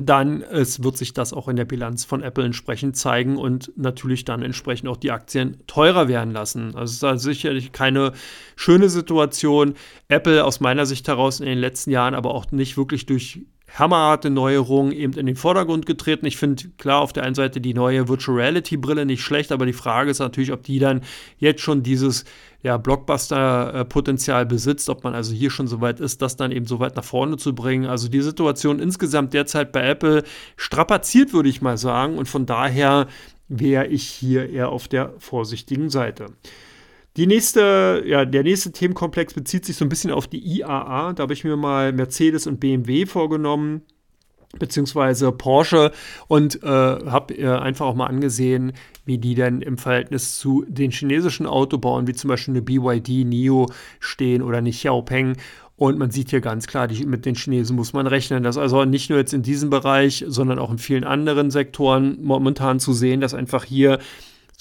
dann 0.02 0.42
es 0.42 0.84
wird 0.84 0.98
sich 0.98 1.14
das 1.14 1.34
auch 1.34 1.48
in 1.48 1.56
der 1.56 1.66
Bilanz 1.66 2.06
von 2.06 2.22
Apple 2.22 2.46
entsprechend 2.46 2.98
zeigen 2.98 3.38
und 3.38 3.72
natürlich 3.76 4.26
dann 4.26 4.42
entsprechend 4.42 4.90
auch 4.90 4.98
die 4.98 5.12
Aktien 5.12 5.58
teurer 5.68 6.08
werden 6.08 6.32
lassen. 6.32 6.76
Also 6.76 6.84
es 6.84 6.92
ist 6.94 7.04
da 7.04 7.18
sicherlich 7.18 7.72
keine 7.72 8.14
schöne 8.56 8.90
Situation. 8.90 9.76
Apple 10.08 10.44
aus 10.44 10.60
meiner 10.60 10.86
Sicht 10.86 11.08
heraus 11.08 11.40
in 11.40 11.46
den 11.46 11.60
letzten 11.60 11.92
Jahren 11.92 12.14
aber 12.16 12.34
auch 12.34 12.52
nicht 12.52 12.78
wirklich 12.78 13.06
durch 13.06 13.42
hammerharte 13.78 14.30
Neuerungen 14.30 14.92
eben 14.92 15.14
in 15.14 15.26
den 15.26 15.36
Vordergrund 15.36 15.86
getreten. 15.86 16.26
Ich 16.26 16.38
finde 16.38 16.70
klar 16.78 17.02
auf 17.02 17.14
der 17.14 17.24
einen 17.24 17.36
Seite 17.36 17.62
die 17.62 17.74
neue 17.74 18.08
Virtual 18.08 18.38
Reality 18.38 18.78
Brille 18.78 19.06
nicht 19.06 19.22
schlecht, 19.22 19.52
aber 19.52 19.66
die 19.66 19.74
Frage 19.74 20.12
ist 20.12 20.20
natürlich, 20.20 20.52
ob 20.52 20.64
die 20.64 20.80
dann 20.80 21.02
jetzt 21.38 21.62
schon 21.62 21.84
dieses 21.84 22.26
ja, 22.62 22.78
Blockbuster-Potenzial 22.78 24.46
besitzt, 24.46 24.90
ob 24.90 25.04
man 25.04 25.16
also 25.16 25.34
hier 25.34 25.50
schon 25.50 25.68
so 25.68 25.80
weit 25.80 26.00
ist, 26.00 26.22
das 26.22 26.36
dann 26.36 26.52
eben 26.52 26.66
so 26.66 26.80
weit 26.80 26.96
nach 26.96 27.04
vorne 27.04 27.38
zu 27.38 27.56
bringen. 27.56 27.86
Also 27.86 28.10
die 28.10 28.22
Situation 28.22 28.80
insgesamt 28.80 29.34
derzeit 29.34 29.72
bei 29.72 29.88
Apple 29.88 30.24
strapaziert, 30.58 31.32
würde 31.32 31.50
ich 31.50 31.62
mal 31.62 31.78
sagen. 31.78 32.18
Und 32.18 32.28
von 32.28 32.46
daher 32.46 33.08
wäre 33.48 33.88
ich 33.88 34.04
hier 34.04 34.50
eher 34.50 34.70
auf 34.70 34.88
der 34.88 35.14
vorsichtigen 35.20 35.90
Seite. 35.90 36.28
Die 37.16 37.28
nächste, 37.28 38.04
ja, 38.06 38.26
der 38.26 38.44
nächste 38.44 38.72
Themenkomplex 38.72 39.34
bezieht 39.34 39.66
sich 39.66 39.78
so 39.78 39.86
ein 39.86 39.90
bisschen 39.90 40.12
auf 40.12 40.28
die 40.28 40.40
IAA. 40.40 41.14
Da 41.14 41.24
habe 41.24 41.34
ich 41.34 41.44
mir 41.44 41.56
mal 41.56 41.94
Mercedes 41.94 42.46
und 42.46 42.60
BMW 42.60 43.06
vorgenommen 43.06 43.84
beziehungsweise 44.58 45.32
Porsche 45.32 45.92
und 46.28 46.64
äh, 46.64 46.68
habe 46.68 47.36
äh, 47.36 47.48
einfach 47.48 47.86
auch 47.86 47.96
mal 47.96 48.08
angesehen, 48.08 48.74
wie 49.06 49.20
die 49.20 49.36
denn 49.36 49.62
im 49.62 49.78
Verhältnis 49.78 50.38
zu 50.38 50.66
den 50.68 50.92
chinesischen 50.92 51.46
Autobauern, 51.46 52.08
wie 52.08 52.14
zum 52.14 52.30
Beispiel 52.30 52.54
eine 52.54 52.62
BYD, 52.62 53.26
NIO 53.26 53.68
stehen 54.00 54.42
oder 54.42 54.58
eine 54.58 54.72
Xiaopeng. 54.72 55.38
Und 55.76 55.98
man 55.98 56.12
sieht 56.12 56.32
hier 56.32 56.42
ganz 56.42 56.68
klar, 56.68 56.88
die, 56.88 57.06
mit 57.06 57.26
den 57.26 57.36
Chinesen 57.36 57.76
muss 57.76 57.94
man 57.94 58.06
rechnen. 58.06 58.44
Das 58.44 58.58
also 58.58 58.84
nicht 58.84 59.10
nur 59.10 59.20
jetzt 59.20 59.34
in 59.34 59.44
diesem 59.44 59.70
Bereich, 59.70 60.26
sondern 60.28 60.60
auch 60.60 60.72
in 60.72 60.78
vielen 60.78 61.06
anderen 61.06 61.52
Sektoren 61.52 62.18
momentan 62.22 62.80
zu 62.80 62.92
sehen, 62.92 63.22
dass 63.22 63.34
einfach 63.34 63.64
hier 63.64 64.00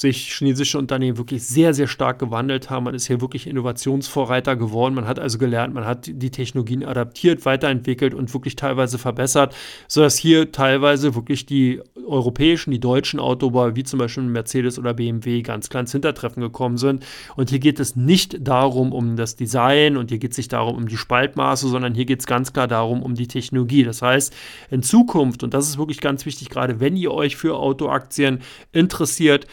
sich 0.00 0.32
chinesische 0.32 0.78
Unternehmen 0.78 1.18
wirklich 1.18 1.44
sehr, 1.44 1.74
sehr 1.74 1.88
stark 1.88 2.20
gewandelt 2.20 2.70
haben. 2.70 2.84
Man 2.84 2.94
ist 2.94 3.08
hier 3.08 3.20
wirklich 3.20 3.48
Innovationsvorreiter 3.48 4.54
geworden. 4.54 4.94
Man 4.94 5.08
hat 5.08 5.18
also 5.18 5.38
gelernt, 5.38 5.74
man 5.74 5.84
hat 5.84 6.06
die 6.06 6.30
Technologien 6.30 6.84
adaptiert, 6.84 7.44
weiterentwickelt 7.44 8.14
und 8.14 8.32
wirklich 8.32 8.54
teilweise 8.54 8.96
verbessert, 8.96 9.56
sodass 9.88 10.16
hier 10.16 10.52
teilweise 10.52 11.16
wirklich 11.16 11.46
die 11.46 11.80
europäischen, 12.06 12.70
die 12.70 12.78
deutschen 12.78 13.18
Autobauer, 13.18 13.74
wie 13.74 13.82
zum 13.82 13.98
Beispiel 13.98 14.22
Mercedes 14.22 14.78
oder 14.78 14.94
BMW, 14.94 15.42
ganz 15.42 15.68
klar 15.68 15.80
ins 15.80 15.90
Hintertreffen 15.90 16.40
gekommen 16.42 16.78
sind. 16.78 17.04
Und 17.34 17.50
hier 17.50 17.58
geht 17.58 17.80
es 17.80 17.96
nicht 17.96 18.46
darum, 18.46 18.92
um 18.92 19.16
das 19.16 19.34
Design 19.34 19.96
und 19.96 20.10
hier 20.10 20.18
geht 20.18 20.30
es 20.30 20.38
nicht 20.38 20.52
darum, 20.52 20.76
um 20.76 20.86
die 20.86 20.96
Spaltmaße, 20.96 21.66
sondern 21.66 21.94
hier 21.94 22.04
geht 22.04 22.20
es 22.20 22.26
ganz 22.26 22.52
klar 22.52 22.68
darum, 22.68 23.02
um 23.02 23.16
die 23.16 23.26
Technologie. 23.26 23.82
Das 23.82 24.00
heißt, 24.00 24.32
in 24.70 24.84
Zukunft, 24.84 25.42
und 25.42 25.54
das 25.54 25.68
ist 25.68 25.76
wirklich 25.76 26.00
ganz 26.00 26.24
wichtig, 26.24 26.50
gerade 26.50 26.78
wenn 26.78 26.94
ihr 26.94 27.10
euch 27.10 27.36
für 27.36 27.56
Autoaktien 27.56 28.38
interessiert, 28.70 29.48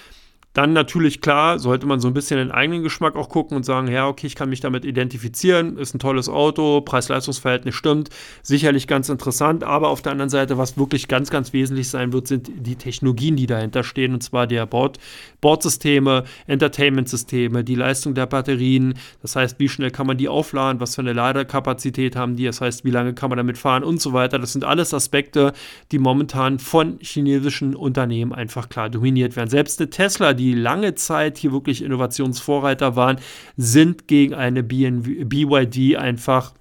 dann 0.56 0.72
natürlich 0.72 1.20
klar, 1.20 1.60
sollte 1.60 1.86
man 1.86 2.00
so 2.00 2.08
ein 2.08 2.14
bisschen 2.14 2.38
den 2.38 2.50
eigenen 2.50 2.82
Geschmack 2.82 3.18
auch 3.18 3.28
gucken 3.28 3.58
und 3.58 3.66
sagen, 3.66 3.90
ja, 3.90 4.08
okay, 4.08 4.26
ich 4.26 4.36
kann 4.36 4.50
mich 4.50 4.62
damit 4.62 4.86
identifizieren, 4.86 5.78
ist 5.78 5.94
ein 5.94 6.00
tolles 6.00 6.30
Auto, 6.30 6.80
Preis-Leistungs-Verhältnis 6.80 7.76
stimmt, 7.76 8.10
sicherlich 8.42 8.88
ganz 8.88 9.10
interessant, 9.10 9.66
aber 9.66 9.90
auf 9.90 10.02
der 10.02 10.14
anderen 10.14 10.30
Seite, 10.30 10.58
was 10.58 10.78
wirklich 10.78 11.10
ganz, 11.10 11.30
ganz 11.30 11.52
wesentlich 11.52 11.90
sein 11.90 12.14
wird, 12.14 12.28
sind 12.28 12.50
die 12.56 12.78
Technologien, 12.78 13.36
die 13.36 13.48
dahinter 13.48 13.84
stehen, 13.84 14.14
und 14.14 14.24
zwar 14.24 14.48
der 14.48 14.66
Bord, 14.66 14.98
Bordsysteme, 15.42 16.24
Entertainment-Systeme, 16.48 17.66
die 17.66 17.76
Leistung 17.76 18.16
der 18.16 18.26
Batterien, 18.26 18.94
das 19.22 19.36
heißt, 19.36 19.60
wie 19.60 19.68
schnell 19.68 19.92
kann 19.92 20.08
man 20.08 20.18
die 20.18 20.30
aufladen, 20.30 20.80
was 20.80 20.96
für 20.96 21.02
eine 21.02 21.12
Ladekapazität 21.12 22.16
haben 22.16 22.38
die, 22.38 22.46
das 22.46 22.62
heißt, 22.62 22.86
wie 22.86 22.92
lange 22.92 23.14
kann 23.14 23.30
man 23.30 23.36
damit 23.36 23.58
fahren 23.58 23.84
und 23.84 24.00
so 24.00 24.14
weiter. 24.14 24.40
Das 24.40 24.54
sind 24.54 24.64
alles 24.64 24.94
Aspekte, 24.94 25.52
die 25.92 26.00
momentan 26.00 26.60
von 26.60 26.98
chinesischen 27.02 27.76
Unternehmen 27.76 28.32
einfach 28.32 28.70
klar 28.70 28.90
dominiert 28.90 29.36
werden. 29.36 29.50
Selbst 29.50 29.82
eine 29.82 29.90
Tesla, 29.90 30.34
die 30.34 30.45
die 30.46 30.54
lange 30.54 30.94
Zeit 30.94 31.38
hier 31.38 31.52
wirklich 31.52 31.82
Innovationsvorreiter 31.82 32.96
waren, 32.96 33.18
sind 33.58 34.08
gegen 34.08 34.36
eine 34.36 34.62
BYD 34.64 35.96
einfach 35.98 36.54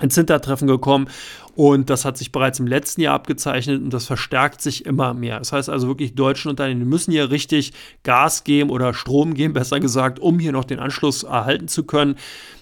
ins 0.00 0.14
Hintertreffen 0.16 0.66
gekommen. 0.66 1.08
Und 1.54 1.88
das 1.88 2.04
hat 2.04 2.18
sich 2.18 2.32
bereits 2.32 2.58
im 2.58 2.66
letzten 2.66 3.00
Jahr 3.00 3.14
abgezeichnet 3.14 3.80
und 3.80 3.94
das 3.94 4.06
verstärkt 4.06 4.60
sich 4.60 4.86
immer 4.86 5.14
mehr. 5.14 5.38
Das 5.38 5.52
heißt 5.52 5.70
also 5.70 5.86
wirklich, 5.86 6.16
deutschen 6.16 6.50
Unternehmen 6.50 6.88
müssen 6.88 7.12
hier 7.12 7.30
richtig 7.30 7.72
Gas 8.02 8.42
geben 8.42 8.70
oder 8.70 8.92
Strom 8.92 9.34
geben, 9.34 9.54
besser 9.54 9.78
gesagt, 9.78 10.18
um 10.18 10.40
hier 10.40 10.50
noch 10.50 10.64
den 10.64 10.80
Anschluss 10.80 11.22
erhalten 11.22 11.68
zu 11.68 11.84
können. 11.84 12.16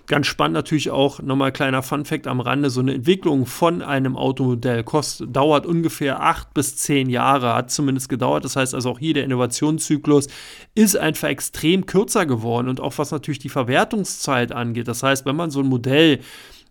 Ganz 0.09 0.27
spannend 0.27 0.55
natürlich 0.55 0.91
auch, 0.91 1.23
nochmal 1.23 1.53
kleiner 1.53 1.83
Fun-Fact 1.83 2.27
am 2.27 2.41
Rande, 2.41 2.69
so 2.69 2.81
eine 2.81 2.93
Entwicklung 2.93 3.47
von 3.47 3.81
einem 3.81 4.17
Automodell 4.17 4.85
kostet, 4.85 5.35
dauert 5.35 5.65
ungefähr 5.65 6.21
acht 6.21 6.53
bis 6.53 6.77
zehn 6.77 7.09
Jahre, 7.09 7.55
hat 7.55 7.71
zumindest 7.71 8.11
gedauert. 8.11 8.45
Das 8.45 8.57
heißt 8.57 8.75
also 8.75 8.91
auch 8.91 8.99
hier 8.99 9.15
der 9.15 9.25
Innovationszyklus 9.25 10.27
ist 10.75 10.99
einfach 10.99 11.29
extrem 11.29 11.87
kürzer 11.87 12.27
geworden 12.27 12.69
und 12.69 12.81
auch 12.81 12.99
was 12.99 13.11
natürlich 13.11 13.39
die 13.39 13.49
Verwertungszeit 13.49 14.53
angeht. 14.53 14.89
Das 14.89 15.03
heißt, 15.03 15.25
wenn 15.25 15.37
man 15.37 15.51
so 15.51 15.61
ein 15.61 15.69
Modell 15.69 16.19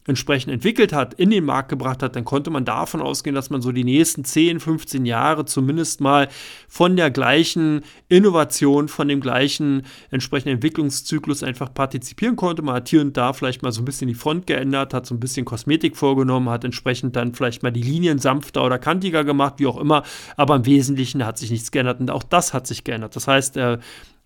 entsprechend 0.08 0.52
entwickelt 0.52 0.94
hat, 0.94 1.14
in 1.14 1.30
den 1.30 1.46
Markt 1.46 1.70
gebracht 1.70 2.02
hat, 2.02 2.16
dann 2.16 2.26
konnte 2.26 2.50
man 2.50 2.66
davon 2.66 3.02
ausgehen, 3.02 3.36
dass 3.36 3.50
man 3.50 3.62
so 3.62 3.72
die 3.72 3.84
nächsten 3.84 4.24
10, 4.24 4.60
15 4.60 5.06
Jahre 5.06 5.46
zumindest 5.46 6.02
mal 6.02 6.28
von 6.68 6.96
der 6.96 7.12
gleichen 7.12 7.82
Innovation, 8.10 8.88
von 8.88 9.08
dem 9.08 9.22
gleichen 9.22 9.84
entsprechenden 10.10 10.56
Entwicklungszyklus 10.56 11.44
einfach 11.44 11.74
partizipieren 11.74 12.36
konnte. 12.36 12.64
Man 12.64 12.76
hat 12.76 12.90
hier 12.90 13.02
und 13.02 13.16
da 13.16 13.34
vielleicht 13.34 13.62
mal 13.62 13.72
so 13.72 13.82
ein 13.82 13.86
bisschen 13.86 14.08
die 14.08 14.16
Front 14.16 14.48
geändert, 14.48 14.94
hat 14.94 15.06
so 15.06 15.14
ein 15.14 15.20
bisschen 15.20 15.46
Kosmetik 15.46 15.96
vorgenommen, 15.96 16.50
hat 16.50 16.66
entsprechend 16.66 17.16
dann 17.16 17.34
vielleicht 17.36 17.62
mal 17.62 17.72
die 17.72 17.84
Linien 17.84 18.18
sanfter 18.18 18.66
oder 18.66 18.80
kantiger 18.80 19.24
gemacht, 19.24 19.56
wie 19.58 19.68
auch 19.68 19.78
immer, 19.78 20.04
aber 20.36 20.56
im 20.56 20.66
Wesentlichen 20.66 21.26
hat 21.26 21.38
sich 21.38 21.52
nichts 21.52 21.72
geändert 21.72 22.00
und 22.00 22.10
auch 22.10 22.24
das 22.24 22.54
hat 22.54 22.66
sich 22.66 22.84
geändert. 22.84 23.16
Das 23.16 23.28
heißt, 23.28 23.56
der 23.56 23.80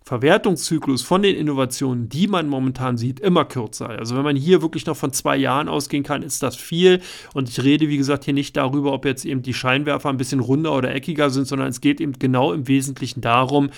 Verwertungszyklus 0.08 1.02
von 1.02 1.24
den 1.24 1.36
Innovationen, 1.36 2.10
die 2.10 2.28
man 2.28 2.48
momentan 2.48 2.96
sieht, 2.96 3.20
immer 3.20 3.44
kürzer. 3.44 3.90
Also 3.90 4.16
wenn 4.16 4.24
man 4.24 4.36
hier 4.36 4.62
wirklich 4.62 4.86
noch 4.86 4.96
von 4.96 5.12
zwei 5.12 5.36
Jahren 5.36 5.68
ausgehen 5.68 6.04
kann, 6.04 6.22
ist 6.22 6.44
das 6.44 6.56
viel. 6.56 7.02
Und 7.34 7.50
ich 7.50 7.64
rede, 7.64 7.90
wie 7.90 7.98
gesagt, 7.98 8.24
hier 8.26 8.36
nicht 8.36 8.56
darüber, 8.56 8.94
ob 8.94 9.04
jetzt 9.06 9.26
eben 9.26 9.42
die 9.42 9.56
Scheinwerfer 9.56 10.10
ein 10.10 10.18
bisschen 10.18 10.42
runder 10.42 10.74
oder 10.74 10.94
eckiger 10.94 11.32
sind, 11.32 11.48
sondern 11.48 11.70
es 11.70 11.82
geht 11.82 12.00
eben 12.00 12.14
genau 12.20 12.54
im 12.54 12.68
Wesentlichen 12.68 13.22
darum, 13.22 13.72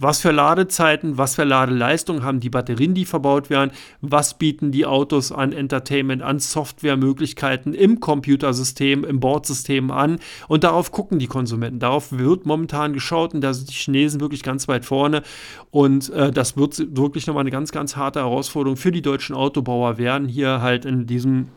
was 0.00 0.20
für 0.20 0.30
Ladezeiten, 0.30 1.18
was 1.18 1.34
für 1.34 1.44
Ladeleistung 1.44 2.22
haben 2.22 2.40
die 2.40 2.50
Batterien, 2.50 2.94
die 2.94 3.04
verbaut 3.04 3.50
werden, 3.50 3.72
was 4.00 4.38
bieten 4.38 4.70
die 4.70 4.86
Autos 4.86 5.32
an 5.32 5.52
Entertainment, 5.52 6.22
an 6.22 6.38
Softwaremöglichkeiten 6.38 7.74
im 7.74 7.98
Computersystem, 7.98 9.04
im 9.04 9.18
Bordsystem 9.18 9.90
an? 9.90 10.20
Und 10.46 10.64
darauf 10.64 10.92
gucken 10.92 11.18
die 11.18 11.26
Konsumenten. 11.26 11.80
Darauf 11.80 12.12
wird 12.12 12.46
momentan 12.46 12.92
geschaut 12.92 13.34
und 13.34 13.40
da 13.40 13.52
sind 13.52 13.70
die 13.70 13.74
Chinesen 13.74 14.20
wirklich 14.20 14.42
ganz 14.42 14.68
weit 14.68 14.84
vorne. 14.84 15.22
Und 15.70 16.10
äh, 16.10 16.30
das 16.30 16.56
wird 16.56 16.96
wirklich 16.96 17.26
nochmal 17.26 17.42
eine 17.42 17.50
ganz, 17.50 17.72
ganz 17.72 17.96
harte 17.96 18.20
Herausforderung 18.20 18.76
für 18.76 18.92
die 18.92 19.02
deutschen 19.02 19.34
Autobauer 19.34 19.98
werden, 19.98 20.28
hier 20.28 20.62
halt 20.62 20.84
in 20.84 21.06
diesem 21.06 21.48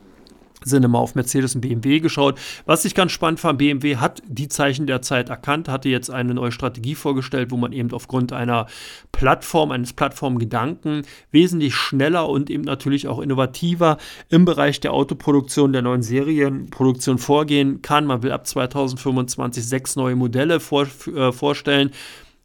sind 0.63 0.83
immer 0.83 0.99
auf 0.99 1.15
Mercedes 1.15 1.55
und 1.55 1.61
BMW 1.61 1.99
geschaut. 1.99 2.39
Was 2.65 2.85
ich 2.85 2.95
ganz 2.95 3.11
spannend 3.11 3.39
fand, 3.39 3.57
BMW 3.57 3.97
hat 3.97 4.21
die 4.27 4.47
Zeichen 4.47 4.87
der 4.87 5.01
Zeit 5.01 5.29
erkannt, 5.29 5.67
hatte 5.67 5.89
jetzt 5.89 6.09
eine 6.09 6.33
neue 6.33 6.51
Strategie 6.51 6.95
vorgestellt, 6.95 7.51
wo 7.51 7.57
man 7.57 7.73
eben 7.73 7.91
aufgrund 7.91 8.33
einer 8.33 8.67
Plattform, 9.11 9.71
eines 9.71 9.93
Plattformgedanken 9.93 11.03
wesentlich 11.31 11.75
schneller 11.75 12.29
und 12.29 12.49
eben 12.49 12.63
natürlich 12.63 13.07
auch 13.07 13.19
innovativer 13.19 13.97
im 14.29 14.45
Bereich 14.45 14.79
der 14.79 14.93
Autoproduktion, 14.93 15.73
der 15.73 15.81
neuen 15.81 16.03
Serienproduktion 16.03 17.17
vorgehen 17.17 17.81
kann. 17.81 18.05
Man 18.05 18.23
will 18.23 18.31
ab 18.31 18.45
2025 18.45 19.65
sechs 19.65 19.95
neue 19.95 20.15
Modelle 20.15 20.59
vor, 20.59 20.87
äh, 21.15 21.31
vorstellen 21.31 21.91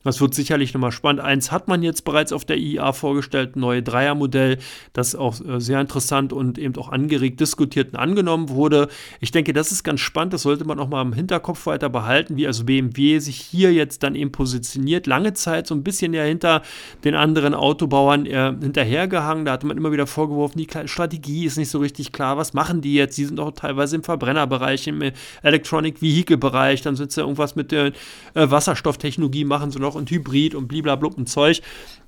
das 0.07 0.21
wird 0.21 0.35
sicherlich 0.35 0.73
nochmal 0.73 0.93
spannend. 0.93 1.21
Eins 1.21 1.51
hat 1.51 1.69
man 1.69 1.83
jetzt 1.83 2.05
bereits 2.05 2.33
auf 2.33 2.45
der 2.45 2.59
IA 2.59 2.93
vorgestellt, 2.93 3.57
neue 3.57 3.83
Dreiermodell, 3.83 4.59
das 4.93 5.15
auch 5.15 5.41
äh, 5.41 5.61
sehr 5.61 5.81
interessant 5.81 6.33
und 6.33 6.59
eben 6.59 6.77
auch 6.77 6.91
angeregt 6.91 7.41
diskutiert 7.41 7.89
und 7.93 7.97
angenommen 7.97 8.49
wurde. 8.49 8.89
Ich 9.21 9.33
denke, 9.33 9.53
das 9.53 9.73
ist 9.73 9.83
ganz 9.83 10.01
spannend. 10.01 10.33
Das 10.33 10.43
sollte 10.43 10.65
man 10.65 10.79
auch 10.79 10.89
mal 10.89 11.03
im 11.03 11.13
Hinterkopf 11.13 11.67
weiter 11.67 11.89
behalten, 11.89 12.37
wie 12.37 12.47
also 12.47 12.65
BMW 12.65 13.19
sich 13.19 13.37
hier 13.37 13.73
jetzt 13.73 14.03
dann 14.03 14.15
eben 14.15 14.31
positioniert. 14.31 15.07
Lange 15.07 15.35
Zeit 15.35 15.67
so 15.67 15.75
ein 15.75 15.83
bisschen 15.83 16.15
ja 16.15 16.23
hinter 16.23 16.63
den 17.03 17.15
anderen 17.15 17.55
Autobauern 17.55 18.27
äh, 18.27 18.55
hinterhergehangen. 18.61 19.45
Da 19.45 19.53
hatte 19.53 19.67
man 19.67 19.77
immer 19.77 19.93
wieder 19.93 20.07
vorgeworfen, 20.07 20.59
die 20.59 20.69
Strategie 20.87 21.47
ist 21.47 21.59
nicht 21.59 21.71
so 21.71 21.79
richtig 21.79 22.13
klar. 22.13 22.37
Was 22.37 22.55
machen 22.55 22.81
die 22.81 22.95
jetzt? 22.95 23.19
Die 23.19 23.25
sind 23.25 23.41
auch 23.41 23.51
teilweise 23.51 23.97
im 23.97 24.05
Verbrennerbereich, 24.05 24.87
im 24.87 25.03
Electronic 25.43 26.01
Vehicle 26.01 26.37
Bereich. 26.37 26.83
Dann 26.83 26.95
sind 26.95 27.11
sie 27.11 27.21
irgendwas 27.21 27.57
mit 27.57 27.73
der 27.73 27.87
äh, 27.87 27.93
Wasserstofftechnologie 28.35 29.45
machen 29.45 29.71
sie 29.71 29.81
noch 29.81 29.96
und 29.97 30.11
Hybrid 30.11 30.55
und 30.55 30.69
bliblablub 30.69 31.17
und 31.17 31.29
Zeug. 31.29 31.63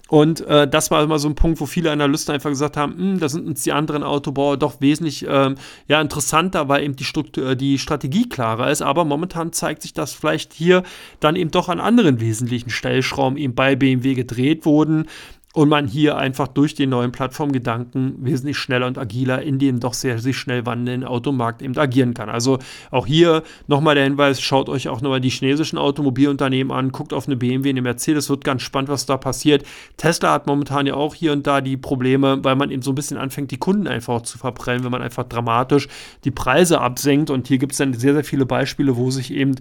Und 0.09 0.41
äh, 0.47 0.67
das 0.67 0.91
war 0.91 1.03
immer 1.03 1.19
so 1.19 1.29
ein 1.29 1.35
Punkt, 1.35 1.61
wo 1.61 1.67
viele 1.67 1.91
Analysten 1.93 2.35
einfach 2.35 2.49
gesagt 2.49 2.79
haben, 2.79 2.97
hm, 2.97 3.21
da 3.21 3.29
sind 3.29 3.47
uns 3.47 3.63
die 3.63 3.73
anderen 3.73 4.03
Autobauer 4.03 4.57
doch 4.57 4.81
wesentlich 4.81 5.27
ähm, 5.29 5.57
ja, 5.87 6.01
interessanter, 6.01 6.69
weil 6.71 6.83
eben 6.83 6.97
die, 6.97 7.05
Struktur, 7.05 7.51
äh, 7.51 7.57
die 7.57 7.79
Strategie 7.79 8.27
klarer 8.27 8.71
ist. 8.71 8.81
Aber 8.81 9.05
momentan 9.05 9.53
zeigt 9.53 9.83
sich, 9.83 9.93
dass 9.93 10.15
vielleicht 10.15 10.55
hier 10.55 10.83
dann 11.21 11.37
eben 11.37 11.51
doch 11.51 11.69
an 11.69 11.79
anderen 11.79 12.21
wesentlichen 12.21 12.71
Stellschrauben 12.71 13.37
eben 13.37 13.55
bei 13.55 13.77
BMW 13.77 14.15
gedreht 14.15 14.65
wurden 14.65 15.07
und 15.55 15.69
man 15.71 15.87
hier 15.87 16.17
einfach 16.17 16.47
durch 16.47 16.75
den 16.75 16.91
neuen 16.91 17.11
Plattformgedanken 17.11 18.17
wesentlich 18.25 18.59
schneller 18.59 18.87
und 18.87 18.99
agiler 18.99 19.43
in 19.43 19.59
den 19.59 19.81
doch 19.81 19.95
sehr 19.95 20.19
sich 20.19 20.37
schnell 20.37 20.67
wandelnden 20.67 21.09
Automarkt 21.09 21.63
eben 21.63 21.77
agieren 21.77 22.13
kann. 22.13 22.29
Also 22.29 22.59
auch 22.91 23.07
hier 23.07 23.43
nochmal 23.67 23.95
der 23.95 24.05
Hinweis, 24.05 24.43
schaut 24.43 24.69
euch 24.69 24.89
auch 24.89 25.01
nochmal 25.01 25.23
die 25.23 25.31
chinesischen 25.31 25.79
Automobilunternehmen 25.79 26.71
an, 26.71 26.93
guckt 26.93 27.15
auf 27.15 27.27
eine 27.27 27.37
BMW, 27.37 27.71
eine 27.71 27.83
Mercedes, 27.83 28.29
wird 28.29 28.45
ganz 28.45 28.63
spannend, 28.63 28.91
was 28.91 29.07
da 29.07 29.17
passiert. 29.17 29.65
Tesla 29.97 30.33
hat 30.33 30.47
momentan 30.47 30.87
ja 30.87 30.95
auch 30.95 31.15
hier 31.15 31.33
und 31.33 31.47
da 31.47 31.63
die 31.63 31.79
Probleme, 31.79 32.45
weil 32.45 32.57
man 32.57 32.71
eben 32.71 32.83
so 32.83 32.93
ein 32.93 32.97
bisschen 32.97 33.17
anfängt, 33.17 33.51
die 33.51 33.59
Kunden 33.59 33.87
einfach 33.87 34.23
zu 34.23 34.37
verprellen, 34.37 34.85
wenn 34.85 34.93
man 34.93 35.03
einfach 35.03 35.25
dramatisch 35.25 35.89
die 36.25 36.31
Preise 36.31 36.81
absenkt 36.81 37.31
und 37.31 37.49
hier 37.49 37.59
gibt 37.59 37.73
es 37.73 37.79
dann 37.79 37.95
sehr, 37.95 38.13
sehr 38.13 38.25
viele 38.25 38.45
Beispiele, 38.45 38.97
wo 38.97 39.11
sich 39.11 39.33
eben 39.33 39.55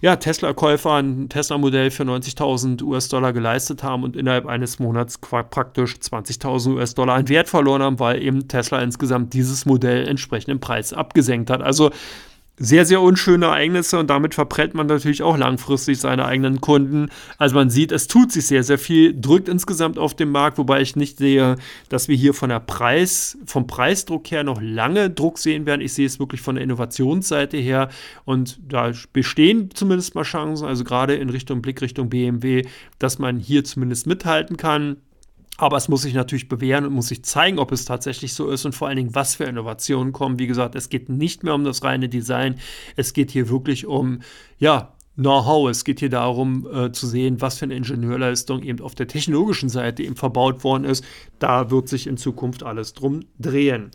ja, 0.00 0.16
Tesla-Käufer 0.16 0.94
ein 0.94 1.28
Tesla-Modell 1.28 1.90
für 1.90 2.04
90.000 2.04 2.82
US-Dollar 2.82 3.32
geleistet 3.32 3.82
haben 3.82 4.04
und 4.04 4.16
innerhalb 4.16 4.46
eines 4.46 4.78
Monats 4.78 5.17
praktisch 5.20 5.94
20.000 5.94 6.74
US-Dollar 6.74 7.14
an 7.14 7.28
Wert 7.28 7.48
verloren 7.48 7.82
haben, 7.82 7.98
weil 7.98 8.22
eben 8.22 8.48
Tesla 8.48 8.80
insgesamt 8.80 9.34
dieses 9.34 9.66
Modell 9.66 10.06
entsprechend 10.06 10.50
im 10.50 10.60
Preis 10.60 10.92
abgesenkt 10.92 11.50
hat. 11.50 11.62
Also 11.62 11.90
sehr, 12.58 12.84
sehr 12.84 13.00
unschöne 13.00 13.46
Ereignisse 13.46 13.98
und 13.98 14.10
damit 14.10 14.34
verprellt 14.34 14.74
man 14.74 14.86
natürlich 14.86 15.22
auch 15.22 15.36
langfristig 15.36 15.98
seine 16.00 16.24
eigenen 16.24 16.60
Kunden. 16.60 17.08
Also 17.38 17.54
man 17.54 17.70
sieht, 17.70 17.92
es 17.92 18.08
tut 18.08 18.32
sich 18.32 18.46
sehr, 18.46 18.64
sehr 18.64 18.78
viel, 18.78 19.18
drückt 19.18 19.48
insgesamt 19.48 19.98
auf 19.98 20.14
den 20.14 20.30
Markt, 20.30 20.58
wobei 20.58 20.80
ich 20.80 20.96
nicht 20.96 21.18
sehe, 21.18 21.56
dass 21.88 22.08
wir 22.08 22.16
hier 22.16 22.34
von 22.34 22.50
der 22.50 22.60
Preis, 22.60 23.38
vom 23.46 23.66
Preisdruck 23.66 24.30
her 24.30 24.42
noch 24.42 24.60
lange 24.60 25.10
Druck 25.10 25.38
sehen 25.38 25.66
werden. 25.66 25.80
Ich 25.80 25.94
sehe 25.94 26.06
es 26.06 26.18
wirklich 26.18 26.40
von 26.40 26.56
der 26.56 26.64
Innovationsseite 26.64 27.56
her 27.56 27.88
und 28.24 28.58
da 28.68 28.90
bestehen 29.12 29.70
zumindest 29.72 30.14
mal 30.14 30.24
Chancen, 30.24 30.66
also 30.66 30.84
gerade 30.84 31.14
in 31.14 31.30
Richtung 31.30 31.62
Blick 31.62 31.80
Richtung 31.80 32.08
BMW, 32.08 32.66
dass 32.98 33.18
man 33.18 33.38
hier 33.38 33.64
zumindest 33.64 34.06
mithalten 34.06 34.56
kann. 34.56 34.96
Aber 35.60 35.76
es 35.76 35.88
muss 35.88 36.02
sich 36.02 36.14
natürlich 36.14 36.48
bewähren 36.48 36.86
und 36.86 36.92
muss 36.92 37.08
sich 37.08 37.24
zeigen, 37.24 37.58
ob 37.58 37.72
es 37.72 37.84
tatsächlich 37.84 38.32
so 38.32 38.48
ist 38.48 38.64
und 38.64 38.76
vor 38.76 38.86
allen 38.86 38.96
Dingen, 38.96 39.14
was 39.16 39.34
für 39.34 39.44
Innovationen 39.44 40.12
kommen. 40.12 40.38
Wie 40.38 40.46
gesagt, 40.46 40.76
es 40.76 40.88
geht 40.88 41.08
nicht 41.08 41.42
mehr 41.42 41.54
um 41.54 41.64
das 41.64 41.82
reine 41.82 42.08
Design. 42.08 42.60
Es 42.94 43.12
geht 43.12 43.32
hier 43.32 43.48
wirklich 43.48 43.84
um, 43.84 44.20
ja, 44.58 44.94
Know-how. 45.16 45.68
Es 45.68 45.82
geht 45.82 45.98
hier 45.98 46.10
darum 46.10 46.68
äh, 46.72 46.92
zu 46.92 47.08
sehen, 47.08 47.40
was 47.40 47.58
für 47.58 47.64
eine 47.64 47.74
Ingenieurleistung 47.74 48.62
eben 48.62 48.80
auf 48.80 48.94
der 48.94 49.08
technologischen 49.08 49.68
Seite 49.68 50.04
eben 50.04 50.14
verbaut 50.14 50.62
worden 50.62 50.84
ist. 50.84 51.04
Da 51.40 51.72
wird 51.72 51.88
sich 51.88 52.06
in 52.06 52.16
Zukunft 52.16 52.62
alles 52.62 52.94
drum 52.94 53.24
drehen. 53.40 53.90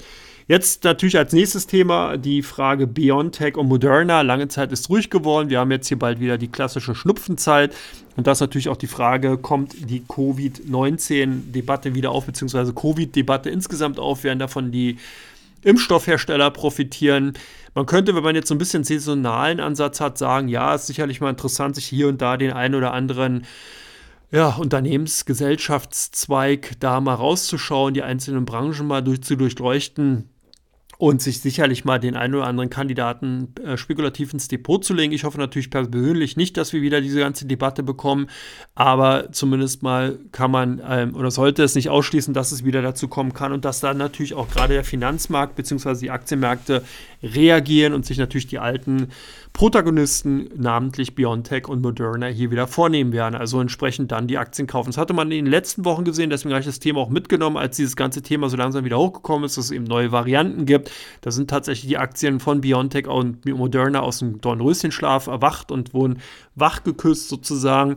Jetzt 0.48 0.84
natürlich 0.84 1.18
als 1.18 1.32
nächstes 1.32 1.68
Thema 1.68 2.18
die 2.18 2.42
Frage 2.42 2.86
BioNTech 2.86 3.56
und 3.56 3.68
Moderna. 3.68 4.22
Lange 4.22 4.50
Zeit 4.50 4.74
ist 4.74 4.90
ruhig 4.90 5.10
geworden. 5.10 5.50
Wir 5.50 5.60
haben 5.60 5.72
jetzt 5.72 5.88
hier 5.88 5.98
bald 5.98 6.20
wieder 6.20 6.38
die 6.38 6.50
klassische 6.50 6.96
Schnupfenzeit. 6.96 7.74
Und 8.18 8.28
das 8.28 8.38
ist 8.38 8.42
natürlich 8.42 8.68
auch 8.68 8.76
die 8.76 8.88
Frage, 8.88 9.38
kommt 9.38 9.90
die 9.90 10.02
Covid-19-Debatte 10.02 11.96
wieder 11.96 12.12
auf, 12.12 12.26
beziehungsweise 12.26 12.74
Covid-Debatte 12.74 13.50
insgesamt 13.50 14.00
auf, 14.00 14.26
werden 14.26 14.40
davon 14.40 14.72
die 14.72 14.98
Impfstoffhersteller 15.64 16.52
profitieren. 16.52 17.34
Man 17.74 17.86
könnte, 17.86 18.14
wenn 18.14 18.24
man 18.24 18.36
jetzt 18.36 18.50
so 18.50 18.56
ein 18.56 18.58
bisschen 18.58 18.84
saisonalen 18.84 19.62
Ansatz 19.62 20.02
hat, 20.02 20.18
sagen, 20.18 20.50
ja, 20.50 20.76
ist 20.76 20.88
sicherlich 20.88 21.22
mal 21.22 21.30
interessant, 21.30 21.76
sich 21.76 21.86
hier 21.86 22.10
und 22.10 22.22
da 22.22 22.36
den 22.36 22.52
einen 22.52 22.76
oder 22.76 22.94
anderen 22.94 23.46
ja, 24.30 24.50
Unternehmensgesellschaftszweig 24.50 26.72
da 26.82 27.00
mal 27.00 27.14
rauszuschauen, 27.14 27.94
die 27.94 28.04
einzelnen 28.04 28.44
Branchen 28.44 28.88
mal 28.88 29.02
durch, 29.02 29.24
zu 29.24 29.38
durchleuchten 29.38 30.28
und 31.04 31.22
sich 31.22 31.42
sicherlich 31.42 31.84
mal 31.84 32.00
den 32.00 32.16
einen 32.16 32.34
oder 32.34 32.48
anderen 32.48 32.70
Kandidaten 32.70 33.50
äh, 33.62 33.76
spekulativ 33.76 34.32
ins 34.32 34.48
Depot 34.48 34.86
zu 34.86 34.94
legen. 34.94 35.12
Ich 35.12 35.26
hoffe 35.26 35.38
natürlich 35.38 35.70
persönlich 35.70 36.38
nicht, 36.38 36.56
dass 36.56 36.72
wir 36.72 36.82
wieder 36.82 37.02
diese 37.02 37.20
ganze 37.20 37.46
Debatte 37.46 37.84
bekommen, 37.84 38.30
aber 38.74 39.30
zumindest 39.34 39.84
mal 39.84 40.18
kann 40.32 40.50
man 40.50 40.82
ähm, 40.90 41.14
oder 41.14 41.30
sollte 41.30 41.62
es 41.62 41.76
nicht 41.76 41.90
ausschließen, 41.90 42.34
dass 42.34 42.54
es 42.54 42.64
wieder 42.64 42.82
dazu 42.82 43.10
kommen 43.10 43.34
kann 43.34 43.52
und 43.52 43.66
dass 43.66 43.82
dann 43.82 43.98
natürlich 43.98 44.34
auch 44.34 44.48
gerade 44.48 44.76
der 44.76 44.86
Finanzmarkt 44.86 45.58
bzw. 45.58 45.96
die 45.96 46.10
Aktienmärkte 46.10 46.86
reagieren 47.22 47.94
und 47.94 48.06
sich 48.06 48.18
natürlich 48.18 48.48
die 48.48 48.60
alten 48.60 49.10
Protagonisten, 49.54 50.50
namentlich 50.56 51.14
BioNTech 51.14 51.68
und 51.68 51.84
Moderna, 51.84 52.26
hier 52.26 52.50
wieder 52.50 52.66
vornehmen 52.66 53.14
werden. 53.14 53.36
Also 53.36 53.62
entsprechend 53.62 54.12
dann 54.12 54.28
die 54.28 54.40
Aktien 54.40 54.68
kaufen. 54.68 54.90
Das 54.90 54.98
hatte 54.98 55.14
man 55.14 55.32
in 55.32 55.46
den 55.46 55.52
letzten 55.52 55.86
Wochen 55.86 56.04
gesehen, 56.04 56.32
deswegen 56.32 56.54
habe 56.54 56.62
ich 56.62 56.66
das 56.66 56.80
Thema 56.80 57.02
auch 57.02 57.10
mitgenommen, 57.10 57.58
als 57.58 57.78
dieses 57.78 57.96
ganze 57.96 58.24
Thema 58.24 58.50
so 58.50 58.58
langsam 58.58 58.84
wieder 58.84 58.98
hochgekommen 58.98 59.46
ist, 59.46 59.56
dass 59.58 59.66
es 59.66 59.72
eben 59.72 59.84
neue 59.84 60.12
Varianten 60.12 60.66
gibt. 60.66 60.92
Da 61.22 61.30
sind 61.30 61.52
tatsächlich 61.52 61.88
die 61.88 61.98
Aktien 61.98 62.40
von 62.40 62.62
BioNTech 62.62 63.08
und 63.08 63.46
Moderna 63.46 64.02
aus 64.02 64.20
dem 64.20 64.42
Dornröschenschlaf 64.42 65.28
erwacht 65.28 65.72
und 65.72 65.94
wurden 65.94 66.20
wachgeküsst 66.56 67.30
sozusagen 67.30 67.96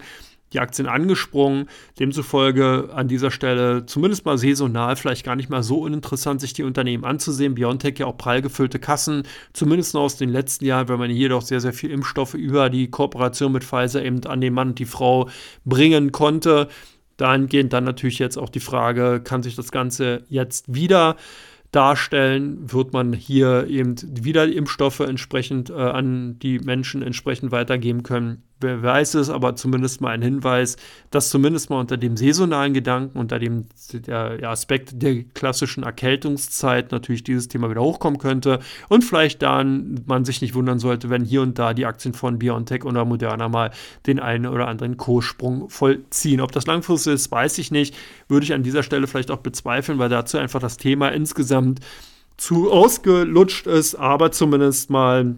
die 0.52 0.60
Aktien 0.60 0.88
angesprungen. 0.88 1.68
Demzufolge 1.98 2.90
an 2.92 3.08
dieser 3.08 3.30
Stelle 3.30 3.86
zumindest 3.86 4.24
mal 4.24 4.38
saisonal 4.38 4.96
vielleicht 4.96 5.24
gar 5.24 5.36
nicht 5.36 5.50
mal 5.50 5.62
so 5.62 5.80
uninteressant, 5.80 6.40
sich 6.40 6.52
die 6.52 6.62
Unternehmen 6.62 7.04
anzusehen. 7.04 7.54
Biontech 7.54 7.98
ja 7.98 8.06
auch 8.06 8.16
prall 8.16 8.42
gefüllte 8.42 8.78
Kassen, 8.78 9.24
zumindest 9.52 9.94
noch 9.94 10.02
aus 10.02 10.16
den 10.16 10.30
letzten 10.30 10.64
Jahren, 10.64 10.88
weil 10.88 10.98
man 10.98 11.10
hier 11.10 11.28
doch 11.28 11.42
sehr, 11.42 11.60
sehr 11.60 11.72
viel 11.72 11.90
Impfstoffe 11.90 12.34
über 12.34 12.70
die 12.70 12.90
Kooperation 12.90 13.52
mit 13.52 13.64
Pfizer 13.64 14.04
eben 14.04 14.24
an 14.26 14.40
den 14.40 14.54
Mann 14.54 14.68
und 14.68 14.78
die 14.78 14.86
Frau 14.86 15.28
bringen 15.64 16.12
konnte. 16.12 16.68
Dahingehend 17.16 17.72
dann 17.72 17.84
natürlich 17.84 18.18
jetzt 18.18 18.36
auch 18.36 18.50
die 18.50 18.60
Frage, 18.60 19.20
kann 19.24 19.42
sich 19.42 19.56
das 19.56 19.72
Ganze 19.72 20.24
jetzt 20.28 20.72
wieder 20.72 21.16
darstellen, 21.72 22.72
wird 22.72 22.92
man 22.92 23.12
hier 23.12 23.66
eben 23.68 23.96
wieder 24.24 24.46
Impfstoffe 24.50 25.00
entsprechend 25.00 25.70
äh, 25.70 25.74
an 25.74 26.38
die 26.38 26.58
Menschen 26.58 27.02
entsprechend 27.02 27.52
weitergeben 27.52 28.02
können. 28.02 28.42
Wer 28.58 28.82
weiß 28.82 29.14
es, 29.14 29.28
aber 29.28 29.54
zumindest 29.54 30.00
mal 30.00 30.12
ein 30.12 30.22
Hinweis, 30.22 30.76
dass 31.10 31.28
zumindest 31.28 31.68
mal 31.68 31.78
unter 31.78 31.98
dem 31.98 32.16
saisonalen 32.16 32.72
Gedanken, 32.72 33.18
unter 33.18 33.38
dem 33.38 33.66
der, 33.92 34.38
Aspekt 34.48 35.02
der 35.02 35.24
klassischen 35.24 35.82
Erkältungszeit 35.82 36.90
natürlich 36.90 37.22
dieses 37.22 37.48
Thema 37.48 37.68
wieder 37.68 37.82
hochkommen 37.82 38.18
könnte 38.18 38.60
und 38.88 39.04
vielleicht 39.04 39.42
dann 39.42 40.00
man 40.06 40.24
sich 40.24 40.40
nicht 40.40 40.54
wundern 40.54 40.78
sollte, 40.78 41.10
wenn 41.10 41.22
hier 41.22 41.42
und 41.42 41.58
da 41.58 41.74
die 41.74 41.84
Aktien 41.84 42.14
von 42.14 42.38
BioNTech 42.38 42.84
oder 42.86 43.04
Moderna 43.04 43.50
mal 43.50 43.72
den 44.06 44.20
einen 44.20 44.46
oder 44.46 44.68
anderen 44.68 44.96
Kurssprung 44.96 45.68
vollziehen. 45.68 46.40
Ob 46.40 46.52
das 46.52 46.66
langfristig 46.66 47.12
ist, 47.12 47.30
weiß 47.30 47.58
ich 47.58 47.70
nicht. 47.70 47.94
Würde 48.26 48.44
ich 48.44 48.54
an 48.54 48.62
dieser 48.62 48.82
Stelle 48.82 49.06
vielleicht 49.06 49.30
auch 49.30 49.38
bezweifeln, 49.38 49.98
weil 49.98 50.08
dazu 50.08 50.38
einfach 50.38 50.60
das 50.60 50.78
Thema 50.78 51.08
insgesamt 51.08 51.80
zu 52.36 52.70
ausgelutscht 52.70 53.66
ist, 53.66 53.94
aber 53.94 54.32
zumindest 54.32 54.90
mal 54.90 55.36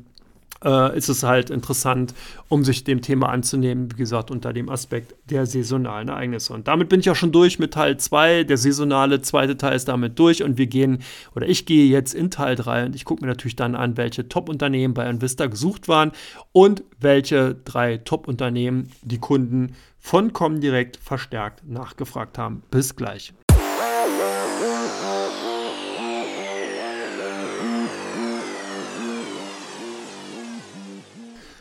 äh, 0.65 0.97
ist 0.97 1.09
es 1.09 1.23
halt 1.23 1.51
interessant, 1.51 2.15
um 2.49 2.65
sich 2.65 2.85
dem 2.85 3.03
Thema 3.03 3.29
anzunehmen, 3.29 3.91
wie 3.93 3.97
gesagt, 3.97 4.31
unter 4.31 4.53
dem 4.53 4.69
Aspekt 4.69 5.15
der 5.31 5.47
saisonalen 5.47 6.09
Ereignisse. 6.09 6.53
Und 6.53 6.69
damit 6.69 6.89
bin 6.89 7.01
ich 7.01 7.11
auch 7.11 7.17
schon 7.17 7.33
durch 7.33 7.59
mit 7.59 7.75
Teil 7.75 7.97
2. 7.97 8.45
Der 8.45 8.57
saisonale 8.57 9.21
zweite 9.21 9.57
Teil 9.57 9.77
ist 9.77 9.89
damit 9.89 10.19
durch 10.19 10.43
und 10.43 10.59
wir 10.59 10.67
gehen, 10.67 10.99
oder 11.35 11.49
ich 11.49 11.67
gehe 11.67 11.87
jetzt 11.87 12.15
in 12.15 12.31
Teil 12.31 12.57
3 12.57 12.87
und 12.87 12.95
ich 12.95 13.05
gucke 13.05 13.23
mir 13.23 13.29
natürlich 13.29 13.57
dann 13.57 13.75
an, 13.75 13.97
welche 13.97 14.29
Top-Unternehmen 14.29 14.95
bei 14.95 15.09
Invista 15.09 15.47
gesucht 15.47 15.89
waren 15.89 16.13
und 16.53 16.83
welche 17.01 17.55
drei 17.65 17.99
Top-Unternehmen 17.99 18.91
die 19.03 19.19
Kunden 19.19 19.75
von 19.99 20.33
Comdirect 20.33 20.97
verstärkt 20.97 21.69
nachgefragt 21.69 22.39
haben. 22.39 22.63
Bis 22.71 22.97
gleich. 22.97 23.33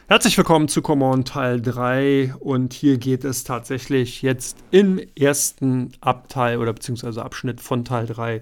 Herzlich 0.10 0.38
willkommen 0.38 0.70
zu 0.70 0.82
Common 0.82 1.26
Teil 1.26 1.62
3 1.62 2.36
und 2.40 2.72
hier 2.72 2.98
geht 2.98 3.26
es 3.26 3.44
tatsächlich 3.44 4.22
jetzt 4.22 4.58
im 4.72 5.02
ersten 5.20 5.92
Abteil 6.00 6.60
oder 6.60 6.72
beziehungsweise 6.72 7.22
Abschnitt 7.22 7.60
von 7.60 7.84
Teil 7.84 8.06
3 8.06 8.42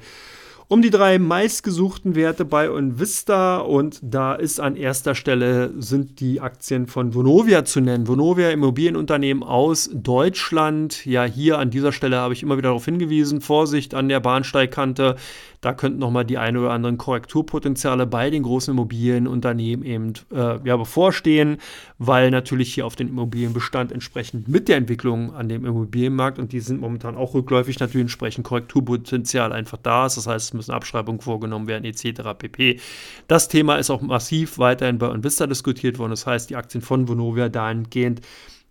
um 0.67 0.81
die 0.81 0.89
drei 0.89 1.19
meistgesuchten 1.19 2.15
Werte 2.15 2.43
bei 2.43 2.65
Invista 2.65 3.57
und 3.57 3.99
da 4.01 4.33
ist 4.33 4.59
an 4.59 4.75
erster 4.75 5.13
Stelle 5.13 5.71
sind 5.77 6.19
die 6.19 6.41
Aktien 6.41 6.87
von 6.87 7.13
Vonovia 7.13 7.65
zu 7.65 7.81
nennen. 7.81 8.07
Vonovia 8.07 8.49
Immobilienunternehmen 8.49 9.43
aus 9.43 9.91
Deutschland. 9.93 11.05
Ja, 11.05 11.23
hier 11.23 11.59
an 11.59 11.69
dieser 11.69 11.91
Stelle 11.91 12.17
habe 12.17 12.33
ich 12.33 12.41
immer 12.41 12.57
wieder 12.57 12.69
darauf 12.69 12.85
hingewiesen, 12.85 13.41
Vorsicht 13.41 13.93
an 13.93 14.09
der 14.09 14.19
Bahnsteigkante. 14.19 15.17
Da 15.65 15.73
könnten 15.73 15.97
nochmal 15.97 16.25
die 16.25 16.37
ein 16.37 16.57
oder 16.57 16.69
anderen 16.69 16.99
Korrekturpotenziale 16.99 18.05
bei 18.05 18.29
den 18.29 18.43
großen 18.43 18.71
Immobilienunternehmen 18.71 19.83
eben 19.83 20.13
äh, 20.31 20.59
ja, 20.63 20.77
bevorstehen, 20.77 21.57
weil 21.97 22.29
natürlich 22.29 22.71
hier 22.71 22.85
auf 22.85 22.95
den 22.95 23.07
Immobilienbestand 23.07 23.91
entsprechend 23.91 24.47
mit 24.47 24.67
der 24.67 24.77
Entwicklung 24.77 25.33
an 25.33 25.49
dem 25.49 25.65
Immobilienmarkt 25.65 26.37
und 26.37 26.51
die 26.51 26.59
sind 26.59 26.81
momentan 26.81 27.17
auch 27.17 27.33
rückläufig 27.33 27.79
natürlich 27.79 28.03
entsprechend 28.03 28.45
Korrekturpotenzial 28.45 29.51
einfach 29.51 29.79
da 29.81 30.05
ist. 30.05 30.17
Das 30.17 30.27
heißt, 30.27 30.49
es 30.49 30.53
müssen 30.53 30.71
Abschreibungen 30.71 31.19
vorgenommen 31.19 31.65
werden 31.65 31.83
etc. 31.83 32.37
pp. 32.37 32.79
Das 33.27 33.47
Thema 33.47 33.77
ist 33.77 33.89
auch 33.89 34.01
massiv 34.03 34.59
weiterhin 34.59 34.99
bei 34.99 35.09
Invista 35.09 35.47
diskutiert 35.47 35.97
worden. 35.97 36.11
Das 36.11 36.27
heißt, 36.27 36.51
die 36.51 36.57
Aktien 36.57 36.83
von 36.83 37.07
Vonovia 37.07 37.49
dahingehend 37.49 38.21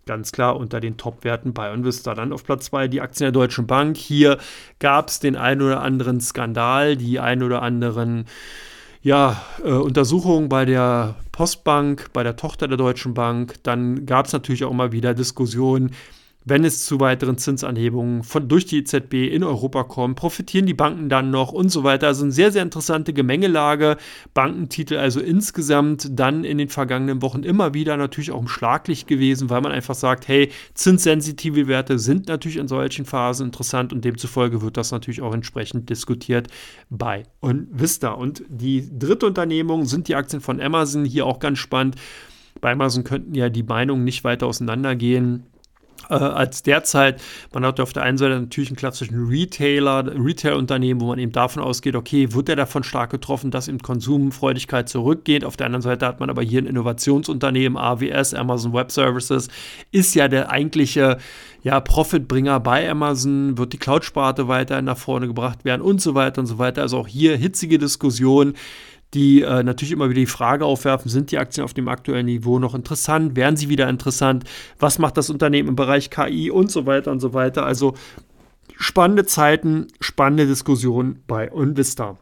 ganz 0.07 0.33
klar 0.33 0.57
unter 0.57 0.81
den 0.81 0.97
Top-Werten 0.97 1.53
bei 1.55 1.73
Invista. 1.73 2.15
Dann 2.15 2.33
auf 2.33 2.45
Platz 2.45 2.67
2 2.67 2.89
die 2.89 3.01
Aktien 3.01 3.27
der 3.27 3.33
Deutschen 3.33 3.67
Bank. 3.67 3.97
Hier 3.97 4.39
gab 4.79 5.09
es 5.09 5.21
den 5.21 5.37
einen 5.37 5.63
oder 5.63 5.83
anderen 5.83 6.21
Skandal, 6.21 6.97
die 6.97 7.21
ein 7.21 7.43
oder 7.43 7.63
anderen 7.63 8.27
ja, 9.03 9.43
äh, 9.63 9.71
Untersuchungen 9.71 10.49
bei 10.49 10.65
der 10.65 11.17
Postbank, 11.31 12.11
bei 12.13 12.23
der 12.23 12.37
Tochter 12.37 12.69
der 12.69 12.79
Deutschen 12.79 13.13
Bank. 13.13 13.57
Dann 13.63 14.07
gab 14.07 14.27
es 14.27 14.33
natürlich 14.33 14.65
auch 14.65 14.71
immer 14.71 14.93
wieder 14.93 15.15
Diskussionen, 15.15 15.91
wenn 16.45 16.65
es 16.65 16.85
zu 16.85 17.01
weiteren 17.01 17.39
Zinsanhebungen 17.39 18.23
von, 18.23 18.49
durch 18.49 18.67
die 18.67 18.79
EZB 18.79 19.15
in 19.33 19.43
Europa 19.43 19.85
kommt, 19.85 20.17
profitieren 20.17 20.67
die 20.67 20.75
Banken 20.75 21.09
dann 21.09 21.31
noch 21.31 21.53
und 21.53 21.71
so 21.71 21.85
weiter. 21.85 22.09
Also 22.09 22.25
eine 22.25 22.33
sehr, 22.33 22.53
sehr 22.53 22.63
interessante 22.63 23.15
Gemengelage. 23.15 23.97
Bankentitel 24.35 24.97
also 24.97 25.21
insgesamt 25.21 26.09
dann 26.13 26.45
in 26.45 26.59
den 26.59 26.69
vergangenen 26.69 27.23
Wochen 27.23 27.45
immer 27.45 27.73
wieder 27.73 27.97
natürlich 27.97 28.31
auch 28.31 28.43
im 28.43 28.49
Schlaglicht 28.49 29.09
gewesen, 29.09 29.49
weil 29.49 29.63
man 29.63 29.73
einfach 29.73 29.95
sagt, 29.95 30.29
hey, 30.29 30.51
zinssensitive 30.75 31.67
Werte 31.67 31.99
sind 31.99 32.29
natürlich 32.29 32.59
in 32.59 32.69
solchen 32.69 33.07
Phasen 33.07 33.47
interessant 33.47 33.93
und 33.93 34.05
demzufolge 34.05 34.61
wird 34.61 34.77
das 34.77 34.91
natürlich 34.91 35.23
auch 35.23 35.33
entsprechend 35.33 35.89
diskutiert 35.89 36.49
bei 36.91 37.23
und 37.41 37.69
Vista. 37.73 38.11
Und 38.11 38.45
die 38.49 38.87
dritte 38.99 39.27
Unternehmung 39.27 39.87
sind 39.87 40.09
die 40.09 40.15
Aktien 40.15 40.43
von 40.43 40.61
Amazon, 40.61 41.07
hier 41.07 41.25
auch 41.25 41.39
ganz 41.39 41.59
spannend. 41.59 41.97
Bei 42.61 42.73
Amazon 42.73 43.03
könnten 43.03 43.35
ja 43.35 43.49
die 43.49 43.63
Meinungen 43.63 44.05
nicht 44.05 44.25
weiter 44.25 44.47
auseinandergehen 44.47 45.45
äh, 46.11 46.15
als 46.15 46.63
derzeit. 46.63 47.21
Man 47.53 47.65
hat 47.65 47.81
auf 47.81 47.93
der 47.93 48.03
einen 48.03 48.19
Seite 48.19 48.39
natürlich 48.39 48.71
einen 48.71 48.77
klassischen 48.77 49.27
Retailer, 49.27 50.07
Retail-Unternehmen, 50.07 51.01
wo 51.01 51.07
man 51.07 51.19
eben 51.19 51.33
davon 51.33 51.63
ausgeht, 51.63 51.97
okay, 51.97 52.33
wird 52.33 52.49
er 52.49 52.57
davon 52.57 52.83
stark 52.83 53.11
getroffen, 53.11 53.51
dass 53.51 53.69
eben 53.69 53.79
Konsumfreudigkeit 53.79 54.89
zurückgeht. 54.89 55.45
Auf 55.45 55.57
der 55.57 55.67
anderen 55.67 55.83
Seite 55.83 56.07
hat 56.07 56.21
man 56.21 56.31
aber 56.31 56.43
hier 56.43 56.63
ein 56.63 56.67
Innovationsunternehmen, 56.67 57.79
AWS, 57.79 58.35
Amazon 58.35 58.73
Web 58.73 58.91
Services, 58.91 59.49
ist 59.91 60.15
ja 60.15 60.29
der 60.29 60.51
eigentliche 60.51 61.19
ja, 61.63 61.81
Profitbringer 61.81 62.61
bei 62.61 62.89
Amazon, 62.89 63.57
wird 63.57 63.73
die 63.73 63.79
Cloud-Sparte 63.79 64.49
weiter 64.49 64.83
nach 64.83 64.99
vorne 64.99 65.27
gebracht 65.27 65.65
werden 65.65 65.81
und 65.81 66.01
so 66.01 66.15
weiter 66.15 66.41
und 66.41 66.47
so 66.47 66.59
weiter. 66.59 66.83
Also 66.83 66.99
auch 66.99 67.09
hier 67.09 67.37
hitzige 67.37 67.79
Diskussion 67.79 68.55
die 69.15 69.43
äh, 69.43 69.63
natürlich 69.63 69.93
immer 69.93 70.11
wieder 70.11 70.21
die 70.21 70.27
Frage 70.27 70.65
aufwerfen, 70.65 71.11
sind 71.11 71.31
die 71.31 71.39
Aktien 71.39 71.65
auf 71.65 71.75
dem 71.75 71.89
aktuellen 71.89 72.27
Niveau 72.27 72.59
noch 72.59 72.75
interessant? 72.75 73.37
Werden 73.37 73.57
sie 73.57 73.69
wieder 73.69 73.89
interessant? 73.89 74.45
Was 74.79 74.99
macht 74.99 75.17
das 75.17 75.31
Unternehmen 75.31 75.71
im 75.71 75.77
Bereich 75.77 76.11
KI 76.11 76.51
und 76.51 76.71
so 76.71 76.87
weiter 76.87 77.13
und 77.13 77.21
so 77.21 77.33
weiter? 77.33 77.65
Also 77.65 77.95
spannende 78.77 79.25
Zeiten, 79.25 79.87
spannende 80.01 80.47
Diskussionen 80.47 81.23
bei 81.27 81.47
Invista. 81.47 82.19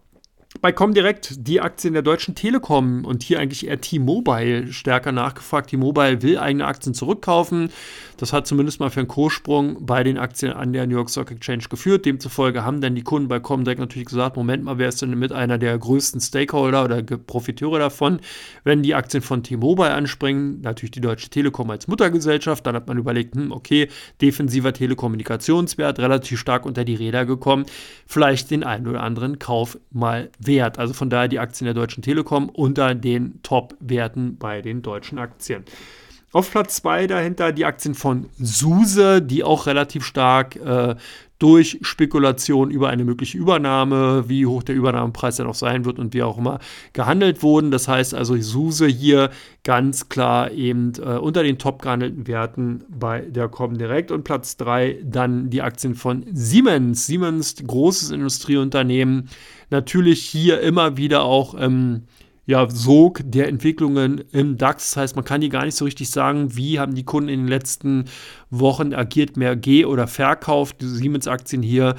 Bei 0.62 0.70
Comdirect 0.70 1.48
die 1.48 1.60
Aktien 1.60 1.92
der 1.92 2.02
Deutschen 2.02 2.36
Telekom 2.36 3.04
und 3.04 3.24
hier 3.24 3.40
eigentlich 3.40 3.66
eher 3.66 3.80
T-Mobile 3.80 4.72
stärker 4.72 5.10
nachgefragt. 5.10 5.70
T-Mobile 5.70 6.22
will 6.22 6.38
eigene 6.38 6.66
Aktien 6.66 6.94
zurückkaufen. 6.94 7.70
Das 8.16 8.32
hat 8.32 8.46
zumindest 8.46 8.78
mal 8.78 8.88
für 8.88 9.00
einen 9.00 9.08
Kurssprung 9.08 9.84
bei 9.84 10.04
den 10.04 10.18
Aktien 10.18 10.52
an 10.52 10.72
der 10.72 10.86
New 10.86 10.94
York 10.94 11.10
Stock 11.10 11.32
Exchange 11.32 11.64
geführt. 11.68 12.06
Demzufolge 12.06 12.64
haben 12.64 12.80
dann 12.80 12.94
die 12.94 13.02
Kunden 13.02 13.26
bei 13.26 13.40
Comdirect 13.40 13.80
natürlich 13.80 14.06
gesagt, 14.06 14.36
Moment 14.36 14.62
mal, 14.62 14.78
wer 14.78 14.88
ist 14.88 15.02
denn 15.02 15.18
mit 15.18 15.32
einer 15.32 15.58
der 15.58 15.76
größten 15.76 16.20
Stakeholder 16.20 16.84
oder 16.84 17.02
Profiteure 17.02 17.80
davon, 17.80 18.20
wenn 18.62 18.84
die 18.84 18.94
Aktien 18.94 19.24
von 19.24 19.42
T-Mobile 19.42 19.92
anspringen? 19.92 20.60
Natürlich 20.60 20.92
die 20.92 21.00
Deutsche 21.00 21.28
Telekom 21.28 21.70
als 21.70 21.88
Muttergesellschaft. 21.88 22.64
Dann 22.64 22.76
hat 22.76 22.86
man 22.86 22.98
überlegt, 22.98 23.34
hm, 23.34 23.50
okay, 23.50 23.88
defensiver 24.20 24.72
Telekommunikationswert, 24.72 25.98
relativ 25.98 26.38
stark 26.38 26.66
unter 26.66 26.84
die 26.84 26.94
Räder 26.94 27.26
gekommen. 27.26 27.66
Vielleicht 28.06 28.52
den 28.52 28.62
einen 28.62 28.86
oder 28.86 29.02
anderen 29.02 29.40
Kauf 29.40 29.76
mal 29.90 30.30
wert. 30.52 30.78
Also 30.78 30.92
von 30.92 31.10
daher 31.10 31.28
die 31.28 31.38
Aktien 31.38 31.64
der 31.64 31.74
Deutschen 31.74 32.02
Telekom 32.02 32.48
unter 32.48 32.94
den 32.94 33.40
Top-Werten 33.42 34.36
bei 34.36 34.60
den 34.60 34.82
deutschen 34.82 35.18
Aktien. 35.18 35.64
Auf 36.32 36.50
Platz 36.50 36.76
2 36.76 37.08
dahinter 37.08 37.52
die 37.52 37.66
Aktien 37.66 37.94
von 37.94 38.30
SUSE, 38.38 39.20
die 39.20 39.44
auch 39.44 39.66
relativ 39.66 40.02
stark 40.02 40.56
äh, 40.56 40.94
durch 41.38 41.78
Spekulation 41.82 42.70
über 42.70 42.88
eine 42.88 43.04
mögliche 43.04 43.36
Übernahme, 43.36 44.28
wie 44.28 44.46
hoch 44.46 44.62
der 44.62 44.74
Übernahmepreis 44.74 45.36
dann 45.36 45.46
auch 45.46 45.54
sein 45.54 45.84
wird 45.84 45.98
und 45.98 46.14
wie 46.14 46.22
auch 46.22 46.38
immer 46.38 46.58
gehandelt 46.94 47.42
wurden. 47.42 47.70
Das 47.70 47.86
heißt 47.86 48.14
also, 48.14 48.34
SUSE 48.40 48.86
hier 48.86 49.28
ganz 49.62 50.08
klar 50.08 50.52
eben 50.52 50.92
äh, 51.00 51.18
unter 51.18 51.42
den 51.42 51.58
top 51.58 51.82
gehandelten 51.82 52.26
Werten 52.26 52.84
bei 52.88 53.20
der 53.20 53.48
Comdirect 53.48 54.10
und 54.10 54.24
Platz 54.24 54.56
3 54.56 55.00
dann 55.04 55.50
die 55.50 55.60
Aktien 55.60 55.94
von 55.94 56.24
Siemens. 56.32 57.06
Siemens, 57.06 57.56
großes 57.56 58.10
Industrieunternehmen, 58.10 59.28
natürlich 59.68 60.24
hier 60.24 60.60
immer 60.60 60.96
wieder 60.96 61.24
auch 61.24 61.54
ähm, 61.58 62.04
ja, 62.44 62.68
Sog 62.68 63.20
der 63.24 63.48
Entwicklungen 63.48 64.24
im 64.32 64.56
DAX. 64.56 64.90
Das 64.90 64.96
heißt, 64.96 65.16
man 65.16 65.24
kann 65.24 65.40
hier 65.40 65.50
gar 65.50 65.64
nicht 65.64 65.76
so 65.76 65.84
richtig 65.84 66.10
sagen, 66.10 66.56
wie 66.56 66.80
haben 66.80 66.94
die 66.94 67.04
Kunden 67.04 67.28
in 67.28 67.40
den 67.40 67.48
letzten 67.48 68.06
Wochen 68.50 68.94
agiert, 68.94 69.36
mehr 69.36 69.54
G- 69.54 69.84
oder 69.84 70.08
verkauft. 70.08 70.80
Die 70.80 70.86
Siemens-Aktien 70.86 71.62
hier 71.62 71.94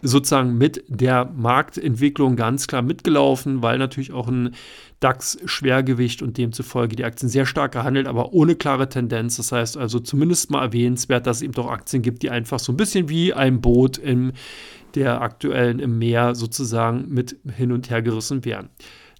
sozusagen 0.00 0.56
mit 0.58 0.84
der 0.88 1.30
Marktentwicklung 1.34 2.36
ganz 2.36 2.66
klar 2.66 2.82
mitgelaufen, 2.82 3.62
weil 3.62 3.78
natürlich 3.78 4.12
auch 4.12 4.28
ein 4.28 4.54
DAX-Schwergewicht 5.00 6.22
und 6.22 6.38
demzufolge 6.38 6.96
die 6.96 7.04
Aktien 7.04 7.28
sehr 7.28 7.46
stark 7.46 7.72
gehandelt, 7.72 8.06
aber 8.06 8.32
ohne 8.32 8.54
klare 8.54 8.88
Tendenz. 8.88 9.36
Das 9.36 9.52
heißt 9.52 9.76
also 9.76 10.00
zumindest 10.00 10.50
mal 10.50 10.62
erwähnenswert, 10.62 11.26
dass 11.26 11.38
es 11.38 11.42
eben 11.42 11.52
doch 11.52 11.70
Aktien 11.70 12.02
gibt, 12.02 12.22
die 12.22 12.30
einfach 12.30 12.58
so 12.58 12.72
ein 12.72 12.76
bisschen 12.76 13.08
wie 13.08 13.34
ein 13.34 13.60
Boot 13.60 13.98
im 13.98 14.32
der 14.94 15.22
aktuellen 15.22 15.80
im 15.80 15.98
Meer 15.98 16.34
sozusagen 16.34 17.06
mit 17.08 17.36
hin 17.56 17.72
und 17.72 17.90
her 17.90 18.00
gerissen 18.00 18.44
werden. 18.44 18.68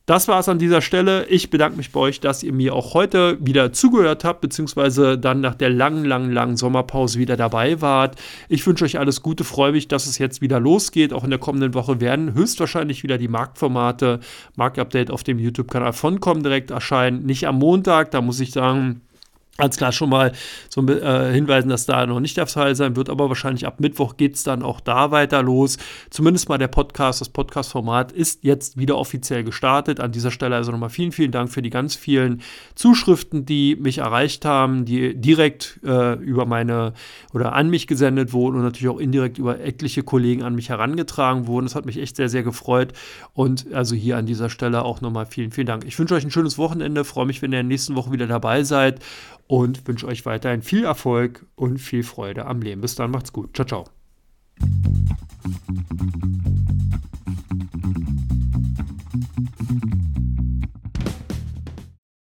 Das 0.06 0.28
war 0.28 0.38
es 0.38 0.50
an 0.50 0.58
dieser 0.58 0.82
Stelle. 0.82 1.26
Ich 1.28 1.48
bedanke 1.48 1.78
mich 1.78 1.90
bei 1.90 2.00
euch, 2.00 2.20
dass 2.20 2.42
ihr 2.42 2.52
mir 2.52 2.74
auch 2.74 2.92
heute 2.92 3.38
wieder 3.40 3.72
zugehört 3.72 4.22
habt, 4.22 4.42
beziehungsweise 4.42 5.16
dann 5.16 5.40
nach 5.40 5.54
der 5.54 5.70
langen, 5.70 6.04
langen, 6.04 6.30
langen 6.30 6.58
Sommerpause 6.58 7.18
wieder 7.18 7.38
dabei 7.38 7.80
wart. 7.80 8.20
Ich 8.50 8.66
wünsche 8.66 8.84
euch 8.84 8.98
alles 8.98 9.22
Gute, 9.22 9.44
freue 9.44 9.72
mich, 9.72 9.88
dass 9.88 10.04
es 10.04 10.18
jetzt 10.18 10.42
wieder 10.42 10.60
losgeht. 10.60 11.14
Auch 11.14 11.24
in 11.24 11.30
der 11.30 11.38
kommenden 11.38 11.72
Woche 11.72 12.02
werden 12.02 12.34
höchstwahrscheinlich 12.34 13.02
wieder 13.02 13.16
die 13.16 13.28
Marktformate, 13.28 14.20
Marktupdate 14.56 15.10
auf 15.10 15.24
dem 15.24 15.38
YouTube-Kanal 15.38 15.94
von 15.94 16.20
Comdirect 16.20 16.70
erscheinen. 16.70 17.24
Nicht 17.24 17.46
am 17.46 17.58
Montag, 17.58 18.10
da 18.10 18.20
muss 18.20 18.40
ich 18.40 18.52
sagen, 18.52 19.00
Ganz 19.56 19.76
klar 19.76 19.92
schon 19.92 20.10
mal 20.10 20.32
so 20.68 20.84
äh, 20.84 21.32
hinweisen, 21.32 21.68
dass 21.68 21.86
da 21.86 22.06
noch 22.06 22.18
nicht 22.18 22.36
der 22.36 22.48
Fall 22.48 22.74
sein 22.74 22.96
wird, 22.96 23.08
aber 23.08 23.28
wahrscheinlich 23.28 23.68
ab 23.68 23.78
Mittwoch 23.78 24.16
geht 24.16 24.34
es 24.34 24.42
dann 24.42 24.64
auch 24.64 24.80
da 24.80 25.12
weiter 25.12 25.44
los. 25.44 25.78
Zumindest 26.10 26.48
mal 26.48 26.58
der 26.58 26.66
Podcast, 26.66 27.20
das 27.20 27.28
Podcast-Format 27.28 28.10
ist 28.10 28.42
jetzt 28.42 28.76
wieder 28.76 28.98
offiziell 28.98 29.44
gestartet. 29.44 30.00
An 30.00 30.10
dieser 30.10 30.32
Stelle 30.32 30.56
also 30.56 30.72
nochmal 30.72 30.90
vielen, 30.90 31.12
vielen 31.12 31.30
Dank 31.30 31.52
für 31.52 31.62
die 31.62 31.70
ganz 31.70 31.94
vielen 31.94 32.42
Zuschriften, 32.74 33.46
die 33.46 33.76
mich 33.76 33.98
erreicht 33.98 34.44
haben, 34.44 34.86
die 34.86 35.14
direkt 35.14 35.78
äh, 35.84 36.14
über 36.14 36.46
meine 36.46 36.92
oder 37.32 37.52
an 37.52 37.70
mich 37.70 37.86
gesendet 37.86 38.32
wurden 38.32 38.56
und 38.56 38.62
natürlich 38.62 38.88
auch 38.88 38.98
indirekt 38.98 39.38
über 39.38 39.60
etliche 39.60 40.02
Kollegen 40.02 40.42
an 40.42 40.56
mich 40.56 40.70
herangetragen 40.70 41.46
wurden. 41.46 41.66
Das 41.66 41.76
hat 41.76 41.86
mich 41.86 41.98
echt 41.98 42.16
sehr, 42.16 42.28
sehr 42.28 42.42
gefreut. 42.42 42.92
Und 43.34 43.72
also 43.72 43.94
hier 43.94 44.16
an 44.16 44.26
dieser 44.26 44.50
Stelle 44.50 44.84
auch 44.84 45.00
nochmal 45.00 45.26
vielen, 45.26 45.52
vielen 45.52 45.68
Dank. 45.68 45.84
Ich 45.84 45.96
wünsche 45.96 46.16
euch 46.16 46.24
ein 46.24 46.32
schönes 46.32 46.58
Wochenende, 46.58 47.04
freue 47.04 47.26
mich, 47.26 47.40
wenn 47.40 47.52
ihr 47.52 47.60
in 47.60 47.68
der 47.68 47.72
nächsten 47.74 47.94
Woche 47.94 48.10
wieder 48.10 48.26
dabei 48.26 48.64
seid 48.64 48.98
und 49.46 49.86
wünsche 49.86 50.06
euch 50.06 50.24
weiterhin 50.26 50.62
viel 50.62 50.84
Erfolg 50.84 51.46
und 51.54 51.78
viel 51.78 52.02
Freude 52.02 52.46
am 52.46 52.60
Leben. 52.60 52.80
Bis 52.80 52.94
dann, 52.94 53.10
macht's 53.10 53.32
gut. 53.32 53.54
Ciao, 53.54 53.66
ciao. 53.66 53.84